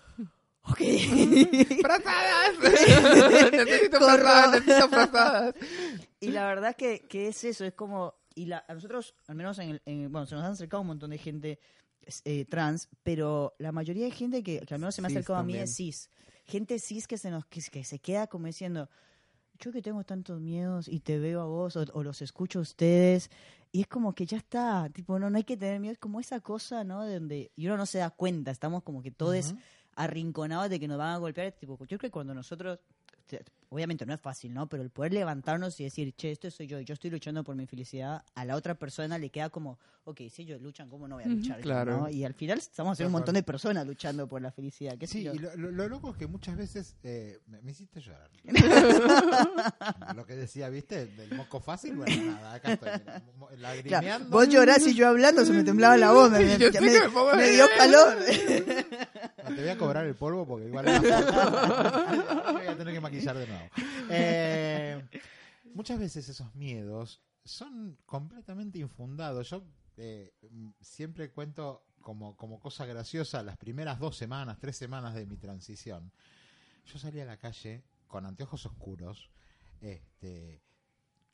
ok. 0.64 0.78
¡Frazadas! 1.82 2.60
necesito 3.52 3.98
frazadas, 3.98 4.52
necesito 4.52 4.90
frazadas. 4.90 5.56
Y 6.20 6.28
la 6.30 6.46
verdad 6.46 6.76
que, 6.76 7.00
que 7.08 7.30
es 7.30 7.44
eso, 7.44 7.66
es 7.66 7.74
como, 7.74 8.18
y 8.42 8.46
la, 8.46 8.64
a 8.68 8.74
nosotros, 8.74 9.14
al 9.28 9.36
menos 9.36 9.60
en, 9.60 9.70
el, 9.72 9.82
en- 9.86 10.12
bueno, 10.12 10.26
se 10.26 10.36
nos 10.36 10.44
han 10.44 10.52
acercado 10.54 10.82
un 10.82 10.88
montón 10.88 11.10
de 11.12 11.18
gente 11.18 11.60
eh, 12.26 12.46
trans, 12.46 12.88
pero 13.04 13.54
la 13.60 13.72
mayoría 13.72 14.06
de 14.06 14.12
gente 14.12 14.42
que, 14.42 14.60
que 14.62 14.74
al 14.74 14.80
menos 14.80 14.96
se 14.96 15.02
me 15.02 15.08
ha 15.08 15.10
acercado 15.20 15.40
a 15.40 15.44
mí 15.44 15.54
es 15.64 15.76
cis. 15.76 16.10
Gente 16.46 16.80
cis 16.80 17.08
que 17.08 17.18
se 17.18 17.30
nos 17.30 17.46
que, 17.46 17.62
que 17.62 17.84
se 17.84 18.00
queda 18.00 18.28
como 18.28 18.48
diciendo, 18.48 18.90
yo 19.60 19.72
que 19.72 19.82
tengo 19.82 20.04
tantos 20.04 20.40
miedos 20.40 20.88
y 20.88 21.00
te 21.02 21.20
veo 21.20 21.42
a 21.42 21.46
vos 21.46 21.76
o, 21.76 21.86
o 21.94 22.02
los 22.04 22.22
escucho 22.22 22.60
a 22.60 22.62
ustedes, 22.62 23.30
y 23.72 23.82
es 23.82 23.88
como 23.88 24.14
que 24.16 24.26
ya 24.26 24.38
está, 24.38 24.90
tipo, 24.90 25.20
no, 25.20 25.30
no 25.30 25.38
hay 25.38 25.44
que 25.44 25.58
tener 25.58 25.80
miedo, 25.80 25.92
es 25.94 26.00
como 26.00 26.20
esa 26.20 26.40
cosa, 26.40 26.84
¿no? 26.84 27.04
De 27.06 27.16
donde 27.20 27.52
y 27.56 27.68
uno 27.68 27.78
no 27.78 27.86
se 27.86 28.00
da 28.00 28.10
cuenta, 28.10 28.50
estamos 28.52 28.82
como 28.84 29.02
que 29.04 29.12
todos 29.12 29.54
arrinconados 29.96 30.70
de 30.70 30.80
que 30.80 30.88
nos 30.88 30.98
van 30.98 31.10
a 31.14 31.18
golpear, 31.18 31.52
tipo, 31.52 31.78
yo 31.80 31.86
creo 31.86 32.00
que 32.00 32.10
cuando 32.10 32.34
nosotros 32.34 32.80
obviamente 33.70 34.06
no 34.06 34.14
es 34.14 34.20
fácil, 34.22 34.54
¿no? 34.54 34.68
Pero 34.68 34.82
el 34.84 34.90
poder 34.90 35.14
levantarnos 35.14 35.80
y 35.80 35.84
decir, 35.84 36.14
che, 36.16 36.32
esto 36.32 36.50
soy 36.50 36.66
yo 36.68 36.80
y 36.80 36.86
yo 36.86 36.94
estoy 36.94 37.10
luchando 37.12 37.44
por 37.44 37.56
mi 37.56 37.68
felicidad, 37.68 38.24
a 38.34 38.46
la 38.46 38.56
otra 38.56 38.74
persona 38.76 39.18
le 39.20 39.30
queda 39.30 39.50
como, 39.50 39.78
ok, 40.06 40.22
si 40.32 40.42
ellos 40.42 40.60
luchan, 40.62 40.90
¿cómo 40.90 41.08
no 41.08 41.16
voy 41.16 41.26
a 41.26 41.28
luchar? 41.28 41.58
yo, 41.58 41.64
claro. 41.64 42.00
¿no? 42.00 42.10
Y 42.10 42.24
al 42.26 42.34
final 42.34 42.58
estamos 42.58 42.94
a 42.94 42.96
ser 42.96 43.06
un 43.06 43.12
montón 43.12 43.36
de 43.36 43.44
personas 43.44 43.86
luchando 43.86 44.28
por 44.28 44.42
la 44.42 44.52
felicidad, 44.52 44.98
qué 44.98 45.06
sé 45.06 45.14
Sí, 45.20 45.24
yo. 45.24 45.34
y 45.36 45.38
lo, 45.40 45.56
lo- 45.56 45.72
lo 45.72 45.88
loco 45.88 46.10
es 46.12 46.18
que 46.18 46.26
muchas 46.28 46.58
veces 46.58 46.96
eh, 47.04 47.40
me, 47.48 47.62
me 47.62 47.72
hiciste 47.72 48.02
llorar. 48.02 48.30
lo 50.16 50.26
que 50.26 50.36
decía, 50.36 50.70
¿viste? 50.70 51.06
Del 51.06 51.34
moco 51.36 51.60
fácil, 51.60 51.96
bueno, 51.96 52.16
nada, 52.26 52.54
acá 52.56 52.74
estoy, 52.74 52.90
Claro, 53.00 53.24
lagrimeando. 53.58 54.30
vos 54.30 54.48
llorás 54.50 54.86
y 54.88 54.96
yo 54.96 55.08
hablando, 55.08 55.46
se 55.46 55.54
me 55.54 55.64
temblaba 55.64 55.96
la 55.98 56.12
voz, 56.12 56.32
me 56.32 56.58
dio 56.58 56.72
calor. 57.78 58.18
Te 59.60 59.66
voy 59.66 59.74
a 59.74 59.78
cobrar 59.78 60.05
el 60.05 60.16
polvo 60.16 60.47
porque 60.47 60.68
igual 60.68 60.86
voy 62.53 62.66
a 62.66 62.76
tener 62.78 62.93
que 62.93 63.01
maquillar 63.01 63.38
de 63.38 63.45
nuevo. 63.45 63.70
Eh, 64.10 65.05
muchas 65.74 65.99
veces 65.99 66.30
esos 66.30 66.55
miedos 66.55 67.22
son 67.43 67.97
completamente 68.05 68.80
infundados. 68.80 69.49
Yo 69.49 69.66
eh, 69.97 70.34
siempre 70.80 71.32
cuento 71.32 71.84
como, 71.99 72.38
como 72.38 72.62
cosa 72.62 72.86
graciosa 72.86 73.43
las 73.43 73.57
primeras 73.57 73.99
dos 73.99 74.16
semanas, 74.16 74.60
tres 74.62 74.78
semanas 74.78 75.14
de 75.14 75.26
mi 75.26 75.36
transición. 75.36 76.10
Yo 76.86 76.97
salí 76.97 77.20
a 77.20 77.26
la 77.26 77.36
calle 77.36 77.84
con 78.07 78.26
anteojos 78.26 78.66
oscuros, 78.66 79.30
este, 79.82 80.64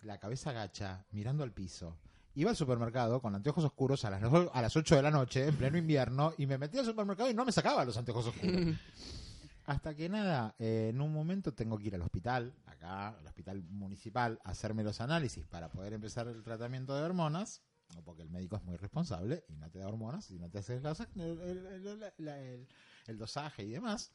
la 0.01 0.19
cabeza 0.19 0.51
gacha, 0.51 1.05
mirando 1.11 1.43
al 1.43 1.51
piso. 1.51 1.95
Iba 2.35 2.49
al 2.49 2.55
supermercado 2.57 3.21
con 3.21 3.33
anteojos 3.33 3.63
oscuros 3.63 4.03
a 4.05 4.09
las, 4.09 4.21
a 4.23 4.61
las 4.61 4.75
8 4.75 4.95
de 4.97 5.01
la 5.01 5.11
noche, 5.11 5.47
en 5.47 5.55
pleno 5.55 5.77
invierno, 5.77 6.33
y 6.37 6.45
me 6.45 6.57
metí 6.57 6.77
al 6.77 6.85
supermercado 6.85 7.29
y 7.29 7.33
no 7.33 7.45
me 7.45 7.51
sacaba 7.51 7.85
los 7.85 7.95
anteojos 7.97 8.27
oscuros. 8.27 8.75
Hasta 9.65 9.95
que 9.95 10.09
nada, 10.09 10.53
eh, 10.59 10.89
en 10.93 11.01
un 11.01 11.11
momento 11.11 11.53
tengo 11.53 11.77
que 11.79 11.87
ir 11.87 11.95
al 11.95 12.01
hospital, 12.03 12.53
acá, 12.67 13.07
al 13.17 13.25
hospital 13.25 13.63
municipal, 13.63 14.39
a 14.43 14.51
hacerme 14.51 14.83
los 14.83 15.01
análisis 15.01 15.47
para 15.47 15.69
poder 15.69 15.93
empezar 15.93 16.27
el 16.27 16.43
tratamiento 16.43 16.93
de 16.95 17.01
hormonas, 17.03 17.63
porque 18.03 18.21
el 18.21 18.29
médico 18.29 18.57
es 18.57 18.63
muy 18.63 18.75
responsable 18.77 19.45
y 19.47 19.55
no 19.55 19.69
te 19.71 19.79
da 19.79 19.87
hormonas 19.87 20.29
y 20.29 20.37
no 20.37 20.49
te 20.51 20.59
el, 20.59 20.85
el- 21.15 22.03
el- 22.27 22.67
el 23.07 23.17
dosaje 23.17 23.63
y 23.63 23.69
demás. 23.71 24.11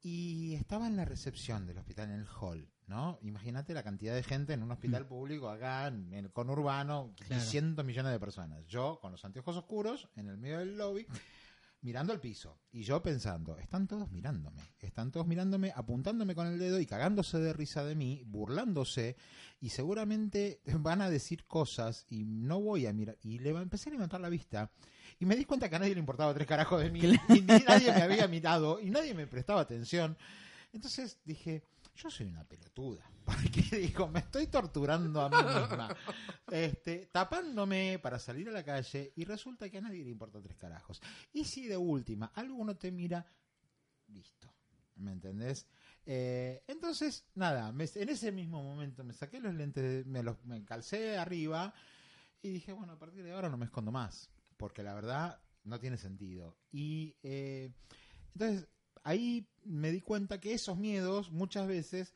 Y 0.00 0.54
estaba 0.54 0.86
en 0.86 0.96
la 0.96 1.04
recepción 1.04 1.66
del 1.66 1.78
hospital, 1.78 2.10
en 2.10 2.20
el 2.20 2.26
hall, 2.40 2.68
¿no? 2.86 3.18
Imagínate 3.22 3.74
la 3.74 3.82
cantidad 3.82 4.14
de 4.14 4.22
gente 4.22 4.52
en 4.52 4.62
un 4.62 4.70
hospital 4.70 5.06
público 5.06 5.48
acá, 5.48 5.86
en 5.88 6.12
el 6.12 6.30
conurbano, 6.32 7.14
Claro. 7.16 7.84
millones 7.84 8.12
de 8.12 8.20
personas. 8.20 8.66
Yo, 8.66 8.98
con 9.00 9.12
los 9.12 9.24
anteojos 9.24 9.56
oscuros, 9.56 10.08
en 10.16 10.28
el 10.28 10.36
medio 10.36 10.58
del 10.58 10.76
lobby, 10.76 11.06
mirando 11.80 12.12
al 12.12 12.20
piso. 12.20 12.58
Y 12.72 12.82
yo 12.82 13.02
pensando, 13.02 13.58
están 13.58 13.86
todos 13.86 14.10
mirándome. 14.10 14.60
Están 14.80 15.12
todos 15.12 15.26
mirándome, 15.26 15.72
apuntándome 15.74 16.34
con 16.34 16.46
el 16.46 16.58
dedo 16.58 16.80
y 16.80 16.86
cagándose 16.86 17.38
de 17.38 17.52
risa 17.52 17.84
de 17.84 17.94
mí, 17.94 18.22
burlándose. 18.26 19.16
Y 19.60 19.68
seguramente 19.70 20.60
van 20.78 21.02
a 21.02 21.10
decir 21.10 21.46
cosas 21.46 22.06
y 22.08 22.24
no 22.24 22.60
voy 22.60 22.86
a 22.86 22.92
mirar. 22.92 23.16
Y 23.22 23.38
le 23.38 23.50
empecé 23.50 23.90
a 23.90 23.92
levantar 23.92 24.20
la 24.20 24.28
vista. 24.28 24.70
Y 25.18 25.26
me 25.26 25.36
di 25.36 25.44
cuenta 25.44 25.68
que 25.68 25.76
a 25.76 25.78
nadie 25.78 25.94
le 25.94 26.00
importaba 26.00 26.34
tres 26.34 26.46
carajos 26.46 26.82
de 26.82 26.90
mí. 26.90 27.00
Y 27.28 27.40
ni 27.42 27.64
nadie 27.66 27.92
me 27.92 28.02
había 28.02 28.28
mirado. 28.28 28.80
Y 28.80 28.90
nadie 28.90 29.14
me 29.14 29.26
prestaba 29.26 29.60
atención. 29.60 30.16
Entonces 30.72 31.20
dije, 31.24 31.62
yo 31.94 32.10
soy 32.10 32.26
una 32.26 32.44
pelotuda. 32.44 33.10
Porque 33.24 33.62
digo, 33.78 34.08
me 34.08 34.20
estoy 34.20 34.46
torturando 34.48 35.20
a 35.22 35.28
mí 35.30 35.36
misma. 35.36 35.96
Este, 36.50 37.06
tapándome 37.06 37.98
para 37.98 38.18
salir 38.18 38.48
a 38.48 38.52
la 38.52 38.62
calle 38.64 39.12
y 39.16 39.24
resulta 39.24 39.68
que 39.70 39.78
a 39.78 39.80
nadie 39.80 40.04
le 40.04 40.10
importa 40.10 40.40
tres 40.42 40.56
carajos. 40.56 41.00
Y 41.32 41.44
si 41.44 41.66
de 41.66 41.76
última 41.76 42.32
alguno 42.34 42.76
te 42.76 42.90
mira, 42.92 43.26
listo. 44.08 44.52
¿Me 44.96 45.12
entendés? 45.12 45.66
Eh, 46.06 46.62
entonces, 46.68 47.24
nada, 47.34 47.72
me- 47.72 47.88
en 47.94 48.08
ese 48.08 48.30
mismo 48.30 48.62
momento 48.62 49.02
me 49.02 49.12
saqué 49.12 49.40
los 49.40 49.54
lentes, 49.54 50.06
me 50.06 50.22
los 50.22 50.44
me 50.44 50.64
calcé 50.64 51.16
arriba 51.18 51.74
y 52.42 52.50
dije, 52.50 52.72
bueno, 52.72 52.92
a 52.92 52.98
partir 52.98 53.24
de 53.24 53.32
ahora 53.32 53.48
no 53.48 53.56
me 53.56 53.64
escondo 53.64 53.90
más. 53.90 54.30
Porque 54.56 54.82
la 54.82 54.94
verdad 54.94 55.40
no 55.64 55.80
tiene 55.80 55.96
sentido. 55.96 56.56
Y 56.70 57.16
eh, 57.22 57.72
entonces 58.34 58.68
ahí 59.02 59.46
me 59.64 59.90
di 59.90 60.00
cuenta 60.00 60.40
que 60.40 60.54
esos 60.54 60.76
miedos 60.76 61.30
muchas 61.30 61.66
veces 61.66 62.14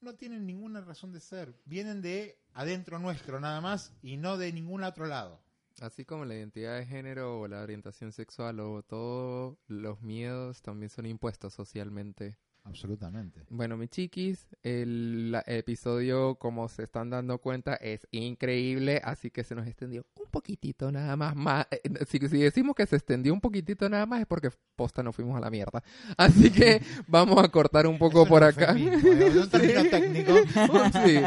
no 0.00 0.14
tienen 0.14 0.46
ninguna 0.46 0.80
razón 0.80 1.12
de 1.12 1.20
ser. 1.20 1.54
Vienen 1.64 2.02
de 2.02 2.38
adentro 2.54 2.98
nuestro 2.98 3.40
nada 3.40 3.60
más 3.60 3.92
y 4.02 4.16
no 4.16 4.36
de 4.36 4.52
ningún 4.52 4.82
otro 4.82 5.06
lado. 5.06 5.40
Así 5.80 6.04
como 6.04 6.24
la 6.24 6.34
identidad 6.34 6.76
de 6.76 6.86
género 6.86 7.40
o 7.40 7.48
la 7.48 7.62
orientación 7.62 8.12
sexual 8.12 8.60
o 8.60 8.82
todos 8.82 9.56
los 9.66 10.02
miedos 10.02 10.60
también 10.62 10.90
son 10.90 11.06
impuestos 11.06 11.54
socialmente. 11.54 12.36
Absolutamente. 12.64 13.44
Bueno, 13.48 13.76
mis 13.76 13.90
chiquis, 13.90 14.46
el 14.62 15.36
episodio, 15.46 16.36
como 16.36 16.68
se 16.68 16.84
están 16.84 17.10
dando 17.10 17.38
cuenta, 17.38 17.74
es 17.76 18.06
increíble, 18.10 19.00
así 19.02 19.30
que 19.30 19.44
se 19.44 19.54
nos 19.54 19.66
extendió 19.66 20.04
un 20.14 20.30
poquitito 20.30 20.92
nada 20.92 21.16
más. 21.16 21.34
más 21.34 21.66
eh, 21.70 21.80
si, 22.06 22.18
si 22.28 22.38
decimos 22.38 22.74
que 22.76 22.86
se 22.86 22.96
extendió 22.96 23.32
un 23.32 23.40
poquitito 23.40 23.88
nada 23.88 24.06
más 24.06 24.20
es 24.20 24.26
porque 24.26 24.50
posta 24.76 25.02
nos 25.02 25.16
fuimos 25.16 25.36
a 25.36 25.40
la 25.40 25.50
mierda. 25.50 25.82
Así 26.16 26.50
que 26.50 26.82
vamos 27.08 27.42
a 27.42 27.48
cortar 27.48 27.86
un 27.86 27.98
poco 27.98 28.22
Eso 28.22 28.28
por 28.28 28.44
acá. 28.44 28.72
un 28.72 29.50
técnico. 29.90 30.34
Sí, 31.04 31.20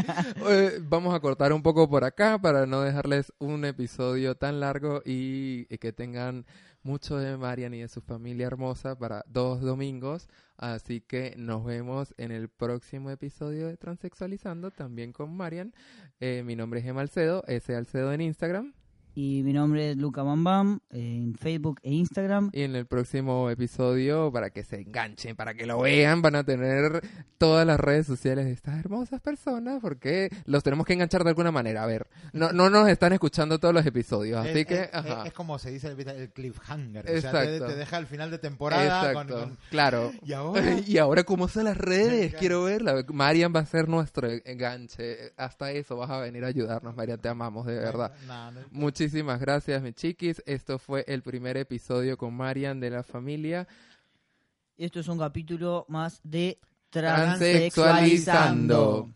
eh, 0.50 0.80
vamos 0.82 1.14
a 1.14 1.20
cortar 1.20 1.54
un 1.54 1.62
poco 1.62 1.90
por 1.90 2.04
acá 2.04 2.40
para 2.40 2.66
no 2.66 2.82
dejarles 2.82 3.34
un 3.40 3.66
episodio 3.66 4.36
tan 4.36 4.60
largo 4.60 5.02
y 5.06 5.66
que 5.78 5.92
tengan 5.92 6.46
mucho 6.84 7.18
de 7.18 7.38
Marian 7.38 7.74
y 7.74 7.82
de 7.82 7.88
su 7.88 8.02
familia 8.02 8.48
hermosa 8.48 8.98
para 8.98 9.24
dos 9.28 9.62
domingos. 9.62 10.28
Así 10.58 11.02
que 11.02 11.34
nos 11.38 11.66
vemos 11.66 12.14
en 12.18 12.32
el 12.32 12.50
próximo 12.50 13.10
episodio 13.10 13.68
de 13.68 13.78
Transexualizando, 13.78 14.72
también 14.72 15.14
con 15.14 15.36
Marian. 15.36 15.74
Eh, 16.20 16.44
mi 16.46 16.56
nombre 16.56 16.82
es 16.82 16.86
Emma 16.86 17.02
Alcedo, 17.02 17.44
S. 17.48 17.76
Alcedo 17.76 18.14
en 18.14 18.22
Instagram. 18.22 18.74
Y 19.16 19.44
mi 19.44 19.54
nombre 19.54 19.92
es 19.92 19.98
Luca 19.98 20.24
Bambam 20.24 20.80
en 20.90 21.36
Facebook 21.36 21.80
e 21.84 21.92
Instagram. 21.92 22.50
Y 22.52 22.64
en 22.64 22.76
el 22.76 22.88
próximo 22.88 23.48
episodio, 23.52 24.32
para 24.32 24.50
que 24.50 24.64
se 24.64 24.82
enganchen, 24.82 25.36
para 25.36 25.54
que 25.54 25.68
lo 25.68 25.80
vean, 25.82 26.24
van 26.24 26.36
a 26.36 26.44
tener 26.44 27.02
todas 27.38 27.68
las 27.68 27.80
redes 27.80 28.08
sociales 28.08 28.46
de 28.46 28.54
estas 28.54 28.80
hermosas 28.80 29.22
personas, 29.22 29.80
porque 29.82 30.30
los 30.46 30.64
tenemos 30.64 30.88
que 30.88 30.94
enganchar 30.94 31.24
de 31.24 31.30
alguna 31.30 31.52
manera. 31.52 31.84
A 31.84 31.86
ver, 31.86 32.08
no, 32.32 32.54
no 32.54 32.72
nos 32.72 32.90
están 32.90 33.14
escuchando 33.14 33.60
todos 33.60 33.72
los 33.76 33.86
episodios, 33.86 34.40
así 34.44 34.60
es, 34.62 34.66
que... 34.66 34.82
es- 34.82 34.90
ajá. 34.92 35.24
es 35.28 35.34
como 35.34 35.60
se 35.60 35.70
dice 35.70 35.90
el, 35.90 36.10
el 36.10 36.32
cliffhanger. 36.32 37.06
O 37.08 37.22
sea, 37.22 37.32
te, 37.44 37.60
te 37.60 37.76
deja 37.76 37.98
al 37.98 38.08
final 38.08 38.32
de 38.32 38.40
temporada 38.40 39.14
con- 39.14 39.28
Exacto, 39.28 39.40
con- 39.48 39.58
claro. 39.70 40.12
Y 40.26 40.34
ahora... 40.34 40.80
y 40.88 40.98
ahora, 40.98 41.24
¿cómo 41.24 41.48
son 41.48 41.66
las 41.66 41.78
redes? 41.78 42.34
Quiero 42.34 42.64
verla. 42.64 43.06
Marian 43.14 43.54
va 43.56 43.60
a 43.60 43.66
ser 43.68 43.88
nuestro 43.88 44.28
enganche. 44.44 45.34
Hasta 45.38 45.72
eso 45.72 45.98
vas 45.98 46.10
a 46.10 46.18
venir 46.20 46.44
a 46.46 46.48
ayudarnos, 46.48 46.96
Marian. 46.96 47.20
Te 47.20 47.30
amamos, 47.30 47.68
de 47.68 47.76
verdad. 47.76 48.12
No, 48.26 48.52
no- 48.52 48.62
Muchísimas 48.72 49.03
gracias, 49.40 49.82
mis 49.82 49.96
chiquis. 49.96 50.44
Esto 50.46 50.78
fue 50.80 51.04
el 51.08 51.24
primer 51.24 51.58
episodio 51.58 52.18
con 52.18 52.34
Marian 52.34 52.80
de 52.80 52.90
la 52.90 53.04
familia. 53.04 53.68
Esto 54.78 55.00
es 55.00 55.08
un 55.08 55.20
capítulo 55.20 55.86
más 55.90 56.20
de. 56.24 56.60
Transexualizando. 56.90 59.10